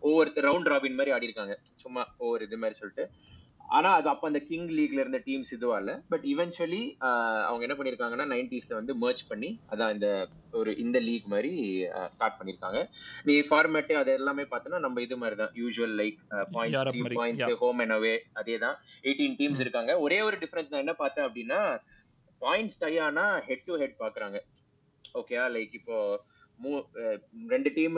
ஒவ்வொரு 0.06 0.30
ரவுண்ட் 0.46 0.70
ராபின் 0.72 0.96
மாதிரி 1.00 1.14
ஆடி 1.16 1.28
இருக்காங்க 1.28 1.54
சும்மா 1.82 2.02
ஒவ்வொரு 2.22 2.44
இது 2.48 2.58
மாதிரி 2.62 2.78
சொல்லிட்டு. 2.80 3.04
ஆனா 3.68 3.88
அது 3.94 4.08
அப்ப 4.08 4.24
அந்த 4.26 4.40
கிங் 4.42 4.68
லீக்ல 4.70 5.00
இருந்த 5.00 5.18
டீம்ஸ் 5.24 5.52
இதுவா 5.52 5.76
இல்ல 5.78 5.92
பட் 6.08 6.24
இவென்ச்சுவலி 6.24 6.80
அவங்க 7.46 7.62
என்ன 7.62 7.76
பண்ணிருக்காங்கன்னா 7.76 8.26
நைன்டிஸ்ல 8.32 8.74
வந்து 8.74 8.94
மர்ச் 8.96 9.22
பண்ணி 9.26 9.50
அதான் 9.70 9.92
இந்த 9.94 10.08
ஒரு 10.52 10.72
இந்த 10.78 10.98
லீக் 11.00 11.26
மாதிரி 11.26 11.52
ஸ்டார்ட் 12.10 12.38
பண்ணிருக்காங்க. 12.38 12.80
நீ 13.24 13.34
ஃபார்மேட் 13.48 13.92
அது 13.96 14.12
எல்லாமே 14.12 14.44
பார்த்தோன்னா 14.44 14.80
நம்ம 14.80 15.02
இது 15.02 15.16
மாதிரி 15.16 15.36
தான் 15.36 15.52
usual 15.56 15.96
like 16.00 16.20
points 16.54 16.78
points 17.20 17.58
home 17.62 17.80
and 17.80 17.92
away 17.92 18.14
அதே 18.34 18.56
தான் 18.58 18.76
எயிட்டீன் 19.04 19.36
டீம்ஸ் 19.40 19.62
இருக்காங்க. 19.64 19.92
ஒரே 20.00 20.20
ஒரு 20.22 20.38
டிஃபரன்ஸ் 20.38 20.72
நான் 20.72 20.84
என்ன 20.84 20.96
பார்த்தேன் 20.96 21.26
அப்படின்னா 21.28 21.60
பாயிண்ட்ஸ் 22.42 22.80
டை 22.80 22.94
ஆனா 23.04 23.26
ஹெட் 23.46 23.66
டு 23.66 23.76
ஹெட் 23.78 23.96
பாக்குறாங்க 24.00 24.38
ஓகே 25.14 25.36
லைக் 25.52 25.74
இப்போ 25.74 25.98
மூ- 26.60 26.84
ரெண்டு 27.48 27.70
team 27.72 27.96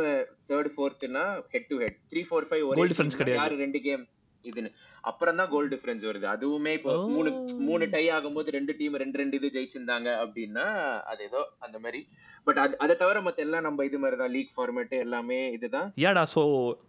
third 0.48 0.70
ஃபோர்த்னா 0.74 1.24
head 1.52 1.68
to 1.68 1.78
head 1.78 1.98
three 2.12 2.22
four 2.28 2.48
five 2.48 2.64
ஒரே 2.68 2.80
கிடையாது. 3.20 3.40
யாரு 3.40 3.56
ரெண்டு 3.56 3.80
கேம் 3.80 4.04
இதுன்னு. 4.44 4.70
அப்புறம் 5.02 5.36
தான் 5.36 5.50
கோல் 5.54 5.68
டிஃபரன்ஸ் 5.68 6.04
வருது. 6.08 6.26
அதுவுமே 6.34 6.72
இப்போ. 6.78 6.92
மூணு 7.14 7.30
மூணு 7.68 7.86
டை 7.88 8.10
ஆகும்போது 8.10 8.50
ரெண்டு 8.50 8.74
டீம் 8.78 8.94
ரெண்டு 8.94 9.18
ரெண்டு 9.18 9.36
இது 9.36 9.50
ஜெயிச்சிருந்தாங்க 9.56 10.08
அப்படின்னா 10.24 10.66
அது 11.12 11.24
ஏதோ 11.24 11.42
அந்த 11.58 11.78
மாதிரி. 11.78 12.00
பட் 12.44 12.58
அது 12.58 12.78
அதை 12.78 12.96
தவிர 12.96 13.20
மத்த 13.20 13.46
எல்லாம் 13.46 13.62
நம்ம 13.62 13.84
இது 13.84 13.98
மாதிரி 13.98 14.16
தான் 14.16 14.34
லீக் 14.36 14.54
ஃபார்மேட் 14.56 14.94
எல்லாமே 15.04 15.40
இதுதான். 15.58 15.88
ஏடா 16.08 16.24
ஸோ 16.34 16.42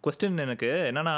கொஸ்டின் 0.07 0.43
எனக்கு 0.47 0.71
என்னன்னா 0.91 1.15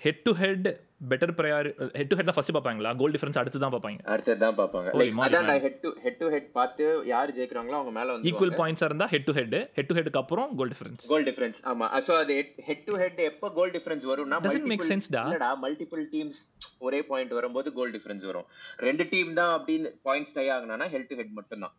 head 0.00 0.20
to 0.24 0.32
head 0.40 0.66
better 1.10 1.32
priority 1.38 1.70
head 1.96 2.08
to 2.10 2.16
head 2.18 2.28
தான் 2.28 2.36
ஃபர்ஸ்ட் 2.36 2.52
பார்ப்பாங்களா? 2.54 2.90
கோல் 3.00 3.12
டிஃபரன்ஸ் 3.14 3.38
அடுத்து 3.40 3.58
தான் 3.62 3.72
பார்ப்பாங்க. 3.74 3.98
அடுத்தது 4.12 4.38
தான் 4.40 4.56
பார்ப்பாங்க. 4.58 4.88
லைக் 4.98 5.18
அதான். 5.26 5.50
Head 5.64 5.78
to 5.82 5.90
head 6.04 6.18
to 6.20 6.28
head 6.32 6.48
பார்த்து 6.52 6.84
யார் 7.10 7.32
ஜெயிக்கிறாங்களோ 7.36 7.76
அவங்க 7.78 7.92
மேல 7.98 8.08
வந்து 8.14 8.28
ஈக்குவல் 8.30 8.54
பாயிண்ட்ஸாக 8.60 8.88
இருந்தால் 8.90 9.10
head 9.12 9.26
to 9.28 9.34
head 9.38 9.54
head 9.76 9.88
to 9.90 9.96
ஹெட்டுக்கு 9.98 10.20
அப்புறம் 10.22 10.48
கோல் 10.58 10.72
டிஃபரன்ஸ் 10.72 11.02
கோல் 11.12 11.26
டிஃபரன்ஸ் 11.28 11.58
ஆமா. 11.72 11.88
சோ 12.06 12.14
அது 12.22 12.36
ஹெட் 12.68 12.84
டு 12.88 12.96
ஹெட் 13.02 13.20
எப்ப 13.28 13.50
கோல் 13.58 13.72
டிஃபரன்ஸ் 13.76 14.06
வரும்னா 14.12 14.38
Doesn't 14.40 14.64
make 14.64 14.72
multiple- 14.74 14.92
sense 14.92 15.08
டா. 15.16 15.22
இல்லடா 15.26 15.50
மல்டிபிள் 15.64 16.02
டீம்ஸ் 16.14 16.40
ஒரே 16.80 17.00
பாயிண்ட் 17.10 17.34
வரும்போது 17.38 17.70
கோல் 17.78 17.94
டிஃபரன்ஸ் 17.96 18.26
வரும். 18.30 18.48
ரெண்டு 18.80 19.06
டீம் 19.12 19.32
தான் 19.34 19.52
அப்படின்னு 19.56 19.90
பாயிண்ட்ஸ் 20.04 20.36
டை 20.38 20.46
ஆகுனா 20.56 20.88
ஹெட் 20.94 21.08
டு 21.10 21.18
ஹெட் 21.20 21.34
மட்டும் 21.38 21.64
தான் 21.64 21.74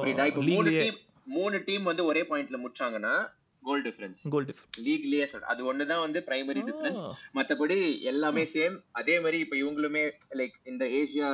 புரியுதா? 0.00 0.26
இப்போ 0.30 0.44
மூணு 0.50 0.70
டீம் 0.78 0.98
மூணு 1.34 1.56
டீம் 1.66 1.84
வந்து 1.84 2.02
ஒரே 2.06 2.24
பாயிண்ட்ல 2.28 2.58
முடிச்சாங்கன்னா 2.62 3.14
கோல் 3.62 3.84
டிஃபரன்ஸ் 3.86 4.20
கோல் 4.34 4.46
டிஃபரன்ஸ் 4.50 4.82
லீக்லயே 4.88 5.26
அது 5.52 5.62
ஒண்ணுதான் 5.72 6.04
வந்து 6.06 6.20
பிரைமரி 6.28 6.62
டிஃபரன்ஸ் 6.68 7.00
மத்தபடி 7.38 7.78
எல்லாமே 8.12 8.44
சேம் 8.56 8.76
அதே 8.92 9.16
மாதிரி 9.20 9.40
இப்ப 9.46 9.56
இவங்களுமே 9.56 10.04
லைக் 10.40 10.58
இந்த 10.64 10.84
ஏசியா 11.00 11.30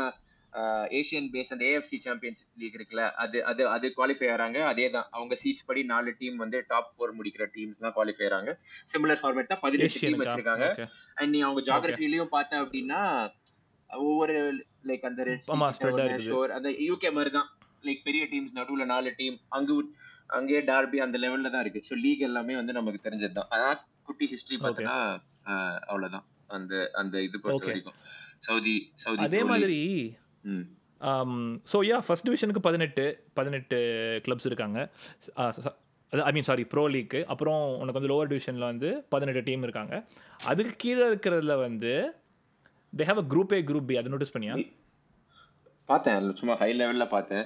ஏசியன் 0.98 1.26
பேஸ் 1.32 1.50
அந்த 1.54 1.64
ஏஎஃப்சி 1.70 1.96
சாம்பியன்ஸ் 2.04 2.42
லீக் 2.60 2.76
இருக்குல்ல 2.78 3.02
அது 3.22 3.38
அது 3.44 3.62
அது 3.68 3.86
குவாலிஃபை 3.96 4.28
ஆறாங்க. 4.34 4.58
அதே 4.64 4.90
தான் 4.90 5.08
அவங்க 5.10 5.34
சீட்ஸ் 5.42 5.66
படி 5.66 5.82
நாலு 5.82 6.10
டீம் 6.18 6.36
வந்து 6.36 6.58
டாப் 6.68 6.92
ஃபோர் 6.94 7.12
முடிக்கிற 7.18 7.44
டீம்ஸ் 7.56 7.82
தான் 7.84 7.94
குவாலிஃபை 7.96 8.24
ஆறாங்க. 8.28 8.52
சிமிலர் 8.92 9.20
ஃபார்மேட் 9.22 9.50
தான் 9.52 9.62
பதினெட்டு 9.64 10.00
டீம் 10.04 10.22
வச்சிருக்காங்க. 10.22 10.68
அண்ட் 11.14 11.30
நீ 11.30 11.40
அவங்க 11.40 11.62
ஜாகிரபிலையும் 11.70 12.32
பார்த்த 12.36 12.62
அப்படின்னா 12.62 13.00
ஒவ்வொரு 13.90 14.36
லைக் 14.84 15.04
அந்த. 15.10 15.36
ஷோர் 16.28 16.50
அந்த 16.50 16.70
யூகே 16.88 17.12
மாதிரி 17.18 17.32
தான் 17.38 17.50
லைக் 17.88 18.02
பெரிய 18.04 18.24
டீம்ஸ் 18.32 18.56
நடுவுல 18.60 18.84
நாலு 18.84 19.12
டீம் 19.16 19.38
அங்க 19.48 19.72
அங்கேயே 20.30 20.60
டார்பி 20.70 20.98
அந்த 21.04 21.16
லெவல்ல 21.24 21.50
தான் 21.54 21.64
இருக்கு. 21.64 21.82
ஸோ 21.88 21.94
லீக் 22.04 22.24
எல்லாமே 22.28 22.56
வந்து 22.60 22.78
நமக்கு 22.78 23.00
தெரிஞ்சது 23.06 23.36
தான் 23.38 23.50
அதான் 23.54 23.78
குட்டி 24.08 24.26
ஹிஸ்டரி 24.32 24.56
பார்த்தோன்னா 24.64 24.96
அவ்வளவுதான். 25.90 26.26
அந்த 26.56 26.74
அந்த 27.00 27.16
இது 27.26 27.36
பொறுத்த. 27.44 27.68
வரைக்கும். 27.70 27.98
சவுதி 28.46 28.74
சவுதி 29.02 29.24
அதே. 29.26 29.40
மாதிரி 29.52 29.78
ஸோ 31.70 31.78
யா 31.86 31.96
ஃபர்ஸ்ட் 32.06 32.26
டிவிஷனுக்கு 32.26 32.62
பதினெட்டு 32.66 33.04
பதினெட்டு 33.38 33.78
கிளப்ஸ் 34.26 34.48
இருக்காங்க. 34.50 34.78
ஐ 36.12 36.30
மீன் 36.36 36.48
சாரி 36.48 36.64
ப்ரோ 36.72 36.84
லீக்கு 36.94 37.20
அப்புறம் 37.32 37.62
உனக்கு 37.80 37.98
வந்து 37.98 38.10
லோவர் 38.12 38.30
டிவிஷனில் 38.32 38.70
வந்து 38.70 38.90
பதினெட்டு 39.14 39.42
டீம் 39.48 39.64
இருக்காங்க. 39.66 39.94
அதுக்கு 40.50 40.74
கீழே 40.82 41.04
இருக்கிறதுல 41.10 41.56
வந்து 41.64 41.92
they 42.92 43.06
have 43.08 43.22
a 43.22 43.26
group 43.32 43.54
A 43.56 43.60
group 43.70 43.88
B 43.90 43.96
அதை 44.00 44.10
நோட்டீஸ் 44.12 44.34
பண்ணியா? 44.36 44.54
பார்த்தேன் 45.92 46.34
சும்மா 46.40 46.54
ஹை 46.62 46.70
லெவல்ல 46.80 47.06
பார்த்தேன். 47.16 47.44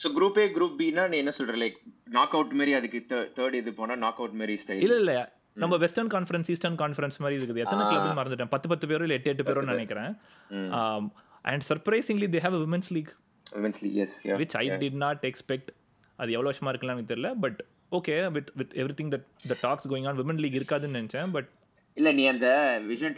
ஸோ 0.00 0.08
குரூப் 0.16 0.38
ஏ 0.42 0.46
குரூப் 0.56 0.76
பினா 0.80 1.04
நீ 1.12 1.16
என்ன 1.22 1.32
சொல்ற? 1.38 1.54
லைக் 1.62 1.78
நாக் 2.16 2.34
அவுட் 2.36 2.56
மாதிரி 2.60 2.72
அதுக்கு 2.78 2.98
தேர்ட் 3.38 3.56
இது 3.60 3.70
போனா 3.80 3.96
நாக் 4.04 4.20
அவுட் 4.22 4.36
மாதிரி 4.40 4.54
ஸ்டைல் 4.62 4.84
இல்ல. 4.86 4.98
இல்ல 5.02 5.14
நம்ம 5.62 5.76
வெஸ்டர்ன் 5.84 6.10
கான்ஃபரன்ஸ் 6.14 6.48
ஈஸ்டர்ன் 6.54 6.78
கான்ஃபரன்ஸ் 6.82 7.18
மாதிரி 7.22 7.36
இருக்குது. 7.38 7.62
எத்தனை 7.64 7.82
கிளப் 7.90 8.18
மறந்துட்டேன். 8.20 8.52
பத்து 8.54 8.68
பத்து 8.72 8.88
பேரும் 8.90 9.06
இல்லை 9.06 9.16
எட்டு 9.18 9.32
எட்டு 9.32 9.46
பேரும் 9.48 9.72
நினைக்கிறேன். 9.72 10.12
And 11.50 11.64
surprisingly 11.70 12.28
they 12.34 12.42
have 12.46 12.56
women's 12.64 12.90
league 12.96 13.12
women's 13.56 13.80
league 13.84 13.98
as 14.04 14.16
which 14.42 14.56
I 14.62 14.64
did 14.82 14.98
not 15.04 15.22
expect 15.30 15.70
அது 16.18 16.30
எவ்வளோ 16.36 16.48
வருஷமா 16.50 16.72
இருக்கலாம் 16.74 16.96
எனக்கு 16.96 17.12
தெரியல. 17.12 17.30
But 17.44 17.60
okay 17.98 18.14
with 18.36 18.50
with 18.60 18.74
everything 19.00 19.12
that 19.14 19.26
the 19.52 19.56
talks 19.66 19.88
going 19.92 20.06
on 20.10 20.18
women 20.22 20.42
league 20.44 20.58
இருக்காதுன்னு 20.60 20.98
நினைச்சேன். 21.00 21.30
பட் 21.36 21.50
இல்ல 21.96 22.08
நீ 22.18 22.24
அந்த 22.32 22.48
விஷன் 22.90 23.14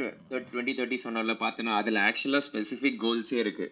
டுவெண்ட்டி 0.53 0.73
தேர்ட்டி 0.77 0.99
சொன்னல 1.05 1.33
பார்த்தனா 1.43 1.73
அதுல 1.81 1.99
ஆக்சுவலா 2.09 2.41
ஸ்பெசிஃபிக் 2.47 2.99
கோல்ஸே 3.03 3.37
இருக்கு. 3.43 3.65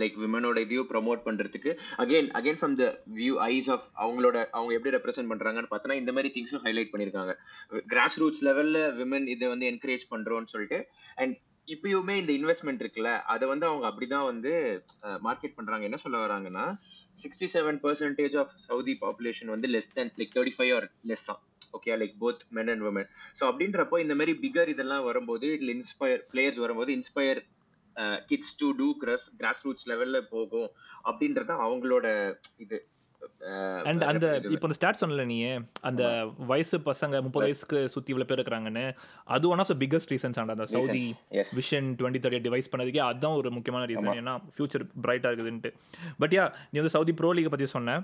லைக் 0.00 0.16
விமனோட 0.22 0.58
இதையும் 0.64 0.90
ப்ரொமோட் 0.92 1.22
பண்றதுக்கு. 1.28 1.70
Again 2.02 2.28
again 2.38 2.58
from 2.60 2.76
the 2.80 2.86
view 3.18 3.34
eyes 3.50 3.70
of 3.76 3.86
அவங்களோட 4.04 4.36
அவங்க 4.58 4.72
எப்படி 4.78 4.94
ரெப்ரசென்ட் 4.96 5.30
பண்றாங்கன்னு 5.32 5.72
பார்த்தனா 5.72 5.96
இந்த 6.02 6.12
மாதிரி 6.16 6.30
திங்ஸும் 6.36 6.64
ஹைலைட் 6.66 6.92
பண்ணிருக்காங்க 6.92 7.34
கிராஸ் 7.94 8.18
ரூட்ஸ் 8.22 8.44
லெவல்ல 8.48 8.82
விமன் 9.00 9.26
இதை 9.34 9.48
வந்து 9.54 9.68
என்கரேஜ் 9.72 10.04
பண்றோம்னு 10.12 10.52
சொல்லிட்டு 10.54 10.80
அண்ட் 11.22 11.34
இப்பயுமே 11.68 12.14
இந்த 12.20 12.32
இன்வெஸ்ட்மெண்ட் 12.38 12.82
இருக்குல்ல 12.82 13.10
அதை 13.32 13.44
வந்து 13.52 13.66
அவங்க 13.66 13.86
அப்படிதான் 13.88 14.28
வந்து 14.30 14.52
மார்க்கெட் 15.26 15.56
பண்றாங்க. 15.58 15.84
என்ன 15.88 15.98
சொல்ல 16.04 16.18
வராங்கன்னா 16.26 16.64
sixty 17.22 17.48
seven 17.54 17.78
percentage 17.84 18.36
of 18.42 18.52
Saudi 18.66 18.96
population 19.04 19.52
வந்து 19.54 19.70
less 19.74 19.94
than 19.94 20.12
like 20.20 20.34
thirty 20.36 20.54
five 20.58 20.72
or 20.78 20.88
less 21.10 21.26
தான் 21.30 21.40
okay 21.72 21.96
like 21.96 22.14
both 22.20 22.44
men 22.50 22.70
and 22.70 22.84
women 22.84 23.08
so 23.40 23.44
அப்படின்றப்போ 23.50 23.98
இந்த 23.98 24.14
மாதிரி 24.14 24.34
பிகர் 24.44 24.68
இதெல்லாம் 24.68 25.04
வரும்போது 25.04 25.48
இட்ல 25.56 25.74
இன்ஸ்பயர் 25.76 26.22
பிளேயர்ஸ் 26.32 26.62
வரும்போது 26.64 26.92
inspire 26.98 27.40
kids 28.26 28.54
to 28.60 28.68
to 28.76 28.88
grass 28.98 29.26
grass 29.36 29.64
roots 29.64 29.88
லெவல்ல 29.90 30.20
போகும். 30.30 30.70
அப்படின்றது 31.04 31.54
அவங்களோட 31.66 32.06
இது. 32.58 32.78
அண்ட் 33.86 34.02
அந்த 34.02 34.26
இப்போ 34.52 34.66
இந்த 34.68 34.76
ஸ்டாட் 34.78 35.00
சொன்னல 35.00 35.24
நீ 35.24 35.36
அந்த 35.82 36.02
வயசு 36.46 36.76
பசங்க 36.88 37.20
முப்பது 37.22 37.44
வயசுக்கு 37.44 37.78
சுத்தி 37.88 38.12
இவ்வளவு 38.12 38.28
பேர் 38.28 38.38
இருக்கிறாங்கன்னு 38.38 38.84
அது 39.26 39.48
one 39.48 39.62
of 39.64 39.70
the 39.72 39.76
biggest 39.82 40.12
reasons 40.14 40.38
and 40.40 40.54
அந்த 40.54 40.66
Saudi 40.72 41.04
vision 41.52 41.88
twenty 42.00 42.22
thirty 42.24 42.42
devise 42.46 42.70
பண்ணதுக்கே 42.72 43.02
அதுதான் 43.08 43.38
ஒரு 43.40 43.50
முக்கியமான 43.50 43.86
ரீசன் 43.92 44.20
ஏன்னா 44.20 44.34
ஃபியூச்சர் 44.54 44.84
பிரைட்டா 45.04 45.30
இருக்குதுன்ட்டு. 45.30 45.72
பட் 46.18 46.34
யா 46.38 46.44
நீ 46.70 46.78
வந்து 46.80 46.94
சவுதி 46.96 47.14
ப்ரோ 47.20 47.32
லீக் 47.32 47.50
பத்தி 47.50 47.68
சொன்ன 47.76 47.96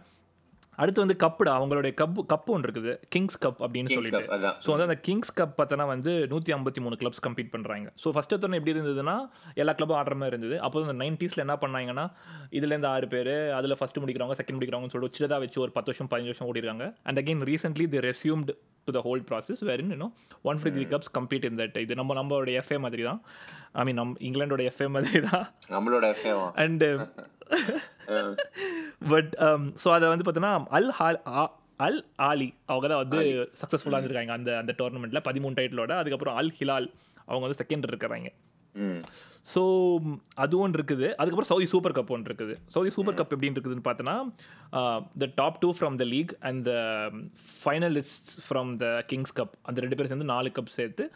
அடுத்து 0.82 1.02
வந்து 1.04 1.16
கப்புடா 1.24 1.52
அவங்களுடைய 1.58 1.92
கப் 2.00 2.18
கப்பு 2.32 2.50
ஒன்று 2.56 2.66
இருக்குது. 2.68 2.92
கிங்ஸ் 3.14 3.38
கப் 3.44 3.60
அப்படின்னு 3.64 3.90
சொல்லிட்டு. 3.96 4.22
ஸோ 4.64 4.68
வந்து 4.74 4.86
அந்த 4.88 4.96
கிங்ஸ் 5.06 5.32
கப் 5.40 5.54
பார்த்தோன்னா 5.58 5.86
வந்து 5.92 6.12
நூற்றி 6.32 6.52
ஐம்பத்தி 6.56 6.82
மூணு 6.84 6.98
கிளப்ஸ் 7.02 7.22
கம்ப்ளீட் 7.26 7.52
பண்ணுறாங்க 7.54 7.88
ஸோ 8.02 8.10
ஃபஸ்ட் 8.16 8.34
எத்தனை 8.36 8.58
எப்படி 8.60 8.74
இருந்ததுன்னா 8.76 9.16
எல்லா 9.62 9.74
கிளப்பும் 9.78 9.98
ஆடுற 10.00 10.16
மாதிரி 10.20 10.34
இருந்தது. 10.34 10.56
அப்போ 10.66 10.84
அந்த 10.86 10.96
நைன்டீஸில் 11.04 11.44
என்ன 11.46 11.56
பண்ணாங்கன்னா 11.64 12.06
இதுலேருந்து 12.58 12.90
ஆறு 12.94 13.08
பேர் 13.14 13.34
அதில் 13.58 13.78
ஃபஸ்ட்டு 13.80 14.02
முடிக்கிறவங்க 14.04 14.38
செகண்ட் 14.40 14.58
முடிக்கிறவங்கன்னு 14.58 14.94
சொல்லிட்டு 14.96 15.18
சின்னதாக 15.18 15.40
வச்சு 15.44 15.60
ஒரு 15.66 15.72
பத்து 15.76 15.90
வருஷம் 15.92 16.10
பதினஞ்சு 16.12 16.32
வருஷம் 16.32 16.50
ஓடிருக்காங்க. 16.50 16.86
And 17.08 17.20
again 17.22 17.44
recently 17.52 17.86
they 17.94 18.02
resumed 18.10 18.54
to 18.88 18.92
the 18.96 19.00
whole 19.06 19.22
process 19.30 19.62
where 19.68 19.80
in 19.84 19.94
இன்னும் 19.96 20.12
one 20.50 20.60
fifty 20.60 20.76
three 20.78 20.86
cups 20.94 21.12
complete 21.18 21.46
in 21.48 21.58
that 21.62 21.76
இது 21.86 21.98
நம்ம 22.00 22.14
நம்மளோட 22.20 22.52
எஃப்ஏ 22.60 22.78
மாதிரி 22.84 23.04
தான். 23.10 23.20
ஐ 23.80 23.84
மீன் 23.88 23.98
நம் 24.02 24.14
இங்கிலாண்டோட 24.28 24.64
எஃப்ஏ 24.70 24.88
மாதிரி 24.96 25.20
தான். 25.30 25.44
நம்மளோட 25.76 26.06
எஃப்ஏ 26.14 26.34
அண்ட் 26.64 26.84
பட் 29.02 29.32
ஸோ 29.82 29.88
அதை 29.92 30.08
வந்து 30.08 30.26
பார்த்தோன்னா 30.26 30.52
அல் 30.70 30.90
ஹால் 30.90 31.20
அல் 31.80 32.00
ஆலி 32.28 32.48
அவங்க 32.66 32.86
தான் 32.88 33.02
வந்து 33.04 33.18
சக்ஸஸ்ஃபுல்லாக 33.60 34.00
இருந்திருக்காங்க 34.00 34.34
அந்த 34.38 34.50
அந்த 34.58 34.72
டோர்னமெண்ட்டில் 34.78 35.26
பதிமூணு 35.28 35.56
டைட்டிலோட 35.58 35.94
அதுக்கப்புறம் 36.02 36.38
அல் 36.40 36.54
ஹிலால் 36.58 36.88
அவங்க 37.28 37.42
வந்து 37.46 37.60
செகண்ட் 37.62 37.88
இருக்கிறாங்க 37.90 38.30
ஸோ 39.52 39.62
அது 40.34 40.54
ஒன்று 40.58 40.78
இருக்குது. 40.78 41.06
அதுக்கப்புறம் 41.20 41.50
சவுதி 41.50 41.66
சூப்பர் 41.72 41.94
கப் 41.98 42.10
ஒன்று 42.14 42.28
இருக்குது. 42.30 42.54
சவுதி 42.74 42.90
சூப்பர் 42.96 43.16
கப் 43.18 43.32
எப்படின்னு 43.34 43.56
இருக்குதுன்னு 43.56 43.86
பார்த்தோன்னா 43.86 44.16
the 45.22 45.28
top 45.34 45.60
two 45.62 45.70
from 45.78 45.96
the 46.02 46.06
league 46.14 46.32
and 46.48 46.60
the 46.68 46.74
finalist 47.62 48.30
from 48.46 48.70
the 48.82 48.88
King's 49.12 49.34
cup 49.38 49.54
அந்த 49.62 49.78
ரெண்டு 49.84 49.96
பேரும் 49.96 50.12
சேர்ந்து 50.12 50.32
நாலு 50.34 50.50
கப் 50.58 50.76
சேர்த்து 50.78 51.06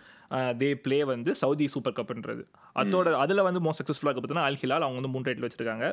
தே 0.60 0.68
பிளே 0.84 0.98
வந்து 1.12 1.30
சவுதி 1.42 1.66
சூப்பர் 1.74 1.96
கப்ன்றது 1.98 2.42
அதோட 2.80 3.14
அதில் 3.22 3.46
வந்து 3.48 3.60
மோஸ்ட் 3.66 3.80
சக்ஸஸ்ஃபுல்லாக 3.82 4.14
பார்த்தீங்கன்னா 4.18 4.48
அல் 4.48 4.60
ஹிலால் 4.62 4.84
அவங்க 4.86 4.98
வந்து 5.00 5.12
மூணு 5.14 5.26
டைட்டில் 5.28 5.46
வச்சிருக்காங்க. 5.46 5.86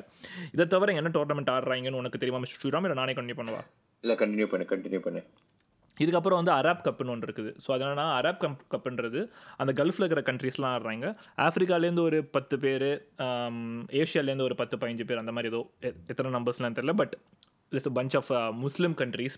இதை 0.56 0.66
தவிர 0.74 0.96
என்ன 1.02 1.12
டோர்னமெண்ட் 1.18 1.54
ஆடுறாங்கன்னு 1.56 2.02
உனக்கு 2.02 2.22
தெரியுமா 2.24 2.42
மிஸ்டர் 2.44 2.62
ஸ்ரீராம்? 2.64 2.86
இல்லை 2.88 2.98
நானே 3.02 3.16
கண்டினியூ 3.20 3.40
பண்ணுவா? 3.42 3.62
இல்லை 4.04 4.16
கண்டினியூ 4.22 4.48
பண்ணு 4.54 4.68
கண்டினியூ 4.74 5.02
பண்ணு. 5.08 5.24
இதுக்கப்புறம் 6.04 6.40
வந்து 6.40 6.54
அரப் 6.58 6.84
கப்புன்னு 6.86 7.12
ஒன்று 7.14 7.28
இருக்குது. 7.28 7.50
ஸோ 7.64 7.70
அதனால 7.76 8.04
அரப் 8.20 8.40
கப் 8.44 8.62
கப்புன்றது 8.74 9.22
அந்த 9.62 9.72
கல்ஃபில் 9.80 10.04
இருக்கிற 10.04 10.22
கண்ட்ரீஸ்லாம் 10.30 10.74
ஆடுறாங்க. 10.76 11.08
ஆஃப்ரிக்காலேருந்து 11.46 12.04
ஒரு 12.10 12.20
பத்து 12.36 12.58
பேர் 12.64 12.90
ஏஷியாலேருந்து 14.02 14.48
ஒரு 14.50 14.58
பத்து 14.62 14.78
பதினஞ்சு 14.82 15.08
பேர் 15.10 15.22
அந்த 15.24 15.34
மாதிரி 15.38 15.52
ஏதோ 15.54 15.62
எத்தனை 16.12 16.32
நம்பர்ஸ்லாம் 16.38 16.78
தெரியல 16.78 16.96
but 17.02 17.16
it's 17.72 17.92
bunch 18.00 18.16
of 18.20 18.32
Muslim 18.64 18.96
countries 19.02 19.38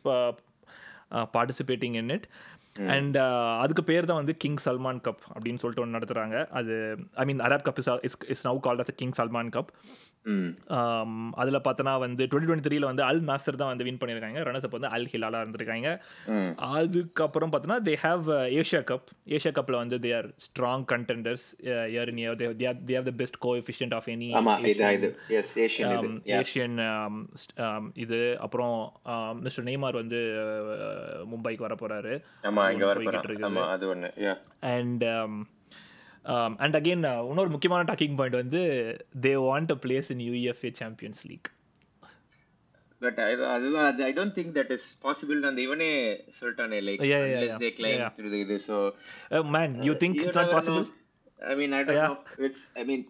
participating 1.36 1.96
in 2.02 2.12
it 2.16 2.28
and 2.76 3.16
uh, 3.18 3.54
அதுக்கு 3.62 3.84
பேர் 3.84 4.06
தான் 4.06 4.20
வந்து 4.20 4.34
கிங் 4.38 4.60
சல்மான் 4.66 5.02
கப் 5.02 5.24
அப்படின்னு 5.34 5.62
சொல்லிட்டு 5.62 5.84
ஒன்று 5.84 5.98
நடத்துகிறாங்க 5.98 6.38
அது 6.50 6.76
I 7.14 7.24
mean 7.26 7.42
Arab 7.42 7.66
cup 7.66 7.80
is 7.80 7.90
is 8.02 8.18
is 8.28 8.44
now 8.48 8.60
called 8.60 8.82
as 8.84 8.94
King 8.96 9.16
Salman 9.18 9.52
cup 9.52 9.72
அதில் 11.42 11.64
பார்த்தோன்னா 11.66 11.94
வந்து 12.00 12.24
டுவெண்ட்டி 12.24 12.50
டுவெண்ட்டி 12.50 12.68
த்ரீல 12.68 12.86
வந்து 12.86 13.04
அல் 13.04 13.22
நாசர் 13.22 13.60
தான் 13.62 13.72
வந்து 13.72 13.86
வின் 13.88 14.00
பண்ணியிருக்காங்க 14.02 14.42
ரனர்ஸ் 14.48 14.68
அப் 14.68 14.76
வந்து 14.78 14.92
அல் 14.98 15.08
ஹிலாலாக 15.14 15.44
இருந்திருக்காங்க. 15.44 15.90
அதுக்கப்புறம் 16.76 17.52
பார்த்தோன்னா 17.52 17.80
they 17.88 17.96
have 18.04 18.28
Asia 18.60 18.82
cup 18.92 19.08
Asia 19.28 19.54
கப்பில் 19.54 19.80
வந்து 19.82 20.00
they 20.00 20.12
are 20.18 20.28
strong 20.46 20.86
contenders 20.94 21.48
year 21.94 22.12
in 22.14 22.22
year 22.24 22.38
they 22.42 22.68
have 22.94 23.10
the 23.10 23.16
best 23.24 23.40
coefficient 23.56 23.96
of 24.00 24.10
any 24.16 24.30
Asian 26.40 26.78
இது 27.96 28.22
அப்புறம் 28.40 28.76
மிஸ்டர் 29.42 29.68
நெய்மார் 29.70 30.02
வந்து 30.02 30.22
மும்பைக்கு 31.34 31.68
வர 31.68 31.78
போறாரு 31.82 32.14
அண்ட் 34.76 35.06
அண்ட் 36.65 36.77
அகெயின் 36.79 37.05
இன்னொரு 37.31 37.51
முக்கியமான 37.55 37.85
டாக்கிங் 37.91 38.17
பாயிண்ட் 38.21 38.41
வந்து 38.43 38.63
they 39.27 39.33
want 39.49 39.73
a 39.77 39.79
place 39.85 40.11
in 40.15 40.25
UEFA 40.29 40.71
Champions 40.83 41.23
League 41.31 41.49
but 43.03 43.19
அதுதான் 43.55 43.87
அது 43.91 44.03
I 44.05 44.13
don't 44.19 44.37
think 44.39 44.55
that 44.59 44.73
is 44.77 44.87
possible 45.03 45.41
அந்த 45.51 45.61
இவனே 45.67 45.91
சொல்லிட்டானே 46.39 46.79
like 46.89 47.03
unless 47.19 47.57
they 47.65 47.73
climb 47.81 48.05
through 48.17 48.33
the 48.35 48.41
இது 48.45 48.57
so 48.69 48.77
man 49.57 49.77
you 49.89 49.95
think 50.03 50.15
it's 50.23 50.39
not 50.41 50.51
possible 50.59 50.87
i 51.53 51.57
mean 51.61 51.73
i 51.79 51.85
don't 51.85 52.03
know 52.05 52.47
it's 52.49 52.63
i 52.81 52.85
mean 52.91 53.03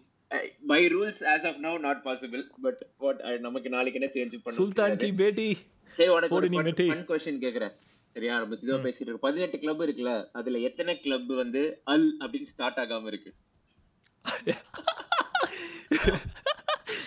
by 0.71 0.79
rules 0.95 1.19
as 1.33 1.43
of 1.49 1.55
now 1.67 1.75
not 1.87 1.99
possible 2.09 2.43
but 2.65 2.77
what 3.05 3.19
நமக்கு 3.47 3.69
நாளைக்கு 3.75 3.99
என்ன 4.01 4.11
change 4.17 4.37
பண்ண 4.45 4.57
சுல்தான் 4.61 4.97
கி 5.03 5.11
பேட்டி 5.21 5.49
சரி 5.93 6.11
உனக்கு 6.15 6.37
ஒரு 6.39 6.49
ஃபன் 6.51 7.05
क्वेश्चन 7.11 7.37
கேக்குறேன் 7.45 7.73
சரியா? 8.14 8.34
நம்ம 8.40 8.56
இதோ 8.64 8.76
பேசிட்டு 8.86 9.08
இருக்கோம் 9.08 9.26
பதினெட்டு 9.26 9.58
கிளப் 9.62 9.82
இருக்குல்ல 9.84 10.12
அதுல 10.38 10.58
எத்தனை 10.68 10.94
கிளப் 11.04 11.30
வந்து 11.42 11.62
அல் 11.94 12.08
அப்படின்னு 12.22 12.50
ஸ்டார்ட் 12.52 12.80
ஆகாம 12.82 13.10
இருக்கு? 13.12 13.30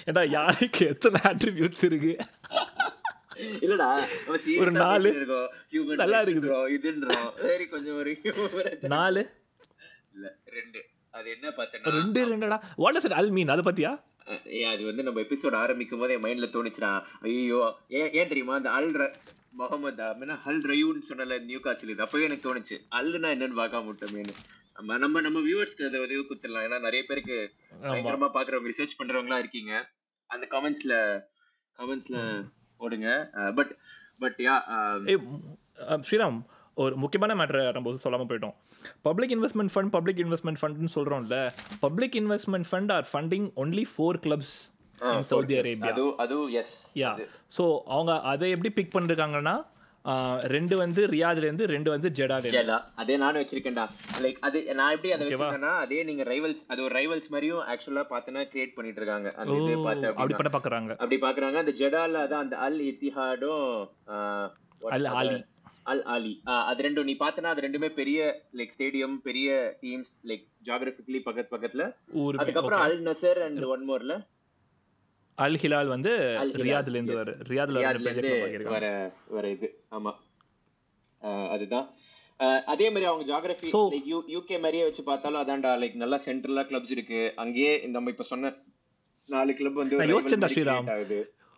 ஏடா 0.09 0.23
யாருக்கு 0.37 0.83
எத்தனை 0.93 1.19
அட்ரிபியூட்ஸ் 1.31 1.85
இருக்கு? 1.89 2.13
இல்லடா 3.65 3.87
ஒரு 4.63 4.71
நாலு. 4.81 5.09
நல்லா 6.01 6.19
இருக்குது. 6.23 6.49
இதுன்றோம். 6.77 7.29
சரி 7.45 7.65
கொஞ்சம் 7.73 7.97
ஒரு 7.99 8.11
நாலு. 8.95 9.23
இல்ல 10.15 10.27
ரெண்டு. 10.57 10.81
அது 11.17 11.27
என்ன 11.35 11.47
பார்த்தனா 11.57 11.95
ரெண்டு 11.99 12.21
ரெண்டடா. 12.31 12.59
வாட் 12.83 12.99
இஸ் 12.99 13.09
அல் 13.21 13.33
மீன் 13.37 13.53
அத 13.55 13.63
பத்தியா? 13.69 13.91
ஏ 14.59 14.61
அது 14.73 14.83
வந்து 14.89 15.03
நம்ம 15.07 15.19
எபிசோட் 15.25 15.57
ஆரம்பிக்கும் 15.63 16.01
போது 16.03 16.13
என் 16.15 16.23
மைண்ட்ல 16.25 16.47
தோணுச்சுடா. 16.55 16.91
ஐயோ 17.27 17.59
ஏன் 18.19 18.31
தெரியுமா? 18.31 18.55
அந்த 18.61 18.71
அல் 18.77 18.91
முகமது 19.59 20.03
அப்படின்னா 20.07 20.35
ஹல் 20.45 20.65
ரயூன்னு 20.71 21.07
சொன்னல 21.09 21.35
நியூ 21.49 21.59
காசில் 21.65 21.91
இது 21.93 22.03
அப்பவே 22.05 22.25
எனக்கு 22.27 22.47
தோணுச்சு 22.47 22.77
அல்லுனா 22.97 23.29
என்னன்னு 23.35 23.59
பார்க்காம 23.61 23.89
விட்டோமேனு 23.91 24.33
நம்ம 24.77 24.97
நம்ம 25.03 25.21
நம்ம 25.25 25.39
வியூவர்ஸ்க்கு 25.47 25.87
அதை 25.89 25.99
உதவி 26.05 26.23
குத்துடலாம் 26.29 26.65
ஏன்னா 26.67 26.79
நிறைய 26.87 27.01
பேருக்கு 27.09 27.37
பயங்கரமா 27.83 28.29
பாக்குறவங்க 28.37 28.71
ரிசர்ச் 28.71 28.97
பண்றவங்களா 28.99 29.37
இருக்கீங்க. 29.43 29.73
அந்த 30.29 30.45
கமெண்ட்ஸ்ல 30.55 30.95
கமெண்ட்ஸ்ல 31.79 32.17
போடுங்க. 32.81 33.07
பட் 33.59 33.71
பட் 34.23 34.39
யா 34.47 34.55
ஸ்ரீராம் 36.07 36.39
ஒரு 36.77 36.93
முக்கியமான 37.01 37.33
மேட்ரு 37.39 37.62
நம்ம 37.75 37.95
சொல்லாமல் 38.06 38.29
போயிட்டோம். 38.29 38.56
Public 39.08 39.33
investment 39.35 39.73
fund 39.73 39.91
public 39.97 40.21
investment 40.23 40.60
ஃபண்ட்னு 40.62 40.95
சொல்கிறோம்ல 40.97 41.37
public 41.85 42.15
investment 42.21 42.67
fund 42.71 42.91
are 42.95 43.06
funding 43.12 43.47
only 43.63 43.85
four 43.93 44.19
clubs 44.25 44.56
Saudi 45.29 45.56
Arabia. 45.62 45.93
அது 46.25 46.35
எஸ் 46.63 46.75
யா 47.04 47.13
ஸோ 47.60 47.63
அவங்க 47.96 48.13
அதை 48.33 48.50
எப்படி 48.58 48.71
பிக் 48.79 48.93
பண்ணிருக்காங்கன்னா 48.98 49.56
ரெண்டு 50.54 50.75
வந்து 50.81 51.02
ரியாத்ல 51.13 51.48
இருந்து 51.48 51.65
ரெண்டு 51.71 51.89
வந்து 51.93 52.08
ஜெடால 52.17 52.50
ஜெடா. 52.56 52.75
அதே 53.02 53.15
நானும் 53.21 53.41
வச்சிருக்கேன்டா. 53.41 53.85
லைக் 54.23 54.37
அது 54.48 54.58
நான் 54.79 54.93
எப்படி 54.96 55.12
அதை 55.15 55.23
வச்சிருக்கேன்னா 55.27 55.71
அதே 55.83 56.02
நீங்க 56.10 56.23
ரைவல்ஸ் 56.31 56.62
அது 56.73 56.83
ஒரு 56.87 56.93
ரைவல்ஸ் 57.00 57.31
மாதிரியும் 57.33 57.63
ஆக்சுவலா 57.73 58.04
பார்த்தனா 58.12 58.43
கிரியேட் 58.52 58.75
பண்ணிட்டு 58.75 59.02
இருக்காங்க. 59.02 59.31
அந்த 59.39 59.56
இது 59.62 59.79
பார்த்து 59.87 60.12
அப்படி 60.12 60.37
பண்ண 60.41 60.52
பாக்குறாங்க. 60.58 60.91
அப்படி 61.02 61.19
பாக்குறாங்க. 61.25 61.58
அந்த 61.63 61.73
ஜெடால 61.81 62.21
அதான் 62.25 62.46
அந்த 62.46 62.58
அல் 62.67 62.79
இத்திஹாடும் 62.91 63.65
அல் 64.98 65.10
ஆலி. 65.21 65.35
அல் 65.93 66.06
ஆலி. 66.13 66.35
அது 66.69 66.87
ரெண்டும் 66.87 67.10
நீ 67.10 67.15
பார்த்தனா 67.25 67.50
அது 67.54 67.65
ரெண்டுமே 67.67 67.89
பெரிய 68.00 68.19
லைக் 68.60 68.75
ஸ்டேடியம் 68.75 69.17
பெரிய 69.27 69.58
டீம்ஸ் 69.83 70.13
லைக் 70.31 70.46
ஜியோகிராபிக்கலி 70.67 71.23
பக்கத்து 71.27 71.54
பக்கத்துல. 71.56 71.83
அதுக்கப்புறம் 72.43 72.85
அல் 72.85 73.04
நசர் 73.10 73.41
அண்ட் 73.48 73.67
ஒன் 73.75 73.85
மோர்ல 73.89 74.15
அல் 75.38 75.58
ஹிலால் 75.62 75.90
வந்து 75.94 76.12
ரியாத்ல 76.65 76.96
இருந்து. 76.98 77.15
வர 77.19 77.31
ரியாத்ல 77.52 77.79
வர 78.75 78.88
வர 79.36 79.46
இது. 79.56 79.69
ஆமா. 79.98 80.13
அதுதான். 81.56 81.88
அதே 82.73 82.88
மாதிரி 82.94 83.06
அவங்க 83.10 83.25
லைக் 83.94 84.10
யூ 84.12 84.17
யூகே 84.36 84.58
மாதிரியே 84.63 84.86
வச்சு 84.88 85.04
பார்த்தாலும் 85.10 85.42
அதான்டா 85.44 85.71
லைக் 85.81 86.02
நல்லா 86.04 86.17
சென்ட்ரலா 86.25 86.63
கிளப்ஸ் 86.71 86.94
இருக்கு. 86.96 87.21
அங்கேயே 87.44 87.73
இந்த 87.86 87.96
நம்ம 87.98 88.13
இப்ப 88.15 88.27
சொன்ன 88.31 88.54
நாலு 89.29 89.54
கிளப் 89.60 89.81
வந்து 89.81 90.00
யோசிச்சேன்டா 90.13 90.50
ஸ்ரீராம். 90.56 90.90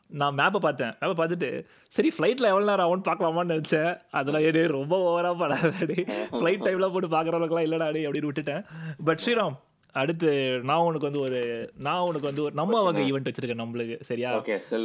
நான் 0.09 0.35
மேப்பை 0.39 0.59
பார்த்தேன். 0.65 0.93
மேப்பை 0.99 1.15
பார்த்துட்டு 1.21 1.49
சரி 1.95 2.09
ஃப்ளைட்டில் 2.15 2.49
எவ்வளோ 2.51 2.67
நேரம் 2.69 2.85
ஆகும்னு 2.85 3.07
பார்க்கலாமான்னு 3.07 3.53
நினச்சேன். 3.55 3.89
அதெல்லாம் 4.19 4.45
ஏடி 4.49 4.61
ரொம்ப 4.79 4.95
ஓவராக 5.07 5.35
படாதடி 5.41 5.97
ஃப்ளைட் 6.37 6.65
டைமில் 6.67 6.93
போட்டு 6.93 7.09
பார்க்குற 7.15 7.37
அளவுக்குலாம் 7.39 7.67
இல்லைடா 7.67 7.87
அடி 7.91 8.07
அப்படின்னு 8.07 8.29
விட்டுட்டேன். 8.29 8.63
பட் 9.09 9.21
ஸ்ரீராம் 9.23 9.57
அடுத்து 9.95 10.29
நான் 10.63 10.85
உனக்கு 10.87 11.09
வந்து 11.09 11.21
ஒரு 11.21 11.39
நான் 11.79 12.07
உனக்கு 12.07 12.29
வந்து 12.29 12.43
ஒரு 12.43 12.53
நம்ம 12.55 12.81
வகை 12.87 13.03
ஈவெண்ட் 13.09 13.29
வச்சிருக்கேன் 13.29 13.63
நம்மளுக்கு 13.63 13.95
சரியா? 14.09 14.31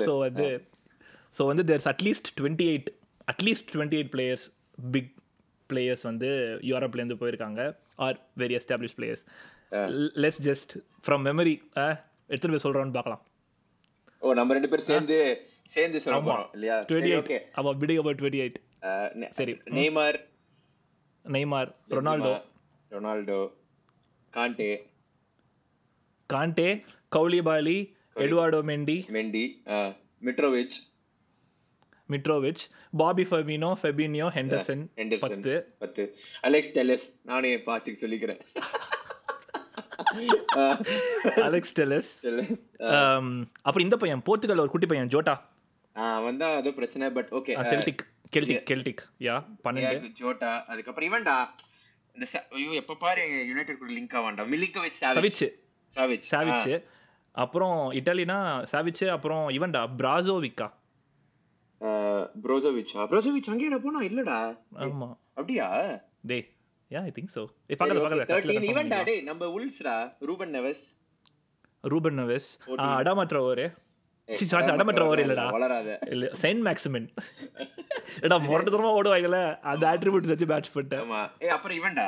ஸோ 0.09 0.15
வந்து 0.19 0.47
ஸோ 1.35 1.43
வந்து 1.47 1.65
there's 1.71 1.89
at least 1.93 2.31
twenty 2.39 2.67
eight 2.73 2.89
at least 3.29 3.71
twenty 3.75 3.99
eight 3.99 4.13
players 4.15 4.45
big 4.89 5.11
players 5.71 6.05
வந்து 6.11 6.31
யூரோப்லேருந்து 6.71 7.19
போயிருக்காங்க 7.21 7.61
are 8.07 8.19
very 8.39 8.57
establish 8.59 8.97
players 8.99 9.25
let's 10.25 10.41
just 10.49 10.73
from 11.05 11.23
memory 11.29 11.55
எத்தனை 12.31 12.51
பேர் 12.53 12.65
சொல்கிறோன்னு 12.65 12.97
பார்க்கலாம். 12.99 13.23
ஓ 14.23 14.35
நம்ம 14.39 14.55
ரெண்டு 14.55 14.71
பேரும் 14.73 14.89
சேர்ந்து 14.91 15.17
சேர்ந்து 15.69 15.99
சொல்ல 16.05 16.19
ஆமா. 16.19 16.29
போறோம் 16.31 16.51
இல்லையா? 16.57 16.77
டுவெண்ட்டி 16.89 17.11
எயிட் 17.13 17.23
ஓகே 17.23 17.39
அப்போ 17.57 17.71
பிடிங் 17.81 18.01
அபவுட் 18.03 18.21
டுவெண்ட்டி 18.21 18.43
எயிட் 18.45 18.59
சரி. 19.39 19.53
Neymar 19.79 20.19
Neymar 21.25 21.71
Ronaldo. 21.97 22.33
Ronaldo 22.91 23.41
Kante. 24.33 24.71
Kante 26.31 26.69
Coulibaly 27.17 27.79
Edouard 28.17 28.61
Mendy 28.71 28.97
Mendy 29.17 29.45
Mitrovic 30.23 30.79
Mitrovic 32.09 32.63
Bobby 32.97 33.25
Fabinho 33.31 33.71
Fabinho 33.81 34.27
Henderson 34.37 34.83
பத்து. 35.25 35.55
பத்து. 35.79 36.03
அலெக்ஸ் 36.49 36.73
டெலஸ் 36.79 37.07
நானே 37.31 37.53
பாத்துக்கு 37.69 38.03
சொல்லிக்கிறேன். 38.05 38.43
அலெக்ஸ் 41.47 41.75
டெலஸ். 41.81 42.11
அப்புறம் 43.67 43.85
இந்த 43.87 43.97
பையன் 43.97 44.23
போர்த்துகல் 44.27 44.63
ஒரு 44.65 44.71
குட்டி 44.71 44.87
பையன் 44.87 45.13
ஜோட்டா. 45.15 45.35
வந்தா 46.27 46.49
அது 46.61 46.71
பிரச்சனை 46.75 47.11
but 47.11 47.31
okay. 47.39 47.55
Celtic 47.71 48.05
Celtic 48.37 48.65
Celtic. 48.71 49.03
Yeah 49.27 49.37
பன்னெண்டு. 49.65 50.11
ஜோட்டா 50.21 50.51
அதுக்கப்புறம் 50.73 51.09
இவன்டா 51.11 51.37
இந்த 52.17 52.27
ஐயோ 52.57 52.71
எப்ப 52.83 52.97
பாரு 53.05 53.23
யுனைடெட் 53.51 53.81
கூட 53.83 53.93
லிங்க் 53.99 54.17
ஆவான்டா. 54.21 54.45
மிலிக்கோவிச் 54.55 54.99
சாவிச். 55.01 55.43
சவிச்சு 55.97 56.29
சாவிச் 56.29 56.59
சாவிச் 56.59 56.87
அப்புறம் 57.35 57.93
இட்டாலினா 57.93 58.39
சாவிச்சு 58.73 59.11
அப்புறம் 59.11 59.49
இவன்டா 59.49 59.83
பிராசோவிக்கா 59.97 60.69
ப்ரோசோவிச் 62.43 62.93
ப்ரோசோவிச் 63.11 63.49
அங்கேடா 63.49 63.79
போனா 63.79 64.01
இல்லடா. 64.01 64.39
ஆமா. 64.79 65.09
அப்படியா? 65.35 65.67
டே 66.27 66.39
யா 66.91 67.01
ஐ 67.03 67.13
திங்க் 67.15 67.33
சோ 67.35 67.43
ஏ 67.71 67.75
பக்கத்துல 67.75 68.03
பக்கத்துல 68.03 68.69
இவன்டா 68.71 68.99
டேய் 69.03 69.23
நம்ம 69.23 69.47
உல்ஸ்டா 69.47 69.95
Ruben 70.21 70.53
Neves 70.55 70.83
Ruben 71.85 72.19
Neves 72.19 72.49
Adama Traore 73.41 73.67
C 74.29 74.45
sorry 74.45 74.71
அடாமற்ற 74.71 75.03
over 75.03 75.19
இல்லடா. 75.19 75.47
வளராத. 75.51 75.99
இல்ல 76.11 76.27
செயின்ட் 76.35 76.67
மேக்ஸிமின் 76.67 77.09
ஏடா 78.23 78.37
முரட்டு 78.39 78.71
தூரமா 78.71 78.93
அந்த 79.63 79.85
ஆட்ரிபியூட் 79.91 80.31
வச்சு 80.31 80.47
பேட்ச் 80.47 80.71
பண்ணிட்டேன். 80.75 81.03
ஆமா. 81.05 81.23
ஏ 81.43 81.49
அப்புறம் 81.49 81.79
இவன்டா? 81.79 82.07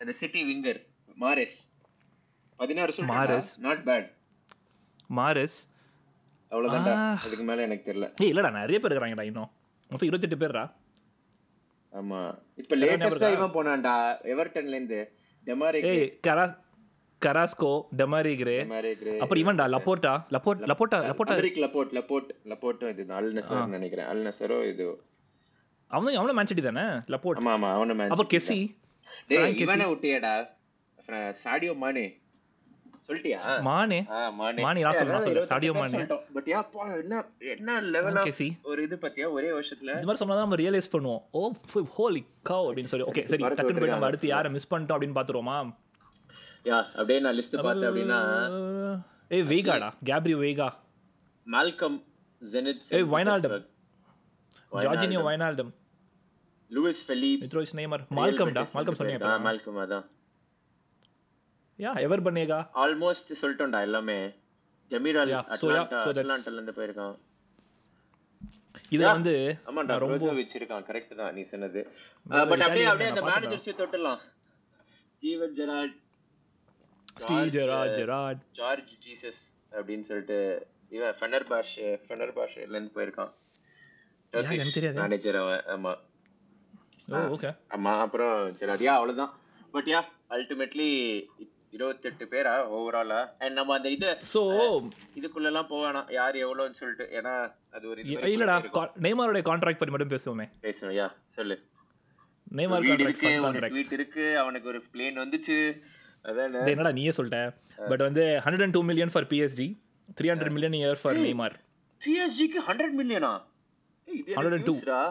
அந்த 0.00 0.12
சிட்டி 0.12 0.42
விங்கர் 0.44 0.80
மாரேஸ் 1.16 1.58
பதினாறு 2.60 2.92
மாரேஸ். 3.12 3.50
Not 3.66 3.82
bad 3.88 4.08
Mahrez. 5.18 5.56
அவ்வளவுதான்டா. 6.52 6.94
அதுக்கு 7.26 7.44
மேல 7.48 7.62
எனக்கு 7.68 7.84
தெரியல. 7.88 8.06
ஏய் 8.22 8.30
இல்லடா 8.32 8.50
நிறைய 8.58 8.78
பேர் 8.80 8.90
இருக்கிறாங்கடா 8.90 9.26
இன்னும். 9.30 9.50
மொத்தம் 9.90 10.08
இருபத்தெட்டு 10.08 10.40
பேர்டா 10.42 10.64
ஆமா. 11.92 12.20
இப்ப 12.60 12.76
லேட்டஸ்டா 12.76 13.28
இவன் 13.36 13.54
போனான்டா 13.56 13.94
எவர்டன்ல 14.34 14.76
இருந்து 14.78 15.00
டெமாரே 15.46 15.80
ஏய் 15.90 16.06
கரா 16.26 16.44
கராஸ்கோ 17.22 17.70
டெமாரே 18.00 18.32
அப்புறம் 19.22 19.42
இவன்டா 19.42 19.66
லப்போர்ட்டா 19.74 20.12
லப்போர்ட் 20.34 20.62
லப்போர்ட்டா 20.70 20.98
லப்போர்ட்டா 21.10 21.34
அமெரிக் 21.36 21.60
லப்போர்ட் 21.64 21.92
லப்போர்ட் 21.98 22.30
லப்போர்ட் 22.52 22.82
இது? 22.92 23.04
அல் 23.18 23.30
நசர் 23.38 23.70
நினைக்கிறேன். 23.76 24.08
அல் 24.12 24.24
நசரோ 24.28 24.58
இது? 24.72 24.86
அவனும் 25.90 26.18
அவனும் 26.20 26.36
மேன் 26.38 26.50
சிட்டி 26.50 26.64
தானே? 26.64 26.84
லப்போர்ட் 27.14 27.40
ஆமா 27.42 27.52
ஆமா 27.56 27.70
அவன 27.76 27.94
மேன் 28.00 28.12
அப்புறம் 28.12 28.32
கெசி 28.34 28.58
டேய் 29.30 29.56
இவனை 29.64 29.86
விட்டியடா. 29.92 30.34
சாடியோ 31.44 31.72
மானே. 31.76 32.04
சொல்லிட்டியா? 33.08 33.38
மானே. 33.62 33.98
மானே. 34.36 34.60
மானே 34.64 34.82
நான். 34.82 35.48
சாடியோ 35.50 35.72
மானே. 35.74 35.98
பட் 36.34 36.46
யா 36.46 36.60
பா 36.72 36.84
என்ன 36.96 37.16
என்ன 37.54 37.78
லெவல் 37.94 38.18
ஆஃப் 38.20 38.40
ஒரு 38.64 38.82
இது 38.82 38.96
பத்தியா 39.02 39.26
ஒரே 39.30 39.50
வருஷத்துல? 39.50 39.90
இந்த 39.94 40.06
மாதிரி 40.08 40.20
சொன்னா 40.22 40.38
நம்ம 40.38 40.58
ரியலைஸ் 40.62 40.92
பண்ணுவோம். 40.94 41.22
ஓ 41.32 41.42
ஹோலி 41.96 42.22
கவ் 42.50 42.66
அப்படின்னு 42.68 42.92
சொல்லி. 42.92 43.06
ஓகே 43.10 43.24
சரி 43.24 43.42
டக்குனு 43.50 43.82
போய் 43.82 43.92
நம்ம. 43.92 44.08
அடுத்து 44.10 44.28
யாரை 44.28 44.50
மிஸ் 44.52 44.70
பண்ணிட்டோம் 44.72 44.96
அப்படின்னு 44.96 45.18
பாத்துருவோமா 45.18 45.58
யா 46.64 46.78
அப்படியே 46.92 47.20
நான் 47.20 47.36
லிஸ்ட் 47.38 47.56
பார்த்தேன் 47.62 47.88
அப்படின்னா 47.90 48.20
ஏய் 49.30 49.46
வெய்காடா 49.50 49.88
கேப்ரி 50.04 50.34
வெய்கா 50.42 50.68
மால்கம் 51.46 51.96
ஜெனிட் 52.42 52.86
ஏய், 52.90 53.06
Wijnaldum. 53.12 53.54
Georginio 54.82 55.20
Wijnaldum 55.26 55.70
Luis 56.70 57.02
Felipe 57.06 57.42
Mitrovic 57.42 57.74
Neymar 57.78 58.02
மால்கம்டா 58.18 58.62
Malcom 58.74 58.98
சொன்னீங்க 58.98 59.32
மால்கம் 59.46 59.78
அதான். 59.82 60.04
யா 61.78 61.92
எவர் 62.04 62.24
பண்ணேகா 62.26 62.58
ஆல்மோஸ்ட் 62.82 63.38
சொல்லிட்டோம்டா 63.40 63.80
எல்லாமே. 63.88 64.18
so 64.90 64.98
yeah, 65.28 65.40
அட்லாண்டா 65.54 66.00
அட்லாண்டால 66.12 66.58
இருந்து 66.58 66.74
போயிருக்கான். 66.76 67.14
Yeah. 68.94 69.08
வந்து 69.08 69.34
ஆமாண்டா 69.68 69.94
ரொம்ப 70.02 70.16
ப்ரோசோவிச் 70.16 70.56
இருக்கான் 70.58 70.84
கரெக்ட் 70.88 71.14
தான் 71.20 71.34
நீ 71.36 71.42
சொன்னது. 71.52 71.80
பட் 72.26 72.62
அப்படியே 72.64 72.64
Italian 72.66 72.90
அப்படியே 72.92 73.10
அந்த. 73.12 73.22
Managers 73.30 73.80
தொட்டலாம் 73.80 74.20
Steven 75.14 75.54
Gerrard 75.58 75.96
Steve 77.16 77.50
Gerrard 77.56 77.94
Gerrard 77.98 78.40
Jorge 78.60 78.92
Jesus 79.06 79.42
அப்படின்னு 79.72 80.06
சொல்லிட்டு 80.10 80.38
இவன் 80.92 81.14
ஃபெனர் 81.18 81.46
பாஷ் 81.50 81.74
ஃபெனர் 82.04 82.34
பாஷ்ல 82.38 82.64
இருந்து 82.66 82.94
போயிருக்கான். 82.96 83.32
மேனேஜர் 85.00 85.38
அவன் 85.42 85.64
ஆமா. 85.74 85.92
ஓகே 87.34 87.50
ஆமா 87.76 87.92
அப்புறம் 88.04 88.36
சரி 88.60 88.72
அதியா 88.76 88.92
அவ்வளவுதான். 88.98 89.32
பட் 89.74 89.88
யா 89.92 90.00
அல்டிமேட்லி 90.36 90.88
இருபத்தெட்டு 91.76 92.24
பேரா 92.32 92.52
ஓவராலா 92.76 93.20
அண்ட் 93.44 93.56
நம்ம 93.58 93.74
அந்த 93.78 93.88
இது 93.96 94.10
சோ 94.32 94.40
இதுக்குள்ள 95.18 95.48
எல்லாம் 95.50 95.68
போவானா 95.72 96.02
யார் 96.18 96.36
எவ்வளவுன்னு 96.44 96.78
சொல்லிட்டு 96.80 97.06
ஏன்னா 97.18 97.32
அது 97.76 97.84
ஒரு 97.92 98.00
இல்லடா 98.34 98.56
நெய்மாரோட 99.06 99.40
கான்ட்ராக்ட் 99.50 99.80
பத்தி 99.80 99.94
மட்டும் 99.94 100.12
பேசுவோமே. 100.14 100.46
பேசணும் 100.66 100.96
யா 101.00 101.08
சொல்லு. 101.36 101.56
நெய்மார் 102.58 102.86
வீடு 102.88 103.04
கான்ட்ராக்ட் 103.22 103.74
ட்வீட் 103.76 103.96
இருக்கு 103.98 104.26
அவனுக்கு 104.42 104.68
ஒரு 104.72 104.80
பிளேன் 104.92 105.18
வந்துச்சு. 105.22 105.58
அதானே? 106.24 106.60
என்னடா 106.74 106.92
நீயே 106.98 107.12
சொல்லிட்ட? 107.16 107.40
பட் 107.90 108.04
வந்து 108.06 108.22
hundred 108.44 108.64
and 108.66 108.76
two 108.78 108.82
million 108.90 109.12
for 109.14 109.26
PSG 109.32 109.68
three 110.18 110.28
hundred 110.32 110.54
million 110.56 110.78
year 110.80 111.00
for 111.02 111.18
Neymar. 111.26 111.56
பிஎஸ்ஜிக்கு 112.00 112.62
hundred 112.68 112.96
மில்லியனா 113.00 113.32
இது 114.08 114.30
102. 114.38 114.62
நியூஸ்ரா 114.68 115.02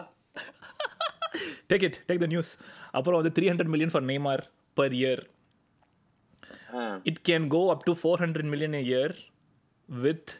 take 1.70 1.84
it 1.88 1.98
take 2.08 2.24
the 2.24 2.28
news 2.34 2.50
அப்புறம் 2.98 3.18
வந்து 3.20 3.34
three 3.36 3.46
hundred 3.52 3.72
million 3.74 3.94
for 3.94 4.06
Neymar 4.12 4.44
per 4.76 4.94
year 5.00 5.22
it 7.04 7.20
can 7.28 7.46
go 7.48 7.60
up 7.70 7.84
to 7.84 7.92
four 7.92 8.20
hundred 8.20 8.48
million 8.52 8.76
year 8.84 9.14
with 9.88 10.32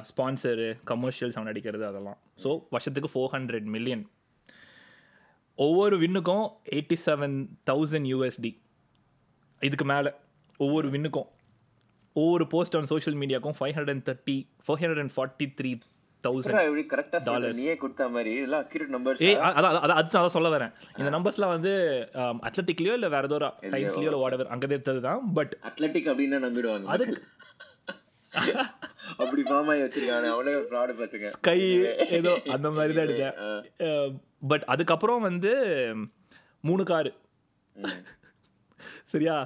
sponsor 0.00 0.68
commercials 0.90 1.36
அவன் 1.36 1.50
அடிக்கிறது 1.52 1.84
அதெல்லாம். 1.86 2.18
So 2.42 2.50
வருஷத்துக்கு 2.70 3.10
four 3.14 3.32
hundred 3.34 3.64
million 3.64 4.04
ஒவ்வொரு 5.58 5.96
வின்னுக்கும் 5.98 6.44
எயிட்டி 6.72 6.96
செவன் 7.06 7.36
தௌசண்ட் 7.70 8.08
யூஎஸ்டி 8.12 8.52
இதுக்கு 9.62 9.84
மேலே 9.84 10.10
ஒவ்வொரு 10.60 10.88
வின்னுக்கும் 10.90 11.28
ஒவ்வொரு 12.16 12.44
post 12.46 12.76
on 12.76 12.88
social 12.92 13.16
மீடியாக்கும் 13.16 13.56
five 13.58 13.74
hundred 13.74 13.92
and 13.94 14.06
thirty 14.08 14.36
four 14.66 14.80
hundred 14.80 15.02
and 15.04 15.14
forty 15.16 15.46
three 15.58 15.70
thousand 16.24 16.56
சொல்ற 17.26 17.48
நீயே 17.54 17.74
கொடுத்த 17.76 18.08
மாதிரி. 18.08 18.32
இதெல்லாம் 18.34 18.62
அக்யூரேட் 18.62 18.92
நம்பர்ஸ் 18.94 19.22
அ- 19.28 19.52
அதான் 19.52 19.76
அதான் 19.78 19.98
அது 20.00 20.10
நான் 20.12 20.28
சொல்ல 20.28 20.48
வரேன். 20.48 20.72
இந்த 20.98 21.10
நம்பர்ஸ்லாம் 21.10 21.54
வந்து 21.54 21.72
அத்லட்டிக்லயோ 22.42 22.92
இல்லை 22.92 23.08
வேற 23.08 23.26
ஏதோ 23.26 23.38
டைம்ஸ்லயோ 23.66 24.06
இல்லை 24.06 24.20
வாடவர் 24.20 24.46
அங்கே 24.46 24.68
எடுத்தது 24.68 25.00
தான் 25.00 25.22
பட் 25.34 25.54
அத்லெட்டிக் 25.62 26.10
அப்படின்னா 26.12 26.40
நம்பிடுவாங்க. 26.46 26.86
அதுக்கு 26.86 27.16
அப்படி 29.22 29.42
ஆகி 29.70 29.82
வச்சிருக்காங்க 29.82 30.28
அவனே 30.28 30.52
ஒரு 30.54 30.66
ஃப்ராடு 30.68 30.92
பசங்க 31.00 31.30
கை 31.40 31.58
ஏதோ 32.18 32.32
அந்த 32.50 32.68
மாதிரி 32.70 32.92
தான் 32.94 33.06
எடுத்தேன். 33.06 34.14
பட் 34.48 34.64
அதுக்கப்புறம் 34.66 35.20
வந்து 35.20 35.52
மூணு 36.64 36.84
காரு. 36.84 37.10
சரியா? 39.04 39.36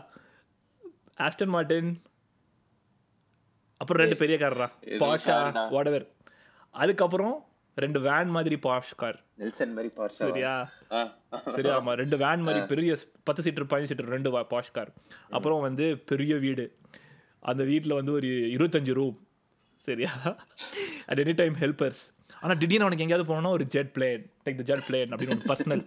ஆஸ்டன் 1.20 1.53
மார்டின் 1.55 1.91
அப்புறம் 3.81 4.03
ரெண்டு 4.03 4.16
பெரிய 4.16 4.37
கார்ரா. 4.39 4.68
பாஷா 5.01 5.37
வாடவர் 5.70 6.07
அதுக்கப்புறம் 6.77 7.37
ரெண்டு 7.77 8.01
வேன் 8.01 8.31
மாதிரி 8.31 8.57
பாஷ் 8.62 8.93
கார் 8.97 9.18
நெல்சன் 9.39 9.72
மாதிரி 9.72 9.91
பார்சா 9.97 10.20
சரியா? 10.22 10.53
சரியா 11.49 11.74
ஆமா. 11.79 11.93
ரெண்டு 11.95 12.16
வேன் 12.16 12.41
மாதிரி 12.41 12.66
பெரிய 12.66 12.93
பத்து 13.24 13.43
சீட்டர் 13.43 13.64
பதினஞ்சு 13.64 13.85
சீட்டர் 13.85 14.09
ரெண்டு 14.09 14.31
பாஷ் 14.51 14.72
கார் 14.72 14.91
அப்புறம் 15.31 15.61
வந்து 15.61 15.87
பெரிய 16.05 16.35
வீடு. 16.37 16.64
அந்த 17.43 17.64
வீட்டில் 17.64 17.93
வந்து 17.93 18.12
ஒரு 18.12 18.29
இருபத்தஞ்சு 18.55 18.93
ரூம் 18.93 19.16
சரியா? 19.85 20.12
அட் 21.07 21.20
எனி 21.20 21.35
டைம் 21.35 21.55
ஹெல்பர்ஸ் 21.55 22.03
ஆனா 22.43 22.55
திடீர்னு 22.61 22.84
அவனுக்கு 22.84 23.05
எங்கேயாவது 23.05 23.28
போனோம்னா 23.28 23.53
ஒரு 23.57 23.64
jet 23.74 23.91
plane 23.95 24.22
take 24.45 24.59
the 24.61 24.64
jet 24.70 24.84
plane 24.89 25.11
அப்படின்னு 25.12 25.34
ஒரு 25.37 25.47
personal 25.51 25.82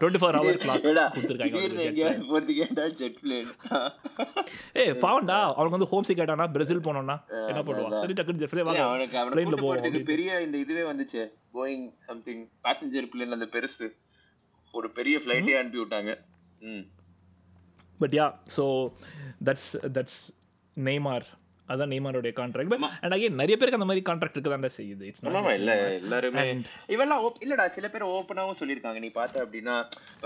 twenty 0.00 0.20
four 0.22 0.36
hour 0.38 0.58
clock 0.64 1.14
கொடுத்துருக்காங்க 1.14 2.86
ஜெட் 3.00 3.18
பிளேன் 3.22 3.50
ஏய் 4.82 4.92
பாவண்டா 5.04 5.38
அவனுக்கு 5.56 5.76
வந்து 5.76 5.90
ஹோம் 5.92 6.06
சிக் 6.08 6.20
ஆயிட்டானா 6.22 6.46
பிரேசில் 6.56 6.86
போனோம்னா 6.88 7.16
என்ன 7.50 7.62
பண்ணுவான்? 7.68 7.96
சரி 8.02 8.16
டக்குனு 8.18 8.50
பிளேன்ல 8.52 8.74
கூட்டு 9.44 9.62
போவோம் 9.62 10.10
பெரிய 10.12 10.40
இந்த 10.46 10.56
இதுவே 10.64 10.84
வந்துச்சு. 10.90 11.22
போயிங் 11.56 11.86
சம்திங் 12.08 12.42
பேசஞ்சர் 12.66 13.08
பிளேன் 13.12 13.36
அந்த 13.38 13.48
பெருசு. 13.56 13.88
ஒரு 14.74 14.88
பெரிய 14.98 15.16
ஃபிளைட்டே 15.22 15.54
அனுப்பி 15.60 15.80
விட்டாங்க. 15.82 16.12
But 18.00 18.14
yeah 18.18 18.26
so 18.56 18.64
that's 19.48 19.70
that's 19.96 20.20
Neymar 20.76 21.26
அதான் 21.72 21.92
நெய்மாரோடைய 21.94 22.34
கான்ட்ராக்ட் 22.40 22.72
பட் 22.74 22.84
அண்ட் 23.02 23.16
அகைன் 23.16 23.40
நிறைய 23.42 23.56
பேருக்கு 23.56 23.80
அந்த 23.80 23.90
மாதிரி 23.92 24.04
கான்ட்ராக்ட் 24.10 24.38
இருக்க 24.38 24.52
தான் 24.56 24.76
செய்யுது. 24.80 25.06
இட்ஸ் 25.10 25.26
ஆமா 25.40 25.54
இல்ல 25.60 25.72
எல்லாருமே 26.02 26.46
இவெல்லாம் 26.96 27.24
இல்லடா 27.46 27.66
சில 27.78 27.88
பேர் 27.94 28.12
ஓப்பனாவும் 28.18 28.60
சொல்லியிருக்காங்க. 28.62 29.02
நீ 29.06 29.12
பார்த்த 29.20 29.44
அப்படின்னா 29.46 29.76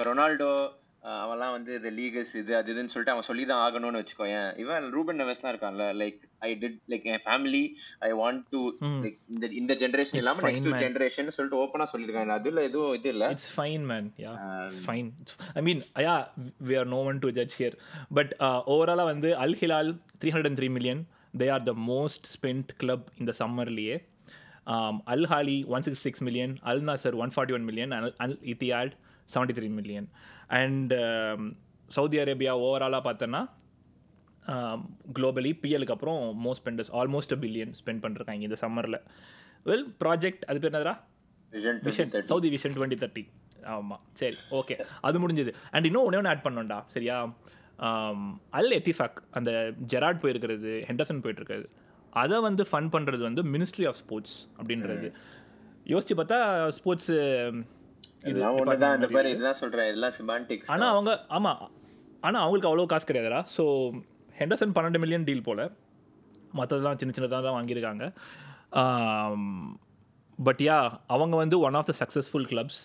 ரொனால்டோ 0.09 0.53
அவன்லாம் 1.21 1.53
வந்து 1.55 1.73
இந்த 1.79 1.91
லீகஸ் 1.99 2.33
இது 2.39 2.53
அது 2.57 2.71
இதுன்னு 2.73 2.93
சொல்லிட்டு 2.95 3.13
அவன் 3.13 3.27
சொல்லி 3.29 3.45
தான் 3.51 3.61
ஆகணும்னு 3.67 4.01
வச்சுக்கோயேன். 4.01 4.49
இவன் 4.63 4.89
ரூபன் 4.95 5.19
நெவஸ்லாம் 5.21 5.53
இருக்கான்ல 5.53 5.85
like 6.01 6.19
I 6.47 6.51
did 6.63 6.77
like 6.93 7.07
N 7.13 7.23
family 7.27 7.63
I 8.09 8.11
want 8.21 8.43
to 8.55 8.61
like 9.05 9.17
இந்த 9.35 9.49
இந்த 9.61 9.75
ஜெனரேஷன் 9.83 10.19
இல்லாம 10.21 10.43
நெக்ஸ்ட் 10.47 10.69
ஜெனரேஷன் 10.85 11.31
சொல்லிட்டு 11.37 11.61
ஓப்பனா 11.63 11.87
சொல்லியிருக்காங்க. 11.93 12.35
அதுல 12.41 12.65
எதுவும் 12.69 12.97
இது 12.99 13.09
இல்ல. 13.15 13.31
It's 13.37 13.49
fine, 13.61 13.85
man. 13.93 14.05
Yeah, 14.25 14.37
it's 14.67 14.81
fine. 14.89 15.09
It's, 15.23 15.37
I 15.61 15.63
mean, 15.69 15.81
yeah, 16.09 16.21
we 16.71 16.77
are 16.81 16.89
no 16.97 17.01
one 17.09 17.21
to 17.25 17.31
judge 17.39 17.57
here. 17.63 17.75
But 18.19 18.37
uh, 18.49 18.61
overall, 18.75 19.03
வந்து 19.13 19.31
Al 19.47 19.55
Hilal 19.63 19.89
303 20.27 21.01
million. 21.35 21.39
They 21.39 21.49
are 21.49 21.61
the 21.61 21.75
most 21.75 22.27
spent 22.27 22.79
club 22.79 23.11
in 23.19 23.27
the 23.27 23.33
summer 23.33 23.67
liye. 23.67 24.01
Um, 24.67 25.03
Al 25.07 25.27
Hali 25.27 25.65
166 25.65 26.21
million. 26.21 26.59
Al 26.65 26.81
Nasser 26.81 27.13
141 27.13 27.65
million. 27.65 27.93
And 27.93 28.13
Al 28.21 28.37
Ittihad 28.37 28.93
73 29.29 29.69
million. 29.69 30.09
And 30.51 30.93
um, 30.93 31.57
Saudi 31.89 32.19
Arabia 32.19 32.55
overall 32.55 33.01
பார்த்தோன்னா 33.01 33.49
globally 35.13 35.51
பிஎலுக்கு 35.63 35.93
அப்புறம் 35.93 36.43
most 36.45 36.63
spenders 36.63 36.91
almost 36.91 37.35
billion 37.41 37.73
spend 37.81 38.01
பண்ணிருக்காங்க 38.05 38.41
இந்த 38.41 38.57
சம்மரில் 38.61 39.01
well 39.67 39.87
project 40.05 40.45
அது 40.49 40.61
பேர் 40.61 40.71
என்னதுடா 40.71 40.95
vision 41.83 42.27
Saudi 42.31 42.49
vision 42.49 42.75
twenty 42.77 42.99
thirty 43.03 43.25
ஆமாம் 43.67 44.01
சரி 44.13 44.37
ஓகே 44.51 44.77
அது 45.01 45.19
முடிஞ்சது 45.19 45.55
அண்ட் 45.71 45.85
இன்னும் 45.85 46.05
ஒன்றே 46.05 46.17
ஒன்று 46.17 46.31
ஆட் 46.31 46.45
பண்ணோம்டா 46.47 46.85
சரியா 46.87 47.35
அல் 48.59 48.73
எத்திஃபாக் 48.79 49.19
அந்த 49.39 49.51
ஜெராட் 49.93 50.23
போயிருக்கிறது 50.23 50.73
ஹெண்டர்சன் 50.89 51.23
போயிட்டுருக்கிறது 51.25 51.67
அதை 52.23 52.37
வந்து 52.47 52.63
ஃபன் 52.71 52.93
பண்ணுறது 52.95 53.23
வந்து 53.29 53.43
மினிஸ்ட்ரி 53.55 53.85
ஆஃப் 53.91 53.99
ஸ்போர்ட்ஸ் 54.03 54.37
அப்படின்றது. 54.59 55.09
யோசிச்சு 55.93 56.15
பார்த்தா 56.21 56.39
ஸ்போர்ட்ஸ் 56.79 57.11
ஆனால் 60.75 60.93
அவங்க 60.95 61.13
ஆமாம் 61.37 61.61
ஆனால் 62.27 62.43
அவங்களுக்கு 62.43 62.71
அவ்வளோ 62.71 62.89
காசு 62.93 63.07
கிடையாதுடா. 63.11 63.43
ஸோ 63.57 63.65
ஹெண்டர்சன் 64.41 64.75
பன்னெண்டு 64.77 65.03
மில்லியன் 65.05 65.27
டீல் 65.29 65.47
போல் 65.49 65.65
மற்றதெல்லாம் 66.59 66.99
சின்ன 67.01 67.15
சின்னதாக 67.17 67.43
தான் 67.47 67.57
வாங்கியிருக்காங்க. 67.59 68.05
பட் 70.39 70.61
யா 70.69 70.77
அவங்க 71.15 71.35
வந்து 71.43 71.57
one 71.67 71.79
of 71.81 71.89
the 71.91 71.95
successful 72.03 72.47
clubs 72.53 72.83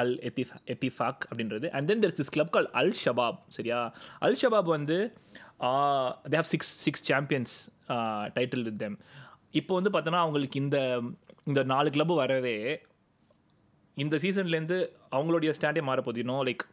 Al 0.00 0.14
எத்திஃப் 0.28 0.52
Ettifaq 0.74 1.22
அப்படின்றது. 1.28 1.66
And 1.76 1.88
then 1.90 2.02
there 2.04 2.16
this 2.20 2.32
club 2.36 2.52
call 2.56 2.68
Al 2.80 2.94
Shabab 3.04 3.38
சரியா? 3.56 3.80
அல் 4.26 4.38
ஷபாப் 4.42 4.68
வந்து 4.76 4.98
they 6.32 6.36
have 6.40 6.50
six 6.54 6.72
six 6.86 7.04
champions 7.10 7.54
title 8.36 8.66
with 8.68 8.80
them 8.84 8.98
இப்போ 9.60 9.72
வந்து 9.78 9.92
பார்த்தோன்னா 9.94 10.20
அவங்களுக்கு 10.26 10.60
இந்த 10.64 10.78
இந்த 11.50 11.60
நாலு 11.72 11.88
கிளப்பு 11.94 12.14
வரவே 12.22 12.56
இந்த 13.96 14.16
சீசன்லேருந்து 14.22 14.78
அவங்களுடைய 15.16 15.50
ஸ்டாண்டே 15.58 15.82
மாறப்போகுது. 15.88 16.22
இன்னும் 16.24 16.44
லைக் 16.48 16.64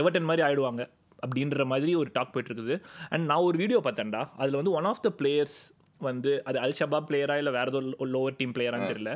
எவர்டன் 0.00 0.28
மாதிரி 0.28 0.42
ஆயிடுவாங்க 0.46 0.82
அப்படின்ற 1.24 1.64
மாதிரி 1.72 1.92
ஒரு 2.00 2.10
டாக் 2.16 2.32
போயிட்டுருக்குது. 2.34 2.76
அண்ட் 3.12 3.24
நான் 3.30 3.46
ஒரு 3.48 3.56
வீடியோ 3.62 3.78
பார்த்தேன்டா. 3.86 4.22
அதில் 4.40 4.58
வந்து 4.60 4.74
ஒன் 4.78 4.88
ஆஃப் 4.90 5.02
த 5.06 5.10
பிளேயர்ஸ் 5.20 5.58
வந்து 6.08 6.30
அது 6.50 6.58
அல் 6.64 6.76
ஷபாப் 6.78 7.06
பிளேயரா 7.10 7.36
இல்லை 7.40 7.52
வேறு 7.58 7.70
ஏதோ 7.72 7.80
லோவர் 8.14 8.38
டீம் 8.40 8.54
பிளேயரான்னு 8.56 8.90
தெரியல. 8.92 9.12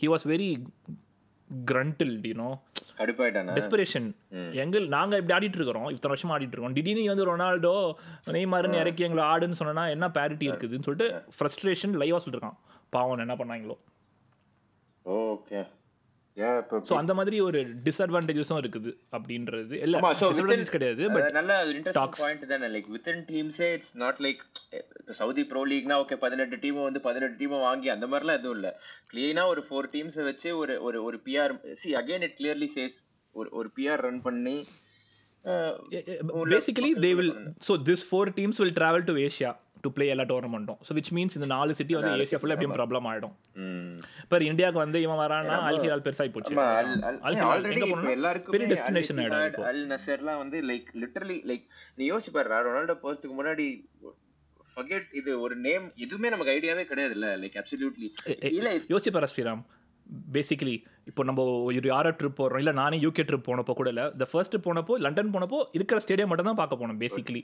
ஹி 0.00 0.08
வாஸ் 0.12 0.26
வெரி 0.32 0.48
கிரண்டில் 1.50 2.14
யூனோ 2.30 2.58
கடுப்பாயிட்டானா? 2.96 3.54
டெஸ்பிரேஷன் 3.54 4.14
எங்கள் 4.52 4.88
நாங்கள் 4.88 5.20
இப்படி 5.20 5.34
ஆடிட்டு 5.38 5.58
இருக்கிறோம் 5.58 5.88
இத்தனை 5.88 6.16
வருஷம் 6.16 6.30
ஆடிட்டு 6.30 6.54
இருக்கோம் 6.54 6.72
திடீர்னு 6.72 7.14
வந்து 7.14 7.36
ரொனால்டோ 7.36 7.92
நெய்மாருன்னு 8.26 8.80
இறக்கி 8.82 9.02
எங்களை 9.02 9.24
ஆடுன்னு 9.28 9.50
சொன்னா 9.50 9.86
என்ன 9.86 10.08
பேரிட்டி 10.08 10.48
இருக்குதுன்னு 10.50 10.82
சொல்லிட்டு 10.82 11.22
ஃப்ரஸ்ட்ரேஷன் 11.38 11.98
லைவாக 12.02 12.20
சொல்லிருக்கான். 12.26 12.56
பாவம் 12.90 13.18
என்ன 13.18 13.34
பண்ணாங்களோ. 13.34 13.76
ஓகே. 15.04 15.66
ஸோ 16.88 16.94
அந்த 16.98 17.12
மாதிரி 17.18 17.36
ஒரு 17.40 17.58
டிஸ்அட்வான்டேஜஸும் 17.86 18.58
இருக்குது 18.62 18.90
அப்படின்றது. 19.12 19.74
இல்லை 19.84 19.98
டிஸ்அட்வான்டேஜ் 20.04 20.72
கிடையாது 20.74 21.02
பட் 21.14 21.36
நல்ல 21.38 21.52
இன்ட்ரெஸ்டிங் 21.70 22.16
பாயிண்ட் 22.18 22.44
தானே. 22.50 22.68
Like 22.74 22.88
within 22.94 23.22
டீம்ஸே 23.30 23.68
it's 23.76 23.92
not 24.02 24.20
like 24.26 24.42
Saudi 25.20 25.44
pro 25.50 25.62
லீக்னா 25.72 25.96
okay 26.02 26.18
பதினெட்டு 26.24 26.58
டீம் 26.64 26.80
வந்து 26.82 27.02
பதினெட்டு 27.06 27.38
டீமை 27.40 27.60
வாங்கி 27.64 27.90
அந்த 27.94 28.08
மாதிரிலாம் 28.12 28.38
எதுவும் 28.40 28.56
இல்ல. 28.58 28.70
கிளீனா 29.12 29.44
ஒரு 29.52 29.62
ஃபோர் 29.68 29.90
டீம்ஸை 29.94 30.24
வச்சு 30.30 30.50
ஒரு 30.62 30.76
ஒரு 30.88 31.00
ஒரு 31.08 31.20
PR 31.26 31.54
see 31.82 31.90
again 32.02 32.26
it 32.28 32.36
clearly 32.40 32.70
says 32.76 32.98
ஒரு 33.34 33.48
ஒரு 33.60 33.70
பிஆர் 33.76 34.04
ரன் 34.06 34.22
பண்ணி 34.26 34.56
basically 36.52 36.90
they 37.02 37.12
will 37.18 37.34
so 37.66 37.74
this 37.88 38.04
four 38.08 38.32
teams 38.38 38.60
will 38.62 38.76
travel 38.78 39.06
to 39.08 39.14
Asia 39.26 39.52
to 39.84 39.88
play 39.96 40.06
எல்லா 40.12 40.24
டோர்னமெண்ட்டும் 40.30 40.78
ஸோ 40.86 40.94
விச் 40.98 41.10
மீன்ஸ் 41.16 41.36
இந்த 41.38 41.48
நாலு 41.52 41.76
சிட்டி 41.78 41.94
வந்து 41.98 42.12
ஏஷியா 42.24 42.38
ஃபுல்லாக 42.40 42.56
எப்படியும் 42.56 42.76
ப்ராப்ளம் 42.78 43.06
ஆகிடும். 43.10 43.34
இப்போ 44.24 44.40
இந்தியாவுக்கு 44.50 44.80
வந்து 44.82 45.00
இவன் 45.06 45.20
வரான்னா 45.22 45.56
அல் 45.68 45.80
ஹிலால் 45.84 46.04
பெருசாகி 46.06 46.32
போச்சு. 46.34 46.54
எல்லாருக்குமே 48.16 48.54
பெரிய 48.54 48.68
டெஸ்டினேஷன் 48.72 49.20
இத்திஹாட், 49.24 49.58
அல் 49.72 49.82
நசர்லாம் 49.92 50.40
வந்து 50.42 50.60
லைக் 50.70 50.90
லிட்டரலி 51.02 51.38
லைக் 51.50 51.64
நீ 51.98 52.06
யோசிச்சு 52.12 52.34
பாரு 52.36 52.62
ரொனால்டோ 52.68 52.96
போறதுக்கு 53.04 53.38
முன்னாடி 53.40 53.66
ஃபர்கெட் 54.72 55.10
இது 55.20 55.32
ஒரு 55.44 55.54
நேம் 55.66 55.84
எதுவுமே 56.04 56.30
நமக்கு 56.32 56.54
ஐடியாவே 56.56 56.84
கிடையாதுல்ல 56.88 57.28
லைக் 57.42 57.58
அப்சல்யூட்லி 57.62 58.08
இல்ல 58.52 58.70
யோசிச்சு 58.92 59.12
பாரு 59.16 59.32
ஸ்ரீராம்? 59.32 59.62
பேசிக்கலி 60.34 60.74
இப்போ 61.10 61.22
நம்ம 61.28 61.44
ஒரு 61.66 61.88
யாரோ 61.90 62.10
ட்ரிப் 62.18 62.36
போடுறோம் 62.40 62.62
இல்லை 62.62 62.74
நானே 62.80 62.96
யூகே 63.04 63.22
ட்ரிப் 63.28 63.46
போனப்போ 63.48 63.74
கூட 63.78 63.88
இல்லை 63.92 64.04
இந்த 64.14 64.26
ஃபர்ஸ்ட் 64.30 64.56
போனப்போ 64.66 64.94
லண்டன் 65.04 65.32
போனப்போ 65.34 65.58
இருக்கிற 65.78 65.98
ஸ்டேடியம் 66.04 66.30
மட்டும் 66.32 66.50
தான் 66.50 66.60
பார்க்க 66.60 66.80
போனோம் 66.82 67.00
பேசிக்கலி. 67.02 67.40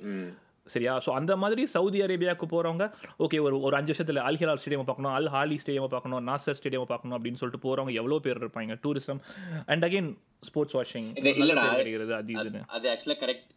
சரியா? 0.66 0.92
ஸோ 1.04 1.10
அந்த 1.18 1.32
மாதிரி 1.36 1.62
சவுதி 1.66 1.98
அரேபியாவுக்கு 2.04 2.46
போகிறவங்க 2.46 2.84
ஓகே 3.24 3.38
ஒரு 3.46 3.56
ஒரு 3.66 3.74
அஞ்சு 3.78 3.92
வருஷத்தில் 3.92 4.20
அல் 4.26 4.38
ஹிலால் 4.40 4.60
ஸ்டேடியம் 4.62 4.88
பார்க்கணும் 4.90 5.14
அல் 5.18 5.30
ஹாலி 5.34 5.56
ஸ்டேடியம் 5.62 5.94
பார்க்கணும் 5.94 6.26
நாசர் 6.28 6.58
ஸ்டேடியம் 6.58 6.90
பார்க்கணும் 6.92 7.16
அப்படின்னு 7.18 7.40
சொல்லிட்டு 7.40 7.64
போகிறவங்க 7.66 7.94
எவ்வளோ 8.00 8.18
பேர் 8.26 8.42
இருப்பாங்க? 8.42 8.76
Tourism 8.84 9.20
and 9.66 9.86
again 9.88 10.10
sports 10.42 10.76
washing 10.78 11.08
கிடைக்கிறது 11.16 12.14
அது 12.14 12.32
இதுன்னு. 12.36 12.62
அது 12.68 12.88
ஆக்சுவலா 12.92 13.18
கரெக்ட் 13.24 13.48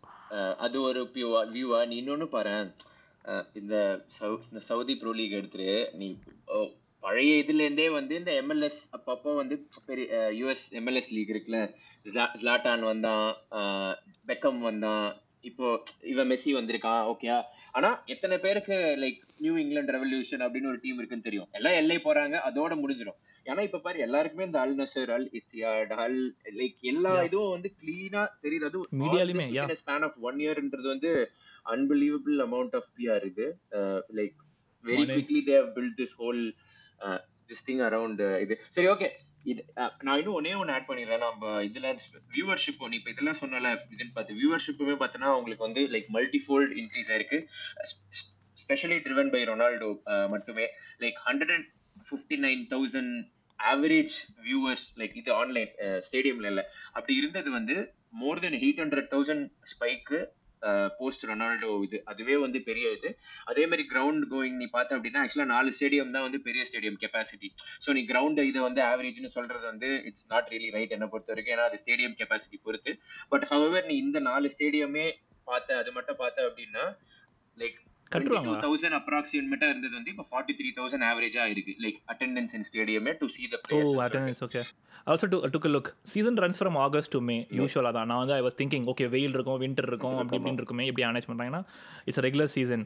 அது 0.57 0.77
ஒரு 0.81 1.01
வியூவா 1.53 1.81
நீ 1.87 1.97
இன்னொன்னு 2.01 2.27
பாரு. 2.29 2.55
இந்த 3.59 3.75
இந்த 4.49 4.59
சவுதி 4.69 4.95
ப்ரோ 4.95 5.11
லீக் 5.11 5.37
எடுத்துட்டு 5.39 5.69
நீ 5.99 6.07
பழைய 7.03 7.33
இதுல 7.41 7.63
இருந்தே 7.65 7.87
வந்து 7.89 8.13
இந்த 8.19 8.31
எம்எல்எஸ் 8.41 8.79
அப்பப்போ 8.95 9.31
வந்து 9.35 9.55
பெரிய 9.87 10.07
யூஎஸ் 10.37 10.65
எம்எல்எஸ் 10.79 11.09
லீக் 11.15 11.33
இருக்குல்ல 11.33 11.59
ஜ்லாட்டான் 12.41 12.85
வந்தான் 12.89 13.27
பெக்கம் 14.27 14.59
வந்தான் 14.59 15.05
இப்போ 15.49 15.67
இவன் 16.11 16.29
மெஸ்ஸி 16.31 16.51
வந்திருக்கான் 16.57 17.01
ஓகே 17.11 17.27
ஆனா 17.77 17.89
எத்தனை 18.13 18.35
பேருக்கு 18.45 18.75
லைக் 19.03 19.19
நியூ 19.43 19.53
இங்கிலாந்து 19.63 19.95
ரெவல்யூஷன் 19.95 20.43
அப்படின்னு 20.45 20.71
ஒரு 20.71 20.79
டீம் 20.83 20.99
இருக்குன்னு 20.99 21.27
தெரியும். 21.27 21.49
எல்லாம் 21.51 21.77
எல்லை 21.81 21.97
போறாங்க 21.97 22.35
அதோட 22.49 22.73
முடிஞ்சிடும் 22.81 23.19
ஏன்னா 23.49 23.63
இப்ப 23.67 23.79
பாரு 23.79 23.99
எல்லாருக்குமே 23.99 24.47
இந்த 24.49 24.59
அல் 24.63 24.75
நசர் 24.81 25.11
அல் 25.17 25.27
இத்தியாட் 25.39 25.93
அல் 26.05 26.19
லைக் 26.59 26.79
எல்லா 26.93 27.11
இதுவும் 27.29 27.53
வந்து 27.55 27.71
கிளீனா 27.81 28.23
தெரியுறது 28.45 28.81
yeah. 29.57 29.69
ஸ்பேன் 29.81 30.05
ஆஃப் 30.09 30.17
ஒன் 30.29 30.39
இயர்ன்றது 30.45 30.87
வந்து 30.93 31.11
அன்பிலீவபிள் 31.75 32.39
அமௌண்ட் 32.47 32.75
ஆஃப் 32.81 32.89
பிஆர் 32.97 33.25
இது. 33.31 33.47
Like 34.19 34.39
very. 34.83 35.05
Quickly 35.11 35.43
they 35.49 35.55
have 35.61 35.71
built 35.77 35.97
this 36.01 36.15
whole 36.21 36.41
this 37.49 37.65
thing 37.67 37.83
around 37.89 38.23
இது. 38.45 38.55
சரி 38.77 38.89
ஓகே 38.95 39.09
இது 39.51 39.61
நான் 40.05 40.17
இன்னும் 40.19 40.37
ஒன்னே 40.37 40.53
ஒன்று 40.59 40.73
ஆட் 40.75 40.87
பண்ணிடுறேன். 40.89 41.23
நம்ம 41.25 41.61
இதில் 41.67 41.89
வியூவர்ஷிப் 42.35 42.83
நீ 42.91 42.97
இப்போ 42.99 43.11
இதெல்லாம் 43.13 43.39
சொன்னல 43.41 43.71
இதுன்னு 43.93 44.15
பார்த்து 44.17 44.39
வியூவர்ஷிப்புமே 44.39 44.95
பார்த்தோன்னா 45.01 45.29
உங்களுக்கு 45.39 45.67
வந்து 45.67 45.83
லைக் 45.95 46.09
மல்டிஃபோல்ட் 46.17 46.73
இன்க்ரீஸ் 46.81 47.11
ஆயிருக்கு. 47.13 47.39
ஸ்பெஷலி 48.63 48.97
ட்ரிவன் 49.05 49.31
பை 49.33 49.41
ரொனால்டோ 49.51 49.89
மட்டுமே. 50.33 50.65
Like 51.03 51.19
hundred 51.27 51.53
and 51.55 51.67
fifty 52.07 52.37
nine 52.47 52.63
thousand 52.73 53.13
average 53.59 54.15
viewers 54.47 54.87
like 55.01 55.13
இது 55.21 55.31
ஆன்லைன் 55.41 55.71
ஸ்டேடியம்ல 56.07 56.49
இல்லை. 56.53 56.65
அப்படி 56.97 57.13
இருந்தது 57.21 57.51
வந்து 57.59 57.75
more 58.23 58.41
then 58.45 58.57
eight 58.63 58.81
hundred 58.83 59.09
thousand 59.13 59.45
spike 59.73 60.19
post 60.99 61.26
Ronaldo 61.30 61.72
இது. 61.84 61.97
அதுவே 62.05 62.36
வந்து 62.38 62.59
பெரிய 62.70 62.91
இது. 62.91 63.09
அதே 63.45 63.63
மாதிரி 63.66 63.84
கிரவுண்ட் 63.93 64.26
கோயிங் 64.34 64.57
நீ 64.61 64.68
பார்த்த 64.68 64.97
அப்படின்னா 64.97 65.22
ஆக்சுவலாக 65.24 65.51
நாலு 65.55 65.72
ஸ்டேடியம் 65.78 66.13
தான் 66.16 66.26
வந்து 66.28 66.41
பெரிய 66.41 66.63
ஸ்டேடியம் 66.70 66.99
கெப்பாசிட்டி 67.03 67.49
ஸோ 67.86 67.91
நீ 67.97 68.03
கிரவுண்ட் 68.05 68.41
இதை 68.51 68.61
வந்து 68.61 68.84
ஆவரேஜ்னு 68.91 69.32
சொல்றது 69.38 69.66
வந்து 69.66 69.89
இட்ஸ் 70.11 70.28
நாட் 70.34 70.51
ரியலி 70.53 70.72
ரைட் 70.72 70.95
என்ன 70.97 71.07
பொறுத்த 71.07 71.34
வரைக்கும் 71.34 71.55
ஏன்னா 71.55 71.68
அது 71.70 71.82
ஸ்டேடியம் 71.84 72.18
கெப்பாசிட்டி 72.22 72.59
பொறுத்து. 72.63 72.93
பட் 73.30 73.47
ஹவர் 73.53 73.88
நீ 73.88 73.97
இந்த 73.97 74.20
நாலு 74.30 74.49
ஸ்டேடியமே 74.55 75.07
பார்த்த 75.47 75.78
அது 75.78 75.91
மட்டும் 75.91 76.22
பார்த்த 76.24 76.47
அப்படின்னா 76.49 76.86
லைக் 77.57 77.78
கட்டுருவாங்க 78.11 78.55
தௌசண்ட் 78.61 78.97
அப்ராக்சிமேட்டா 78.97 79.67
இருந்தது 79.71 79.95
வந்து 79.95 80.11
இப்போ 80.11 80.25
ஃபார்ட்டி 80.27 80.55
த்ரீ 80.57 80.69
தௌசண்ட் 80.75 81.05
ஆவரேஜா 81.07 81.43
இருக்கு 81.51 81.73
லைக் 81.83 81.99
அட்டெண்டன்ஸ் 82.11 82.55
இன் 82.57 82.65
ஸ்டேடியமே 82.67 83.13
to 83.19 83.27
see 83.29 83.43
the 83.47 83.57
O 83.57 83.63
players 83.69 84.01
attendance 84.05 84.41
okay 84.45 84.61
also 85.07 85.27
to 85.31 85.39
took 85.53 85.67
look 85.71 85.89
season 86.11 86.37
runs 86.39 86.59
from 86.59 86.77
August 86.83 87.11
to 87.11 87.21
May 87.23 87.35
யூஸ்வலாக 87.57 87.93
தான். 87.97 88.07
நான் 88.09 88.21
வந்து 88.21 88.33
ஐ 88.33 88.43
வாஸ் 88.43 88.57
திங்கிங் 88.59 88.85
ஓகே 88.91 89.07
வெயில் 89.11 89.35
இருக்கும் 89.35 89.59
வின்டர் 89.63 89.89
இருக்கும் 89.91 90.15
அப்படி 90.15 90.37
இப்படின்னு 90.39 90.61
இருக்குமே 90.61 90.85
எப்படி 90.87 91.05
மேனேஜ் 91.07 91.27
பண்ணுறாங்கன்னா 91.29 91.61
it's 92.07 92.21
regular 92.25 92.51
season 92.53 92.85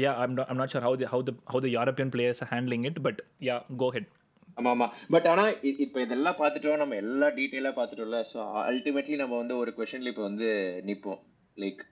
yeah 0.00 0.12
I'm 0.20 0.36
I'm 0.44 0.60
not 0.60 0.72
sure 0.72 0.84
how 0.84 1.08
how 1.10 1.24
the 1.24 1.34
how 1.48 1.60
the 1.60 1.70
European 1.72 2.12
players 2.12 2.42
handling 2.50 2.86
it 2.86 3.00
but 3.04 3.20
yeah 3.46 3.56
go 3.76 3.88
head 3.90 4.08
ஆமா 4.56 4.70
ஆமா. 4.72 4.86
பட் 5.10 5.26
ஆனா 5.26 5.44
இ- 5.64 5.76
இப்ப 5.84 6.00
இதெல்லாம் 6.02 6.38
பார்த்துட்டோம் 6.38 6.80
நம்ம 6.80 6.96
எல்லா 6.96 7.28
டீட்டெயிலா 7.36 7.72
பார்த்துட்டோம்ல 7.76 8.20
ஸோ 8.30 8.38
அல்டிமேட்லி 8.64 9.16
நம்ம 9.16 9.36
வந்து 9.36 9.56
ஒரு 9.58 9.70
கொஸ்டின்ல 9.76 10.12
இப்போ 10.12 10.24
வந்து 10.24 10.48
நிப்போம். 10.86 11.20
லைக் 11.56 11.82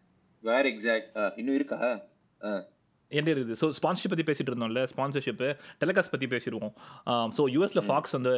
வேர் 0.47 0.67
எக்ஸாக்ட் 0.67 1.11
இன்னும் 1.37 1.55
இருக்கா? 1.55 1.79
ஆ. 2.41 2.53
என்ன 3.13 3.29
இருக்குது. 3.31 3.57
ஸோ 3.61 3.67
ஸ்பான்சர்ஷிப் 3.77 4.13
பற்றி 4.13 4.25
பேசிட்டு 4.25 4.51
இருந்தோம்ல 4.51 4.81
ஸ்பான்சர்ஷிப்பு 4.93 5.49
டெலிகாஸ்ட் 5.83 6.11
பற்றி 6.11 6.27
பேசிடுவோம் 6.27 6.73
ஸோ 7.37 7.43
யூஎஸில் 7.53 7.87
ஃபாக்ஸ் 7.87 8.13
வந்து 8.13 8.33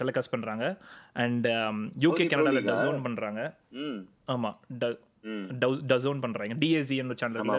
டெலிகாஸ்ட் 0.00 0.32
பண்ணுறாங்க 0.34 0.64
அண்ட் 1.16 1.46
யூகே 2.02 2.24
கனடாவில்? 2.32 2.60
டசோன் 2.72 3.00
பண்ணுறாங்க 3.06 3.40
ஆமாம் 4.26 4.58
ட 4.78 4.90
டசோன் 5.90 6.22
பண்ணுறாங்க 6.22 6.54
டிஎஸ்சின்னு 6.62 7.16
சேனல். 7.20 7.50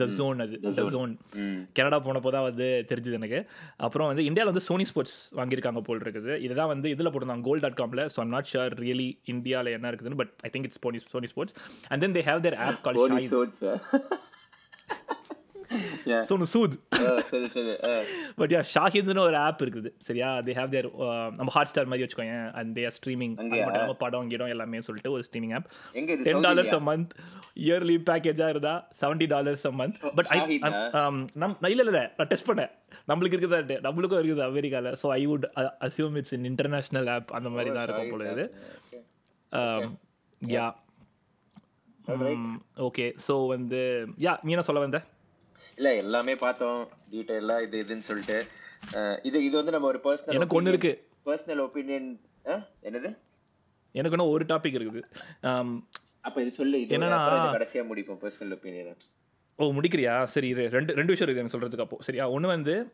த 0.00 0.06
ஜோன் 0.18 0.40
அது. 0.44 0.54
த. 0.68 0.84
ஜோன் 0.94 1.12
கனடா 1.78 1.98
போனப்போ 2.06 2.32
தான் 2.36 2.46
வந்து 2.48 2.68
தெரிஞ்சுது 2.90 3.18
எனக்கு. 3.20 3.40
அப்புறம் 3.86 4.10
வந்து 4.10 4.26
இந்தியாவில் 4.28 4.52
வந்து 4.52 4.64
சோனி 4.68 4.86
ஸ்போர்ட்ஸ் 4.90 5.16
வாங்கியிருக்காங்க 5.40 5.82
போல் 5.88 6.02
இருக்குது. 6.06 6.34
இதுதான் 6.46 6.72
வந்து 6.72 6.90
இதில் 6.94 7.12
போட்டிருந்தாங்க 7.12 7.48
goal 7.50 7.64
dot 7.64 7.78
Kamil 7.80 8.04
so 8.14 8.20
I'm 8.24 8.34
not 8.36 8.50
sure 8.52 8.76
really 8.84 9.08
இந்தியாவில் 9.34 9.74
என்ன 9.76 9.92
இருக்குதுன்னு 9.92 10.20
but 10.22 10.34
I 10.46 10.50
think 10.54 10.68
it's 10.68 10.82
Sony 10.84 11.00
Sony 11.14 11.30
sports 11.34 11.56
and 11.90 12.02
then 12.04 12.16
they 12.18 12.24
have 12.30 12.42
their 12.46 12.58
app 12.66 12.82
call 12.86 13.00
Fani 13.02 13.18
ஷாய் 13.18 13.32
சோட்ஸ் 13.34 13.64
Yeah. 15.74 15.91
Sonu 16.28 16.46
Sood. 16.52 16.74
But 18.40 18.52
yeah 18.54 18.60
ஷாஹித்னு 18.72 19.22
ஒரு 19.28 19.38
ஆப் 19.46 19.62
இருக்குது. 19.64 19.90
சரியா 20.06 20.28
தே 20.46 20.52
ஹேவ் 20.58 20.72
தேர் 20.74 20.88
நம்ம 21.38 21.50
ஹாட் 21.56 21.70
ஸ்டார் 21.70 21.90
மாதிரி 21.90 22.04
வச்சுக்கோங்க 22.04 22.36
அண்ட் 22.60 22.70
தேர் 22.78 22.94
ஸ்ட்ரீமிங்? 22.98 23.34
படம் 24.02 24.30
கிடம் 24.32 24.52
எல்லாமே 24.54 24.82
சொல்லிட்டு 24.88 25.12
ஒரு 25.16 25.24
streaming 25.28 25.54
app 25.58 25.68
ten 26.28 26.44
dollars? 26.46 26.74
A 26.78 26.80
month 26.90 27.12
yearly 27.66 27.96
பேக்கேஜாக 28.10 28.54
இருந்தா 28.54 28.74
seventy 29.02 29.28
dollars 29.34 29.66
a 29.70 29.74
month 29.80 29.98
but 30.18 30.30
I? 30.36 30.38
நம் 31.42 31.56
இல்லை 31.72 31.84
இல்லை 31.86 32.04
நான் 32.18 32.30
டெஸ்ட் 32.32 32.48
பண்ணேன். 32.50 32.72
நம்மளுக்கு 33.10 33.36
இருக்குதா 33.36 33.60
நம்மளுக்கும் 33.88 34.20
இருக்குது 34.20 34.44
அமெரிக்காவில் 34.50 34.96
so 35.02 35.08
I 35.18 35.22
would 35.32 35.46
assume 35.88 36.16
it's 36.20 36.34
in 36.38 36.46
international 36.52 37.10
app 37.16 37.32
அந்த 37.38 37.50
மாதிரி 37.56 37.72
தான் 37.76 37.86
இருக்கும் 37.88 38.12
போல 38.14 38.30
இது 38.34 38.46
யா 40.42 40.66
ஓகே 42.86 43.04
ஸோ 43.26 43.34
வந்து 43.54 43.80
யா 44.24 44.32
நீ 44.44 44.52
என்ன 44.54 44.64
சொல்ல 44.68 44.80
வந்த? 44.84 45.00
இல்ல 45.76 45.94
எல்லாமே 45.96 46.34
பார்த்தோம். 46.36 46.88
டீடைலா 47.10 47.62
இது 47.62 47.82
இதுன்னு 47.82 47.98
சொல்லிட்டு. 47.98 48.46
இது 49.22 49.44
இது 49.44 49.56
வந்து 49.56 49.70
நம்ம 49.70 49.86
ஒரு 49.86 50.00
பர்சனல் 50.04 50.26
எனக்கு 50.26 50.56
ஒன்று 50.56 50.70
இருக்கு. 50.70 51.08
பர்சனல் 51.26 51.60
ஒப்பீனியன் 51.60 52.08
என்னது? 52.82 53.10
எனக்கு 53.94 54.16
இன்னும் 54.16 54.28
ஒரு 54.28 54.44
டாபிக் 54.44 54.76
இருக்குது. 54.76 55.02
அப்ப 56.20 56.40
இது 56.40 56.50
சொல்லு 56.50 56.80
இது 56.80 56.98
என்னன்னா- 56.98 57.26
அப்புறம் 57.26 57.44
இது 57.44 57.58
கடைசியா 57.58 57.86
முடிப்போம் 57.86 58.18
பர்சனல் 58.22 58.52
ஒப்பீனியன் 58.52 58.96
ஓ 59.56 59.72
முடிக்கிறியா? 59.72 60.24
சரி 60.24 60.48
இரு 60.48 60.68
ரெண்டு 60.68 60.94
ரெண்டு 60.94 61.12
விஷயம் 61.12 61.34
இருக்குது 61.34 61.38
எனக்கு 61.38 61.58
சொல்கிறதுக்கு 61.58 61.80
அப்போ. 61.80 61.96
சரியா? 62.00 62.30
ஒன்று 62.30 62.48
வந்து 62.48 62.92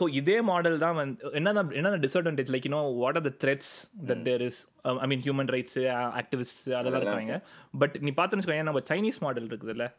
ஸோ 0.00 0.08
இதே 0.12 0.40
மாடல் 0.40 0.78
தான் 0.78 0.94
வந்து 0.94 1.30
என்னென்ன 1.32 1.64
என்னென்ன 1.70 1.96
disadvantage 1.96 2.50
like 2.52 2.66
you know 2.66 2.94
what 2.94 3.16
are 3.16 3.34
the 3.34 3.46
threats 3.46 3.70
that 4.06 4.22
there 4.22 4.40
is 4.40 4.66
I 4.82 5.06
mean 5.06 5.20
human 5.20 5.50
rights 5.54 5.80
activist 6.20 6.72
அதெல்லாம் 6.72 7.00
இருக்காங்க. 7.00 7.40
பட் 7.78 7.96
நீ 8.00 8.12
பார்த்துன்னு 8.16 8.62
நம்ம 8.62 8.80
சைனீஸ் 8.90 9.18
மாடல் 9.20 9.46
இருக்குதுல்ல. 9.46 9.92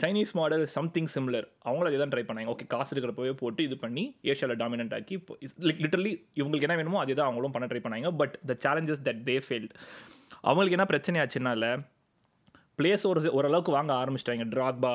சைனீஸ் 0.00 0.32
மாடல் 0.38 0.64
சம்திங் 0.74 1.10
சிமிலர் 1.14 1.46
அவங்களும் 1.64 1.90
அதே 1.90 1.98
தான் 2.02 2.12
ட்ரை 2.12 2.24
பண்ணாங்க. 2.28 2.50
ஓகே 2.52 2.64
காசு 2.74 2.90
இருக்கிறப்பவே 2.94 3.32
போட்டு 3.40 3.60
இது 3.68 3.76
பண்ணி 3.82 4.04
ஏஷியாவில் 4.32 4.60
டாமினன்ட் 4.62 4.94
ஆக்கி 4.98 5.16
லைக் 5.68 5.82
லிட்டரலி 5.84 6.12
இவங்களுக்கு 6.40 6.66
என்ன 6.68 6.76
வேணுமோ 6.80 7.00
அதே 7.02 7.14
தான் 7.18 7.28
அவங்களும் 7.30 7.54
பண்ண 7.56 7.68
ட்ரை 7.72 7.82
பண்ணாங்க. 7.84 8.10
But 8.20 8.34
the 8.50 8.56
challenges 8.64 9.04
that 9.08 9.22
they 9.28 9.36
failed 9.46 9.74
அவங்களுக்கு 10.48 10.76
என்ன 10.78 10.86
பிரச்சனை 10.92 11.20
ஆச்சுனால 11.24 11.70
பிளேஸ் 12.80 13.06
ஒரு 13.12 13.20
ஓரளவுக்கு 13.38 13.76
வாங்க 13.78 13.92
ஆரம்பிச்சிட்டாங்க. 14.02 14.46
ட்ராக்பா 14.54 14.94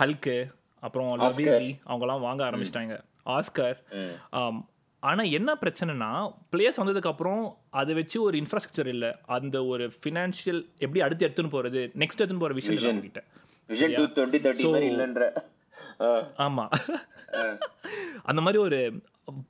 ஹல்க்கு 0.00 0.36
அப்புறம் 0.86 1.10
லவேசி 1.22 1.70
அவங்கலாம் 1.90 2.26
வாங்க 2.28 2.42
ஆரம்பிச்சிட்டாங்க. 2.48 2.94
ஆஸ்கர் 3.36 3.76
ஆனால் 5.02 5.30
என்ன 5.32 5.50
பிரச்சனைனா 5.60 6.10
பிளேஸ் 6.52 6.80
வந்ததுக்கப்புறம் 6.80 7.40
அதை 7.72 7.94
வச்சு 7.94 8.16
ஒரு 8.22 8.36
இன்ஃப்ராஸ்ட்ரக்சர் 8.38 8.86
இல்லை. 8.86 9.08
அந்த 9.28 9.56
ஒரு 9.66 9.84
ஃபினான்ஷியல் 9.96 10.60
எப்படி 10.78 11.00
அடுத்து 11.00 11.26
எடுத்துன்னு 11.26 11.50
போகிறது 11.50 11.80
நெக்ஸ்ட் 11.98 12.20
எடுத்துன்னு 12.20 12.44
போகிற 12.44 12.56
விஷயம் 12.58 12.76
இல்லை 12.76 12.90
அவங்ககிட்ட 12.90 13.22
விஷன் 13.70 13.94
டூ 13.96 14.04
டுவெண்ட்டி 14.14 14.40
தேர்ட்டி 14.44 14.68
மாதிரி 14.68 14.88
இல்லைன்ற. 14.92 15.24
அஹ், 16.00 16.24
ஆமாம் 16.38 16.70
அந்த 18.24 18.40
மாதிரி 18.40 18.58
ஒரு 18.62 18.78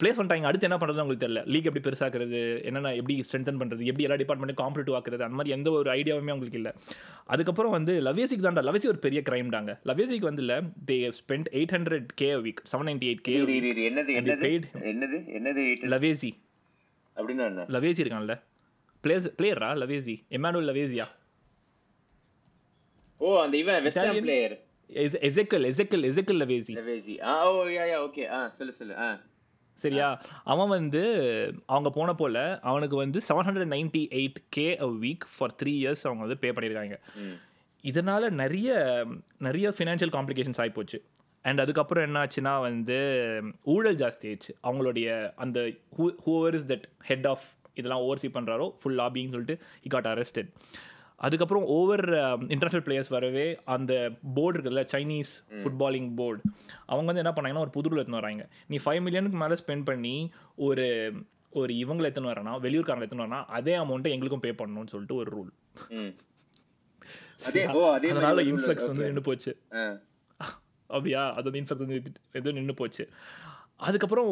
பிளேஸ் 0.01 0.19
பண்ணிட்டாங்க. 0.19 0.49
அடுத்து 0.49 0.67
என்ன 0.69 0.77
பண்ணுறது 0.81 1.03
உங்களுக்கு 1.03 1.25
தெரியல. 1.25 1.41
லீக் 1.53 1.69
எப்படி 1.69 1.83
பெருசாக்குறது 1.87 2.41
என்னென்ன 2.69 2.93
எப்படி 3.01 3.15
ஸ்ட்ரென்தன் 3.29 3.59
பண்ணுறது 3.61 3.89
எப்படி 3.91 4.07
எல்லா 4.09 4.19
டிபார்ட்மெண்ட்டும் 4.23 4.61
காம்படிட்டிவ் 4.63 4.97
ஆக்குறது 4.99 5.27
அந்த 5.27 5.37
மாதிரி 5.39 5.55
எந்த 5.57 5.71
ஒரு 5.79 5.91
ஐடியாவுமே 5.91 6.33
அவங்களுக்கு 6.35 6.61
இல்லை. 6.63 6.73
அதுக்கப்புறம் 7.27 7.75
வந்து 7.77 7.95
லவேசிக்கு 8.09 8.45
தான்டா. 8.47 8.65
லவேசி 8.69 8.89
ஒரு 8.93 8.99
பெரிய 8.99 9.23
கிரைம்டாங்க 9.29 9.75
லவேசிக்கு 9.91 10.29
வந்து 10.31 10.45
இல்லை 10.47 10.59
they 10.91 10.99
spend 11.21 11.51
eight 11.59 11.75
hundred 11.77 12.09
K 12.15 12.31
week 12.47 12.63
seven 12.73 12.89
ninety 12.91 13.09
eight 13.11 13.25
K 13.29 13.35
என்னது 13.91 14.15
என்னது. 14.21 14.51
என்னது? 14.93 15.65
லவேசி 15.95 16.33
அப்படின்னா 17.17 17.47
லவேசி 17.77 18.03
இருக்கான்ல. 18.05 18.37
பிளேஸ் 19.05 19.27
பிளேயரா 19.39 19.69
லவேசி 19.83 20.13
எமானுவல் 20.37 20.69
லவேசியா 20.71 21.07
ஓ 23.21 23.29
அந்த 23.43 23.57
இவன் 23.57 23.83
western? 23.83 24.21
Player 24.21 24.55
Ezequiel 25.29 25.65
Ezequiel 25.69 26.05
Ezequiel 26.09 26.41
Lavezzi 26.43 26.73
Lavezzi 26.79 27.15
ஆ 27.25 27.35
ஓ 27.51 27.61
யா 27.67 27.85
யா 27.91 27.99
ஓகே 28.07 28.25
ஆ 28.31 28.41
சொல்லு 28.59 28.73
சொல்லு. 28.73 28.95
ஆ. 28.97 29.09
சரியா? 29.75 30.23
அவன் 30.45 30.69
வந்து 30.69 31.03
அவங்க 31.67 31.91
போன 31.91 32.15
போல 32.15 32.61
அவனுக்கு 32.61 32.97
வந்து 32.97 33.21
seven 33.29 33.47
hundred 33.49 33.73
ninety 33.75 34.03
eight 34.21 34.39
K 34.49 34.79
a 34.79 34.87
week 34.87 35.25
for 35.39 35.55
three 35.63 35.67
years 35.67 36.05
அவங்க 36.05 36.27
வந்து 36.27 36.37
பே 36.37 36.51
பண்ணியிருக்காங்க. 36.51 36.99
இதனால் 37.81 38.31
நிறைய 38.31 38.71
நிறைய 39.39 39.75
ஃபினான்ஷியல் 39.79 40.15
காம்ப்ளிகேஷன்ஸ் 40.19 40.63
ஆகிப்போச்சு 40.65 41.01
அண்ட் 41.43 41.61
அதுக்கப்புறம் 41.61 42.05
என்ன 42.05 42.19
ஆச்சுன்னா 42.25 42.61
வந்து 42.61 42.99
ஊழல் 43.63 43.97
ஜாஸ்தி 43.97 44.27
ஆயிடுச்சு. 44.29 44.53
அவங்களுடைய 44.63 45.33
அந்த 45.37 45.61
who 45.99 46.11
whoever 46.27 46.55
is 46.55 46.67
that 46.67 46.87
head 46.99 47.27
of 47.27 47.45
இதெல்லாம் 47.75 48.01
ஓவர்சி 48.01 48.29
பண்ணுறாரோ 48.35 48.75
ஃபுல் 48.81 48.99
லாபின்னு 48.99 49.31
சொல்லிட்டு 49.31 49.59
he 49.85 49.91
got 49.95 50.07
arrested. 50.13 50.47
அதுக்கப்புறம் 51.23 51.65
ஓவர் 51.65 52.09
இன்டர்நேஷனல் 52.49 52.87
பிளேயர்ஸ் 52.87 53.09
வரவே 53.09 53.59
அந்த 53.65 54.13
போர்டு 54.35 54.59
இருக்குல்ல 54.59 54.85
சைனீஸ் 54.93 55.33
ஃபுட்பாலிங் 55.51 56.15
போர்டு 56.15 56.43
அவங்க 56.87 57.13
வந்து 57.13 57.23
என்ன 57.23 57.33
பண்ணாங்கன்னா 57.37 57.59
ஒரு 57.59 57.71
புது 57.71 57.91
எடுத்துன்னு 57.91 58.21
வராங்க. 58.21 58.49
நீ 58.67 58.79
ஃபைவ் 58.85 59.01
மில்லியனுக்கு 59.01 59.41
மேலே 59.43 59.55
ஸ்பெண்ட் 59.55 59.85
பண்ணி 59.85 60.33
ஒரு 60.57 61.15
ஒரு 61.51 61.73
இவங்களை 61.73 62.07
எடுத்துன்னு 62.07 62.33
வரனா 62.33 62.59
வெளியூர்காரங்களை 62.59 63.07
எடுத்துன்னு 63.07 63.17
வரனா 63.17 63.45
அதே 63.45 63.77
அமௌண்ட்டை 63.77 64.11
எங்களுக்கும் 64.11 64.41
பே 64.41 64.51
பண்ணணும்னு 64.51 64.87
சொல்லிட்டு 64.87 65.15
ஒரு 65.15 65.31
ரூல் 65.37 65.51
அதனால 68.13 68.43
இன்ஃப்ளக்ஸ். 68.43 68.87
வந்து 68.87 69.05
நின்று 69.05 69.21
போச்சு. 69.21 69.57
அப்படியா? 70.91 71.33
அது 71.33 71.45
வந்து 71.45 71.61
இன்ஃப்ளக்ஸ் 71.61 71.85
வந்து 71.85 72.03
எதுவும் 72.33 72.55
நின்று 72.55 72.75
போச்சு. 72.75 73.09
அதுக்கப்புறம் 73.77 74.31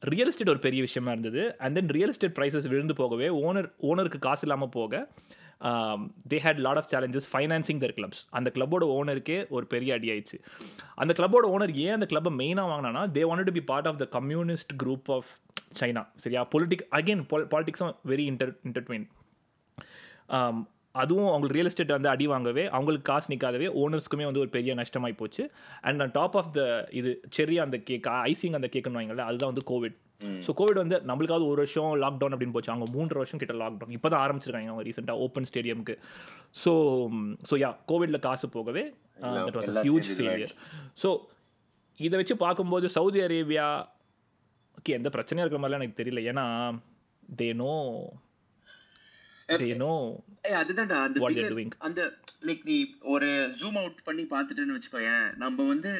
ரியல் 0.00 0.26
எஸ்டேட் 0.26 0.48
ஒரு 0.48 0.58
பெரிய 0.58 0.82
விஷயமா 0.82 1.10
இருந்தது. 1.10 1.58
And 1.58 1.74
then 1.74 1.86
real 1.86 2.08
estate 2.08 2.38
prices 2.38 2.68
விழுந்து 2.68 2.94
போகவே 2.94 3.28
ஓனர் 3.28 3.68
ஓனருக்கு 3.82 4.18
காசு 4.18 4.40
இல்லாமல் 4.40 4.68
போக 4.68 5.08
they 6.30 6.38
had 6.44 6.60
lot 6.66 6.80
of 6.80 6.88
challenges 6.92 7.28
financing 7.32 7.80
their 7.84 7.94
clubs 7.98 8.20
அந்த 8.38 8.48
கிளப்போட 8.56 8.84
ஓனருக்கே 8.96 9.38
ஒரு 9.56 9.66
பெரிய 9.74 9.96
அடி 9.96 10.08
ஆயிடுச்சு. 10.14 10.38
அந்த 11.02 11.12
கிளப்போட 11.18 11.46
ஓனர் 11.54 11.74
ஏன் 11.86 11.94
அந்த 11.96 12.08
கிளப்பை 12.12 12.32
மெயினாக 12.42 12.70
வாங்கினானா 12.72 13.02
they 13.16 13.24
want 13.30 13.48
to 13.50 13.56
be 13.58 13.64
part 13.72 13.88
of 13.90 14.00
the 14.04 14.08
communist 14.16 14.72
group 14.84 15.10
of 15.16 15.30
China 15.80 16.04
சரியா? 16.24 16.42
பொலிட்டிக் 16.54 16.86
அகெயின் 16.98 17.22
பாலிட்டிக்ஸும் 17.54 17.94
வெரி 18.12 18.26
இன்டர் 18.32 18.54
இன்டர்ட்வைன் 18.70 19.06
அதுவும் 20.94 21.30
அவங்களுக்கு 21.30 21.56
ரியல் 21.56 21.68
எஸ்டேட் 21.70 21.94
வந்து 21.94 22.10
அடி 22.12 22.26
வாங்கவே 22.32 22.62
அவங்களுக்கு 22.76 23.06
காசு 23.08 23.26
நிற்காதவே 23.32 23.66
ஓனர்ஸ்க்குமே 23.80 24.26
வந்து 24.28 24.42
ஒரு 24.44 24.50
பெரிய 24.54 24.74
நஷ்டமாகி 24.78 25.16
போச்சு. 25.18 25.42
And 25.88 26.02
on 26.04 26.12
top 26.14 26.36
of 26.40 26.48
the 26.58 26.62
இது 26.98 27.10
செரி 27.36 27.56
அந்த 27.64 27.78
கேக் 27.88 28.06
ஐசிங் 28.30 28.56
அந்த 28.58 28.68
கேக்குன்னு 28.74 29.00
வாங்கல 29.00 29.26
அதுதான் 29.30 29.52
வந்து 29.52 29.64
கோவிட் 29.72 29.96
ஸோ 30.40 30.50
கோவிட் 30.58 30.80
வந்து 30.80 30.96
நம்மளுக்காவது 31.08 31.46
ஒரு 31.48 31.60
வருஷம் 31.62 31.90
லாக்டவுன் 32.02 32.34
அப்படின்னு 32.34 32.54
போச்சு. 32.54 32.72
அவங்க 32.72 32.86
மூன்று 32.92 33.18
வருஷம் 33.18 33.40
கிட்ட 33.40 33.54
லாக்டவுன் 33.58 33.94
இப்போ 33.96 34.08
தான் 34.08 34.22
ஆரம்பிச்சிருக்காங்க 34.24 34.70
அவங்க 34.70 34.84
ரீசெண்டாக 34.88 35.24
ஓப்பன் 35.24 35.48
ஸ்டேடியம்க்கு 35.50 35.94
ஸோ 36.56 36.72
ஸோ 37.48 37.56
யா 37.60 37.70
கோவிட்ல 37.90 38.20
காசு 38.24 38.48
போகவே 38.54 38.84
that 39.40 39.58
was 39.58 39.80
huge 39.86 40.10
failure 40.16 40.54
so 41.02 41.10
இதை 42.00 42.16
வச்சு 42.20 42.36
பார்க்கும்போது 42.42 42.86
சவுதி 42.96 43.20
அரேபியா 43.26 43.66
ஓகே 44.78 44.94
எந்த 44.94 45.10
பிரச்சனையும் 45.12 45.44
இருக்கிற 45.44 45.60
மாதிரிலாம் 45.60 45.82
எனக்கு 45.82 46.00
தெரியல. 46.00 46.22
ஏன்னா 46.30 46.44
தே 47.36 47.48
நோ 47.60 47.72
தே 49.62 49.68
நோ 49.80 49.92
ஏய், 50.44 50.56
அதுதான்டா. 50.60 50.96
அந்த 51.02 52.00
லைக் 52.42 52.62
நீ 52.64 52.76
ஒரு 53.14 53.28
ஜூம் 53.60 53.78
அவுட் 53.80 54.00
பண்ணி 54.04 54.24
பார்த்துட்டுன்னு 54.32 54.76
வச்சுக்கோயேன் 54.76 55.26
நம்ம 55.42 55.66
வந்து 55.66 55.90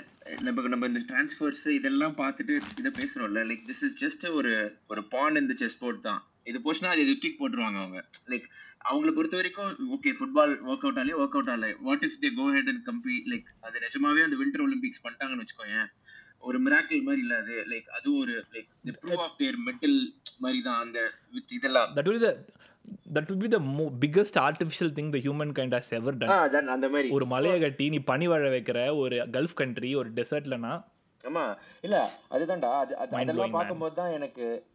நம்ம 0.46 0.68
நம்ம 0.72 0.86
இந்த 0.86 1.00
டிரான்ஸ்ஃபர்ஸ் 1.10 1.64
இதெல்லாம் 1.78 2.16
பார்த்துட்டு 2.16 2.54
இதை 2.80 2.90
பேசுறோம்ல 3.00 3.42
லைக் 3.50 3.64
திஸ் 3.70 3.84
இஸ் 3.88 3.98
ஜஸ்ட் 4.04 4.24
ஒரு 4.38 4.52
ஒரு 4.86 5.02
பான் 5.14 5.40
இந்த 5.42 5.54
செஸ் 5.62 5.78
போர்ட் 5.78 6.06
தான். 6.08 6.20
இது 6.44 6.58
போச்சுன்னா 6.64 6.90
அது 6.94 7.14
டிக் 7.22 7.40
போட்டுருவாங்க 7.40 7.78
அவங்க. 7.82 8.00
லைக் 8.32 8.46
அவங்கள 8.90 9.12
பொறுத்த 9.14 9.36
வரைக்கும் 9.36 9.70
ஓகே 9.94 10.10
ஃபுட்பால் 10.18 10.52
ஒர்க் 10.70 10.84
அவுட் 10.86 11.00
ஆலே 11.02 11.16
ஒர்க் 11.22 11.36
அவுட் 11.38 11.52
ஆகல. 11.54 11.68
What 11.88 12.04
if 12.08 12.20
they 12.24 12.30
go 12.34 12.46
head 12.56 12.70
and 12.72 12.84
கம்பி 12.90 13.16
லைக் 13.32 13.48
அது 13.60 13.84
நிஜமாவே 13.86 14.22
அந்த 14.26 14.36
வின்டர் 14.42 14.64
ஒலிம்பிக்ஸ் 14.66 15.02
பண்ணிட்டாங்கன்னு 15.04 15.44
வச்சுக்கோயேன் 15.44 15.88
ஒரு 16.40 16.58
மிராக்கிள் 16.64 17.06
மாதிரி 17.08 17.22
இல்ல 17.24 17.36
அது. 17.42 17.56
லைக் 17.72 17.88
அது 17.98 18.08
ஒரு 18.22 18.34
like 18.54 18.70
the 18.88 18.94
proof 19.02 19.22
of 19.26 19.38
their 19.42 19.58
mettle 19.68 19.98
மாதிரி 20.40 20.60
தான் 20.68 20.80
அந்த 20.84 20.98
வித் 21.34 21.56
இதெல்லாம். 21.58 21.90
That 23.14 23.28
will 23.28 23.40
be 23.40 23.50
the 23.50 23.58
that 23.58 23.60
will 23.60 23.60
be 23.60 23.80
the 23.80 23.82
mo- 23.82 23.92
biggest 24.00 24.38
artificial 24.40 24.90
thing 24.96 25.12
the 25.12 25.20
human 25.20 25.52
kind 25.58 25.74
has 25.74 25.88
ever 25.90 26.14
done. 26.16 26.28
ஆ 26.28 26.46
அதான் 26.46 26.64
அந்த 26.66 26.88
மாதிரி. 26.88 27.08
ஒரு 27.08 27.26
மலையை 27.26 27.60
கட்டி 27.60 27.88
நீ 27.88 27.98
பனி 27.98 28.28
வாழ 28.28 28.48
வைக்கிற 28.48 28.96
ஒரு 28.98 29.16
கல்ஃப் 29.16 29.54
கண்ட்ரி 29.54 29.94
ஒரு 29.94 30.12
டெசர்ட்லனா 30.12 30.84
ஆமா. 31.24 31.56
இல்ல 31.80 31.96
அதுதான்டா. 32.30 32.70
அது 32.74 32.96
அதெல்லாம். 32.96 33.50
பார்க்கும்போது 33.50 33.94
தான் 33.94 34.10
எனக்கு 34.10 34.66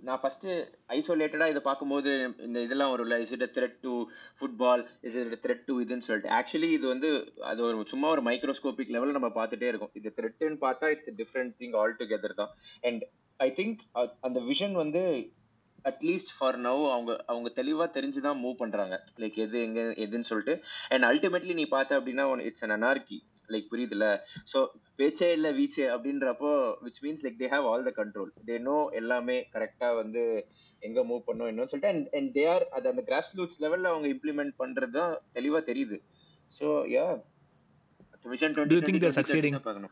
நான் 0.00 0.20
ஃபர்ஸ்ட் 0.20 0.46
ஐசோலேட்டடா 0.88 1.48
இதை 1.48 1.60
பார்க்கும்போது 1.62 2.34
இந்த 2.38 2.60
இதெல்லாம் 2.60 2.92
வரும்ல. 2.92 3.18
Is 3.18 3.32
it 3.32 3.42
threat 3.42 3.76
to 3.80 4.08
football 4.38 4.86
is 5.00 5.14
it 5.14 5.38
threat 5.46 5.64
to 5.66 5.82
இதுன்னு 5.82 5.98
சொல்லிட்டு. 5.98 6.34
ஆக்சுவலி 6.34 6.70
இது 6.70 6.88
வந்து 6.88 7.32
அது 7.40 7.62
ஒரு 7.62 7.84
சும்மா 7.86 8.08
ஒரு 8.08 8.22
மைக்ரோஸ்கோபிக் 8.22 8.92
லெவலில் 8.92 9.18
நம்ம 9.18 9.28
பார்த்துட்டே 9.28 9.62
இருக்கோம். 9.62 9.90
இது 9.92 10.14
த்ரெட்டுன்னு 10.16 10.56
பார்த்தா 10.60 10.84
it's 10.84 11.14
different 11.14 11.52
thing 11.58 11.76
all 11.76 11.96
together 11.96 12.34
தான். 12.34 12.50
அண்ட் 12.82 13.04
ஐ 13.36 13.52
திங்க் 13.56 13.76
அந்த 14.20 14.40
விஷன் 14.40 14.72
வந்து 14.72 15.32
அட்லீஸ்ட் 15.84 16.32
ஃபார் 16.38 16.60
நவ் 16.60 16.90
அவங்க 16.90 17.24
அவங்க 17.26 17.52
தெளிவா 17.56 17.86
தெரிஞ்சுதான் 17.96 18.40
மூவ் 18.40 18.54
பண்றாங்க. 18.54 19.04
லைக் 19.16 19.34
எது 19.34 19.62
எங்க 19.62 19.80
எதுன்னு 19.80 20.28
சொல்லிட்டு. 20.30 20.64
அண்ட் 20.88 21.02
அல்டிமேட்லி 21.02 21.54
நீ 21.54 21.64
பார்த்த 21.64 22.00
அப்படின்னா 22.00 22.40
இட்ஸ் 22.40 22.64
அன் 22.64 22.82
அனார்கி 22.82 23.18
லைக் 23.48 23.66
புரியுதுல 23.70 24.20
ஸோ 24.52 24.66
பேச்சே 24.96 25.32
இல்ல 25.32 25.52
வீச்சே 25.52 25.86
அப்படின்றப்போ 25.94 26.50
which 26.84 27.00
means 27.02 27.24
like 27.24 27.38
they 27.38 27.48
have 27.48 27.64
all 27.64 27.92
the 27.92 28.04
control 28.04 28.30
they 28.46 28.58
know 28.60 28.88
எல்லாமே 28.90 29.48
கரெக்டா 29.52 29.94
வந்து 29.94 30.46
எங்க 30.80 31.00
மூவ் 31.04 31.18
பண்ணும் 31.18 31.46
என்னன்னு 31.46 31.66
சொல்லிட்டு 31.66 31.96
அண்ட் 31.96 32.08
அண்ட் 32.14 32.36
தே 32.36 32.48
ஆர் 32.48 32.68
அது 32.68 32.88
அந்த 32.88 33.02
கிராஸ் 33.02 33.38
ரூட்ஸ் 33.38 33.62
லெவல்ல 33.62 33.90
அவங்க 33.92 34.08
இம்ப்ளிமெண்ட் 34.08 34.54
பண்றது 34.58 34.90
தான் 34.90 35.20
தெளிவா 35.34 35.62
தெரியுது. 35.70 35.98
So 36.60 36.66
yeah 36.96 37.22
vision 38.24 38.56
Do 38.70 38.76
you 38.76 38.82
think 38.82 39.00
they're 39.02 39.18
succeeding? 39.20 39.60
பார்க்கணும். 39.60 39.90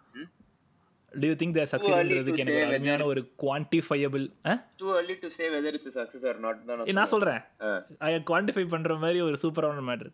Do 1.13 1.27
you 1.31 1.37
think 1.41 1.53
they're 1.57 1.71
சக்சீட்ன்றதுக்கு 1.73 2.41
எனக்கு 2.43 2.57
ஒரு 2.61 2.71
அருமையான 2.71 3.05
ஒரு 3.11 3.21
quantifiable 3.43 4.25
too 4.81 4.89
early 4.97 5.15
to 5.23 5.29
say 5.37 5.47
whether 5.55 5.71
it's 5.77 5.89
a 5.91 5.95
success 5.99 6.25
or 6.31 6.37
not. 6.47 6.57
தான் 6.69 6.79
நான் 6.81 6.99
நான் 6.99 7.11
சொல்றேன். 7.15 7.41
ஐ 8.09 8.11
குவான்டிஃபை 8.31 8.65
பண்ற 8.75 8.97
மாதிரி 9.05 9.21
ஒரு 9.29 9.37
சூப்பரான 9.45 9.85
matter 9.91 10.11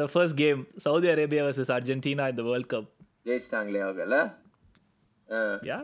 the 0.00 0.06
first 0.14 0.38
game 0.42 0.60
Saudi 0.86 1.08
Arabia 1.14 1.44
versus 1.48 1.72
Argentina 1.78 2.26
இந்த 2.32 2.44
வேர்ல்ட் 2.50 2.70
கப் 2.74 2.88
ஜெயிச்சிட்டாங்களே 3.28 3.80
அவங்கல 3.86 4.18
yeah 5.70 5.78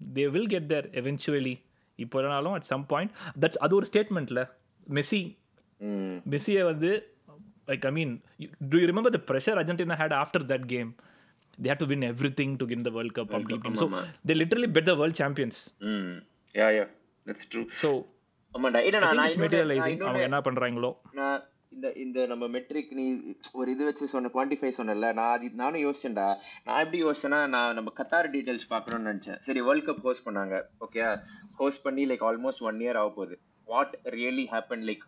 they 0.00 0.24
will 0.36 0.50
get 0.54 0.68
there 0.74 0.88
eventually 1.02 1.54
இப்போ 1.98 2.16
இல்லைனாலும் 2.20 2.56
அட் 2.58 2.70
சம் 2.72 2.84
பாயிண்ட் 2.92 3.12
தட்ஸ் 3.42 3.60
அது 3.66 3.74
ஒரு 3.80 3.86
ஸ்டேட்மெண்ட்ல 3.90 4.42
மெஸ்ஸி 4.98 5.22
மெஸ்ஸியை 6.34 6.62
வந்து 6.72 6.90
like 7.70 7.86
I 7.90 7.92
mean 7.98 8.12
do 8.72 8.76
you 8.82 8.86
remember 8.92 9.14
the 9.16 9.20
pressure 9.30 9.58
Argentina 9.62 9.98
had 10.02 10.16
after 10.22 10.44
that 10.52 10.66
game 10.74 10.90
they 11.58 11.68
had 11.70 11.82
to 11.82 11.90
win 11.90 12.06
everything 12.38 12.54
to 12.56 12.68
win 12.68 12.86
the 12.86 12.92
world 12.96 13.16
cup 13.16 13.34
அப்படி 13.34 13.54
இப்படின்னு 13.56 13.82
so 13.82 13.88
they 14.28 14.36
literally 14.40 14.70
beat 14.76 14.88
the 14.90 14.96
world 15.00 15.20
champions 15.22 15.60
ம். 15.90 16.16
Yeah 16.54 16.68
yeah 16.76 16.86
that's 17.26 17.48
true 17.52 17.62
so 17.82 17.90
ஆமாடா 18.52 18.80
இல்ல 18.84 18.98
நான் 19.00 19.18
நான் 19.18 19.40
மெட்டீரியலைசிங் 19.42 20.02
அவங்க 20.04 20.26
என்ன 20.26 20.38
பண்றாங்களோ? 20.46 20.90
நான் 21.18 21.40
இந்த 21.72 21.88
இந்த 22.02 22.18
நம்ம 22.26 22.44
மெட்ரிக் 22.48 22.92
நீ 22.98 23.04
ஒரு 23.54 23.68
இது 23.70 23.82
வச்சு 23.84 24.04
சொன்ன 24.12 24.30
குவான்டிஃபை 24.34 24.70
சொன்னல 24.76 25.08
நான் 25.18 25.32
அது 25.32 25.50
நானும் 25.60 25.82
யோசிச்சேன்டா. 25.84 26.28
நான் 26.66 26.80
எப்படி 26.84 27.00
யோசிச்சேன்னா 27.02 27.40
நான் 27.54 27.76
நம்ம 27.78 27.92
கத்தார் 27.98 28.30
டீடைல்ஸ் 28.34 28.70
பார்க்கணும்னு 28.70 29.10
நினைச்சேன். 29.10 29.38
சரி 29.46 29.60
வேர்ல்ட் 29.60 29.86
கப் 29.88 30.02
ஹோஸ்ட் 30.06 30.26
பண்ணாங்க. 30.26 30.54
ஓகே 30.80 31.02
ஹோஸ்ட் 31.60 31.84
பண்ணி 31.84 32.04
லைக் 32.10 32.24
ஆல்மோஸ்ட் 32.28 32.64
ஒன் 32.68 32.80
இயர் 32.84 33.00
ஆக 33.02 33.10
போகுது. 33.12 33.36
What 33.68 33.94
really 34.14 34.46
happen 34.54 34.86
like 34.88 35.04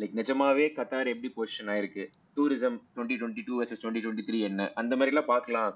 like 0.00 0.16
நிஜமாவே 0.18 0.66
கத்தார் 0.78 1.12
எப்படி 1.12 1.30
பொசிஷன் 1.36 1.70
ஆயிருக்கு? 1.72 2.04
Tourism 2.36 2.76
twenty 2.96 3.16
twenty 3.20 3.42
two 3.46 3.54
versus 3.60 3.80
twenty 3.82 4.02
twenty 4.04 4.24
three 4.28 4.40
என்ன? 4.48 4.66
அந்த 4.80 4.92
மாதிரி 4.98 5.12
எல்லாம் 5.12 5.30
பார்க்கலாம் 5.32 5.72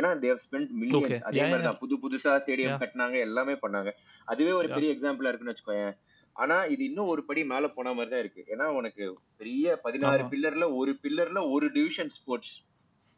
ஏன்னா 0.00 0.10
தேவ் 0.24 0.42
ஸ்பெண்ட். 0.44 0.70
மில்லியன்ஸ் 0.82 1.24
அதே 1.30 1.42
மாதிரி 1.50 1.66
தான். 1.68 1.80
புது 1.82 1.96
புதுசா 2.04 2.34
ஸ்டேடியம். 2.44 2.80
கட்டினாங்க 2.82 3.18
எல்லாமே 3.28 3.56
பண்ணாங்க. 3.64 3.92
அதுவே 4.32 4.52
ஒரு 4.60 4.70
பெரிய 4.76 4.90
எக்ஸாம்பிளா 4.94 5.30
இருக்குன்னு 5.30 5.54
வச்சுக்கோயேன். 5.54 5.96
ஆனா 6.36 6.56
இது 6.72 6.82
இன்னும் 6.88 7.10
ஒரு 7.12 7.22
படி 7.28 7.42
மேல 7.52 7.68
போன 7.76 7.92
மாதிரி 7.98 8.10
தான் 8.14 8.22
இருக்கு. 8.24 8.42
ஏன்னா 8.52 8.66
உனக்கு 8.80 9.04
பெரிய 9.42 9.78
பதினாறு. 9.86 10.24
பில்லர்ல 10.32 10.66
ஒரு 10.80 10.92
பில்லர்ல 11.04 11.40
ஒரு 11.54 11.68
டிவிஷன் 11.76 12.12
ஸ்போர்ட்ஸ் 12.18 12.56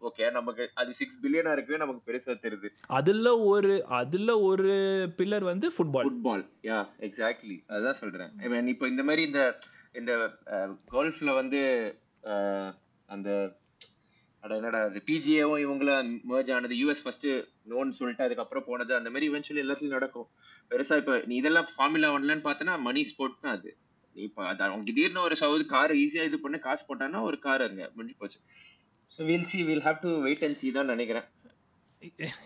ஓகே 0.09 0.27
நமக்கு 0.37 0.65
அது 0.81 0.91
சிக்ஸ் 0.99 1.19
பில்லியனா 1.23 1.53
இருக்கு 1.57 1.81
நமக்கு 1.83 2.01
பெருசா 2.07 2.35
தெரியுது. 2.45 2.69
அதுல 2.99 3.33
ஒரு 3.53 3.73
அதுல 3.99 4.31
ஒரு 4.51 4.71
பில்லர் 5.19 5.45
வந்து 5.49 5.67
ஃபுட்பால் 5.75 6.07
ஃபுட்பால் 6.09 6.45
யா 6.69 6.79
எக்ஸாக்ட்லி 7.09 7.59
அதுதான் 7.73 7.99
சொல்றேன். 8.01 8.33
இப்போ 8.75 8.87
இந்த 8.93 9.05
மாதிரி 9.09 9.25
இந்த 9.31 9.43
இந்த 9.95 10.13
கோல்ஃப்ல 10.95 11.31
வந்து 11.41 11.61
அந்த 13.09 13.29
அட 14.45 14.53
என்னடா 14.59 14.81
அது 14.89 15.01
பிஜிஏவும் 15.09 15.63
இவங்கள 15.65 15.91
மேர்ஜ் 16.31 16.51
ஆனது 16.57 16.75
யூஎஸ் 16.81 17.03
ஃபர்ஸ்ட் 17.05 17.27
நோன்னு 17.71 17.97
சொல்லிட்டு 17.99 18.27
அதுக்கப்புறம் 18.27 18.67
போனது 18.69 18.93
அந்த 18.99 19.09
மாதிரி 19.11 19.27
இவென்ச்சுவலி 19.31 19.63
எல்லாத்துலயும் 19.65 19.97
நடக்கும். 19.99 20.29
பெருசா 20.71 20.97
இப்ப 21.01 21.17
நீ 21.31 21.35
இதெல்லாம் 21.41 21.69
ஃபார்முலா 21.73 22.11
ஒன்லன்னு 22.17 22.47
பார்த்தனா 22.47 22.75
மணி 22.87 23.03
ஸ்போர்ட் 23.11 23.43
தான் 23.45 23.57
அது. 23.59 23.71
நீ 24.17 24.21
இப்போ 24.29 24.43
அது 24.51 24.65
அவங்க 24.67 24.85
திடீர்னு 24.91 25.27
ஒரு 25.27 25.37
சவுது 25.43 25.67
கார் 25.75 25.93
ஈஸியா 26.05 26.25
இது 26.31 26.39
பண்ணி 26.45 26.61
காசு 26.69 26.85
போட்டான்னா 26.89 27.21
ஒரு 27.31 27.39
கார் 27.47 27.67
அங்க 27.69 27.83
முடிஞ்சு 27.97 28.17
போச்சு. 28.23 28.39
So 29.11 29.27
will 29.31 29.49
see 29.53 29.61
will 29.69 29.85
have 29.89 30.01
to 30.07 30.13
wait 30.27 30.45
and 30.49 30.59
see 30.63 30.71
தான் 30.79 30.91
நினைக்கிறேன். 30.95 31.27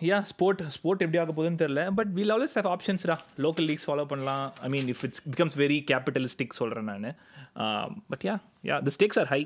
யா 0.09 0.17
ஸ்போர்ட் 0.31 0.61
ஸ்போர்ட் 0.75 1.03
எப்படி 1.03 1.19
ஆக 1.23 1.33
போகுதுன்னு 1.35 1.59
தெரியல 1.61 1.83
பட் 1.97 2.11
வில் 2.17 2.33
ஆல்வேஸ் 2.35 2.55
ஹேவ் 2.59 2.69
ஆப்ஷன்ஸ்டா 2.75 3.15
லோக்கல் 3.45 3.67
லீக்ஸ் 3.69 3.85
ஃபாலோ 3.89 4.05
பண்ணலாம். 4.13 4.45
I 4.65 4.69
mean 4.73 4.89
if 4.93 5.03
it's 5.07 5.21
becomes 5.33 5.55
very 5.63 5.77
capitalistic 5.91 6.57
சொல்கிறேன் 6.61 6.89
நான். 6.91 7.07
But 8.13 8.25
yeah 8.29 8.35
yeah 8.69 8.77
the 8.87 8.93
stakes 8.97 9.19
are 9.23 9.29
high 9.33 9.41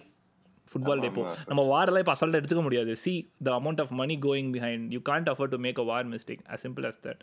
football 0.72 1.04
இப்போ 1.10 1.22
நம்ம 1.50 1.62
வாரெல்லாம் 1.74 2.04
இப்போ 2.04 2.16
அசால்ட்டாக 2.16 2.42
எடுத்துக்க 2.42 2.64
முடியாது. 2.66 2.92
See 3.04 3.14
the 3.48 3.54
amount 3.60 3.82
of 3.84 3.94
money 4.02 4.18
going 4.26 4.50
behind 4.56 4.88
you 4.96 5.02
can't 5.12 5.30
afford 5.34 5.54
to 5.56 5.60
make 5.68 5.80
a 5.84 5.88
war 5.92 6.10
mistake 6.16 6.44
as 6.56 6.62
simple 6.66 6.86
as 6.92 6.98
that. 7.06 7.22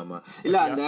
ஆமா. 0.00 0.18
இல்ல 0.46 0.56
அந்த 0.66 0.82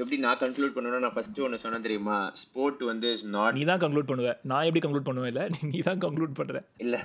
எப்படி 0.00 0.16
நான் 0.24 0.40
கன்க்ளூட் 0.42 0.74
பண்ணுவேன்னா 0.74 1.02
நான் 1.04 1.16
ஃபர்ஸ்ட் 1.16 1.40
ஒன்னு 1.46 1.62
சொன்னேன் 1.62 1.86
தெரியுமா? 1.86 2.18
ஸ்போர்ட் 2.42 2.82
வந்து 2.90 3.08
இஸ் 3.16 3.26
நாட் 3.36 3.56
நீ 3.58 3.64
தான் 3.70 3.82
கன்க்ளூட் 3.84 4.10
பண்ணுவ. 4.10 4.32
நான் 4.50 4.66
எப்படி 4.68 4.82
கன்க்ளூட் 4.84 5.08
பண்ணுவேன் 5.08 5.32
இல்லை? 5.32 5.46
நீ 5.70 5.80
தான் 5.88 6.02
கன்க்ளூட் 6.04 6.36
பண்ணுற 6.40 6.60
இல்ல 6.84 6.98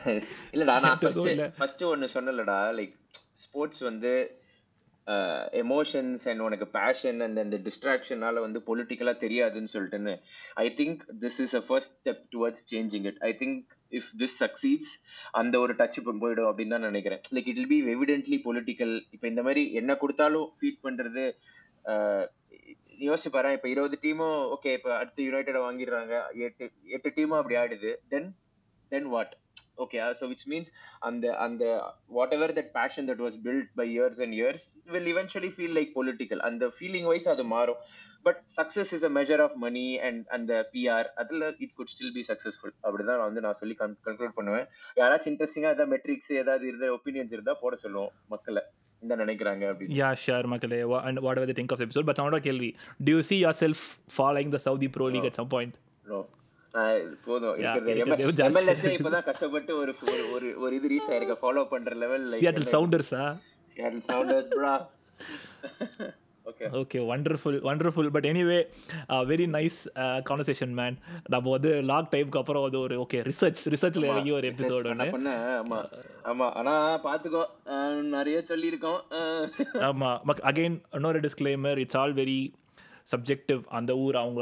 இல்லடா 0.55 0.75
நான் 0.87 0.99
ஃபர்ஸ்ட். 1.03 1.41
ஃபர்ஸ்ட் 1.59 1.85
ஒன்னு 1.93 2.09
சொன்னலடா 2.17 2.59
லைக் 2.79 2.93
ஸ்போர்ட்ஸ் 3.45 3.83
வந்து 3.89 4.13
எமோஷன்ஸ் 5.61 6.23
அண்ட் 6.29 6.43
உனக்கு 6.47 6.65
பேஷன் 6.79 7.21
அண்ட் 7.25 7.39
அந்த 7.43 7.57
டிஸ்ட்ராக்ஷனால 7.67 8.41
வந்து 8.45 8.59
பொலிட்டிக்கலா 8.67 9.13
தெரியாதுன்னு 9.25 9.71
சொல்லிட்டுன்னு. 9.75 10.13
I 10.63 10.65
think 10.79 10.99
this 11.23 11.39
is 11.45 11.55
a 11.59 11.63
first 11.67 11.95
step 11.99 12.21
towards 12.35 12.65
changing 12.73 13.07
it 13.11 13.21
I 13.29 13.31
think 13.39 13.57
if 13.97 14.09
this 14.21 14.35
succeeds 14.43 14.93
அந்த 15.39 15.55
ஒரு 15.63 15.73
டச் 15.79 15.97
இப்போ 16.01 16.13
போயிடும் 16.23 16.49
அப்படின்னு 16.49 16.75
தான் 16.75 16.87
நினைக்கிறேன். 16.89 17.21
Like 17.35 17.49
it 17.51 17.59
will 17.61 17.71
be 17.73 17.79
evidently 17.95 18.37
political 18.47 18.95
இப்போ 19.15 19.27
இந்த 19.31 19.43
மாதிரி 19.47 19.63
என்ன 19.81 19.95
கொடுத்தாலும் 20.03 20.47
ஃபீட் 20.57 20.83
பண்றது 20.87 21.25
யோசிச்சு 23.07 23.29
பாரு 23.33 23.51
இப்போ 23.57 23.67
இருபது 23.73 23.97
டீமும் 24.05 24.39
ஓகே 24.55 24.71
இப்போ 24.77 24.89
அடுத்து 25.01 25.27
யுனைடெட் 25.27 25.65
வாங்கிடுறாங்க. 25.65 26.15
எட்டு 26.47 26.65
எட்டு 26.95 27.09
டீமும் 27.17 27.39
அப்படி 27.41 27.57
ஆடுது 27.61 27.91
then 28.13 28.27
then 28.91 29.07
what 29.13 29.33
okay 29.83 29.99
so 30.19 30.27
which 30.31 30.45
means 30.51 30.71
அந்த 31.07 31.25
அந்த 31.45 31.63
whatever 32.37 32.53
that 32.57 32.71
passion 32.77 33.07
that 33.09 33.23
was 33.25 33.37
built 33.45 33.71
by 33.79 33.85
years 33.95 34.19
and 34.25 34.35
years 34.39 34.65
will 34.93 35.09
eventually 35.13 35.51
feel 35.55 35.75
like 35.79 35.91
political 35.99 36.41
அந்த 36.49 36.67
ஃபீலிங் 36.77 37.07
வைஸ் 37.11 37.29
அது 37.33 37.45
மாறும். 37.55 37.79
But 38.23 38.41
success 38.57 38.77
is 38.77 39.03
a 39.03 39.09
measure 39.09 39.41
of 39.41 39.53
money 39.55 39.99
and 39.99 40.27
அந்த 40.27 40.69
PR 40.73 41.03
அதில் 41.03 41.55
it 41.59 41.73
could 41.73 41.87
still 41.99 42.13
be 42.13 42.25
successful 42.27 42.85
அப்படிதான் 42.85 43.19
வந்து 43.19 43.41
நான் 43.41 43.53
சொல்லி 43.53 43.75
conclude 43.79 44.27
பண்ணுவேன். 44.27 44.67
யாராச்சும் 44.95 45.29
இன்ட்ரெஸ்டிங்காக 45.29 45.73
ஏதாவது 45.73 45.85
மெட்ரிக்ஸ் 45.85 46.33
ஏதாவது 46.33 46.67
இருந்த 46.67 46.99
ஒப்பீனியன்ஸ் 46.99 47.31
இருந்தா 47.31 47.53
போட 47.53 47.75
சொல்லுவோம் 47.75 48.11
மக்களை. 48.27 48.61
இந்த 48.99 49.15
நினைக்கிறாங்க 49.15 49.71
அப்படின்னு. 49.71 49.97
யா 49.97 50.15
ஷியர் 50.27 50.45
மக்களே. 50.45 50.81
And 50.81 51.19
whatever 51.37 51.49
think 51.49 51.71
of 51.71 51.79
episode 51.79 52.05
but 52.05 52.17
அவனோட 52.19 52.37
கேள்வி. 52.37 52.75
Do 53.05 53.07
you 53.07 53.21
see 53.29 53.49
yourself 53.49 53.75
following 54.17 54.51
the 54.51 54.57
saudi 54.65 54.89
pro 54.97 55.09
league 55.11 55.25
at 55.25 55.33
some 55.37 55.47
point? 55.47 55.75
No. 56.07 56.25
நான் 56.71 57.17
போதும். 57.25 57.55
எம்எல்எஸ்ஏ 57.57 58.85
இப்பதான் 58.85 59.23
கஷ்டப்பட்டு 59.23 59.75
ஒரு 59.77 59.95
ஒரு 60.31 60.53
ஒரு 60.57 60.75
இது 60.75 60.89
ரீச் 60.91 61.11
ஆயிருக்க. 61.11 61.35
ஃபாலோ 61.41 61.67
பண்ற 61.67 61.95
level 61.95 62.39
Seattle 63.75 64.01
Sounders, 64.07 64.47
bra. 64.47 64.85
okay. 65.79 66.27
Okay 66.81 66.99
wonderful 67.11 67.57
wonderful 67.67 68.09
but 68.15 68.27
anyway 68.31 68.59
very 69.31 69.47
nice 69.55 69.79
conversation 70.29 70.73
man 70.79 70.97
நம்ம 71.27 71.45
வந்து 71.49 71.71
லாக் 71.91 72.11
டைம்க்கு 72.15 72.41
அப்புறம் 72.41 72.65
வந்து 72.67 72.79
ஒரு 72.79 72.97
ஓகே 73.05 73.19
ரிசர்ச் 73.29 73.63
ரிசர்ச்சில் 73.75 74.09
இறங்கி 74.11 74.33
ஒரு 74.39 74.47
எபிசோடு 74.51 74.91
ஒன்று 75.11 75.33
ஆமா 75.59 75.81
ஆமா. 76.31 76.47
ஆனா 76.59 76.73
பாத்துக்கோ 77.05 77.43
நிறைய 78.15 78.39
சொல்லியிருக்கோம். 78.49 78.99
பட் 80.29 80.41
அகைன் 80.51 80.79
இன்னொரு 80.93 81.19
disclaimer 81.19 81.77
it's 81.77 81.99
all 82.01 82.13
very 82.13 82.39
subjective 83.13 83.61
அந்த 83.79 83.91
ஊர் 83.97 84.17
அவங்க 84.23 84.41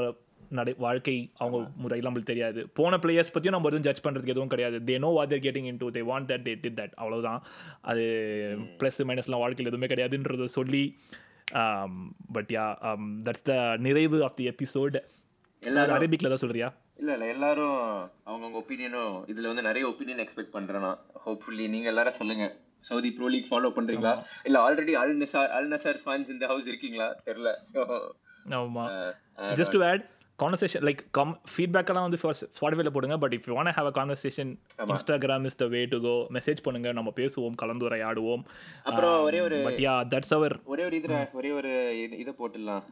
நடை 0.50 0.74
வாழ்க்கை 0.78 1.16
அவங்க 1.38 1.58
முறையில் 1.76 2.08
நம்மளுக்கு 2.08 2.32
தெரியாது. 2.32 2.60
போன 2.74 2.98
பிளேயர்ஸ் 3.04 3.32
பற்றியும் 3.34 3.56
நம்ம 3.56 3.70
எதுவும் 3.70 3.86
ஜட்ஜ் 3.88 4.04
பண்ணுறதுக்கு 4.06 4.34
எதுவும் 4.36 4.52
கிடையாது. 4.54 4.78
They 4.88 4.96
know 5.06 5.10
what 5.18 5.32
they're 5.32 5.44
getting 5.46 5.68
into 5.82 5.88
they 5.98 6.04
want 6.12 6.30
that 6.32 6.46
they 6.48 6.54
did 6.64 6.78
that 6.80 6.94
அவ்வளோதான் 7.02 7.40
அது 7.92 8.04
ப்ளஸ் 8.82 9.00
மைனஸ்லாம் 9.10 9.44
வாழ்க்கையில் 9.44 9.72
எதுவுமே 9.72 9.90
கிடையாதுன்றத 9.94 10.48
சொல்லி 10.58 10.84
பட் 12.32 12.52
யா 12.52 12.66
தட்ஸ் 13.24 13.44
த 13.44 13.78
நிறைவு 13.78 14.24
ஆஃப் 14.24 14.36
தி 14.36 14.48
எபிசோட் 14.48 14.98
எல்லாரும் 15.64 15.96
அரபிக்கில் 15.96 16.30
தான் 16.30 16.42
சொல்கிறியா 16.42 16.70
இல்ல 16.98 17.14
இல்ல 17.14 17.26
எல்லாரும் 17.28 17.80
அவங்கவுங்க 18.26 18.58
ஒப்பீனியனும் 18.64 19.26
இதுல 19.28 19.48
வந்து 19.48 19.62
நிறைய 19.62 19.88
ஒப்பீனியன் 19.88 20.20
எக்ஸ்பெக்ட் 20.20 20.56
பண்றேன் 20.56 20.88
ஹோப்ஃபுல்லி 21.26 21.68
நீங்க 21.68 21.88
எல்லாரும் 21.88 22.14
சொல்லுங்க. 22.14 22.56
சவுதி 22.82 23.12
ப்ரோ 23.12 23.28
லீக் 23.28 23.50
ஃபாலோ 23.52 23.70
பண்றீங்களா? 23.78 24.24
இல்ல 24.44 24.70
already 24.70 24.92
Al 24.92 25.18
Nassr 25.18 25.50
Al 25.50 25.68
Nassr 25.68 26.00
fans 26.06 26.30
இந்த 26.30 26.46
ஹவுஸ் 26.48 26.68
இருக்கீங்களா? 26.68 27.16
தெரியல. 27.26 27.50
Uh, 29.38 29.54
just 29.54 29.72
to 29.72 29.84
add 29.84 30.06
conversation 30.44 30.82
like 30.82 30.98
come 31.12 31.42
ஃபீட்பேக்கெல்லாம் 31.58 32.02
வந்து 32.02 32.18
ஃபர்ஸ்ட் 32.22 32.44
ஸ்பாட்டிஃபைல 32.44 32.90
போடுங்க. 32.90 33.18
But 33.18 33.34
if 33.34 33.42
you 33.48 33.56
want 33.56 33.66
have 33.66 33.92
a 33.98 34.06
conversation 34.06 34.58
Instagram 34.78 35.46
is 35.46 35.56
the 35.56 35.66
way 35.66 35.86
to 35.86 36.02
go 36.02 36.08
message 36.08 36.58
பண்ணுங்க. 36.64 36.92
நம்ம 36.92 37.12
பேசுவோம் 37.16 37.54
கலந்துரையாடுவோம். 37.62 38.44
அப்புறம் 38.84 39.24
ஒரே 39.24 39.40
ஒரு 39.40 39.62
பட் 39.64 39.74
யா 39.74 40.20
தட்ஸ் 40.20 40.34
அவர் 40.34 40.60
ஒரே 40.64 40.86
ஒரு 40.86 40.98
இதுல 40.98 41.32
ஒரே 41.32 41.52
ஒரு 41.52 41.68
இது- 41.68 42.34
போட்டுடலாம். 42.42 42.84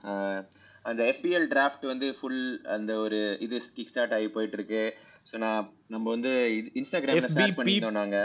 அந்த 0.90 1.02
FPL 1.16 1.44
டிராஃப்ட் 1.52 1.86
வந்து 1.92 2.08
ஃபுல் 2.18 2.42
அந்த 2.76 2.92
ஒரு 3.04 3.20
இது 3.46 3.56
கிக் 3.78 3.92
ஸ்டார்ட் 3.92 4.14
ஆகி 4.18 4.28
போயிட்டு 4.36 4.58
இருக்கு 4.60 4.82
ஸோ 5.30 5.36
நான் 5.44 5.64
நம்ம 5.94 6.06
வந்து 6.16 6.32
இன்ஸ்டாகிராம்ல 6.80 7.30
ஷேர் 7.36 7.56
பண்ணியிருந்தோம் 7.60 7.98
நாங்க. 8.02 8.18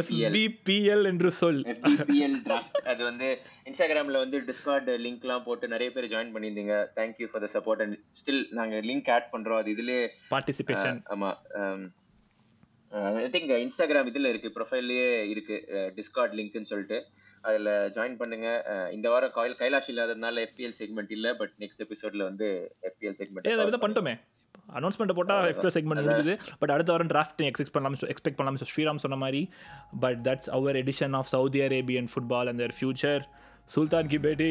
எஃபிபிஎல் 0.00 1.08
என்று 1.10 1.30
சொல். 1.40 1.60
FBPL 1.74 2.34
டிராஃப்ட் 2.46 2.80
அது 2.92 3.02
வந்து 3.10 3.28
இன்ஸ்டாகிராம்ல 3.70 4.22
வந்து 4.24 4.40
டிஸ்கார்ட் 4.50 4.90
லிங்க்லாம் 5.06 5.46
போட்டு 5.48 5.72
நிறைய 5.74 5.90
பேர் 5.96 6.10
ஜாயின் 6.14 6.34
பண்ணியிருந்தீங்க. 6.36 6.76
Thank you 6.98 7.28
for 7.32 7.44
the 7.46 7.50
support 7.56 7.84
and 7.86 7.98
still 8.22 8.44
நாங்க 8.60 8.76
லிங்க் 8.90 9.10
ஆட் 9.16 9.30
பண்றோம். 9.34 9.60
அது 9.62 9.74
இதுலயே 9.76 10.02
பார்ட்டிசிபேஷன் 10.34 11.00
ஆமா 11.14 11.30
ஐ 13.24 13.28
திங்க் 13.34 13.50
இன்ஸ்டாகிராம் 13.64 14.08
இதுல 14.12 14.30
இருக்கு. 14.32 14.48
ப்ரொஃபைல்லயே 14.56 15.10
இருக்கு. 15.32 15.56
டிஸ்கார்ட் 15.98 16.36
லிங்க்னு 16.40 16.70
சொல்லிட்டு. 16.72 16.98
அதுல 17.48 17.70
ஜாயின் 17.88 18.16
பண்ணுங்க 18.16 18.48
இந்த 18.92 19.10
வாரம் 19.10 19.30
கைல் 19.30 19.54
கைலாஷ் 19.60 19.88
இல்லாததுனால 19.92 20.42
FPL 20.50 20.72
செக்மெண்ட் 20.80 21.12
இல்ல 21.16 21.28
பட் 21.34 21.54
நெக்ஸ்ட் 21.58 21.82
எபிசோட்ல 21.86 22.22
வந்து 22.22 22.48
FPL 22.92 23.08
ஏ 23.10 23.14
செக்மெண்ட் 23.20 23.80
பண்ணிட்டோமே 23.84 24.14
அனௌன்ஸ்மெண்ட் 24.78 25.14
போட்டால் 25.18 25.46
எஃப்டர் 25.52 25.74
செக்மெண்ட் 25.76 26.02
முடிஞ்சுது 26.02 26.34
பட் 26.58 26.70
அடுத்த 26.70 26.92
வாரம் 26.92 27.08
டிராஃப்ட் 27.08 27.40
எக்ஸ்பெக்ட் 27.46 27.72
பண்ணலாம் 27.72 27.96
எக்ஸ்பெக்ட் 28.12 28.38
பண்ணலாம். 28.40 28.58
ஸ்ரீராம் 28.72 29.02
சொன்ன 29.04 29.16
மாதிரி 29.16 29.42
but 30.00 30.20
that's 30.28 30.50
our 30.50 30.76
edition 30.76 31.16
of 31.20 31.30
Saudi 31.34 31.60
Arabian 31.68 32.10
football 32.12 32.50
and 32.52 32.60
their 32.62 32.74
future 32.78 33.22
sultan 33.74 34.06
கி 34.06 34.18
பேட்டி 34.18 34.50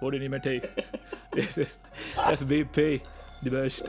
போடு 0.00 0.18
நீ 0.18 0.28
மெட்டை 0.28 0.56
எஃப் 2.34 2.46
பி 2.48 2.60
பே 2.78 2.86
தி 3.44 3.50
பெஸ்ட் 3.50 3.88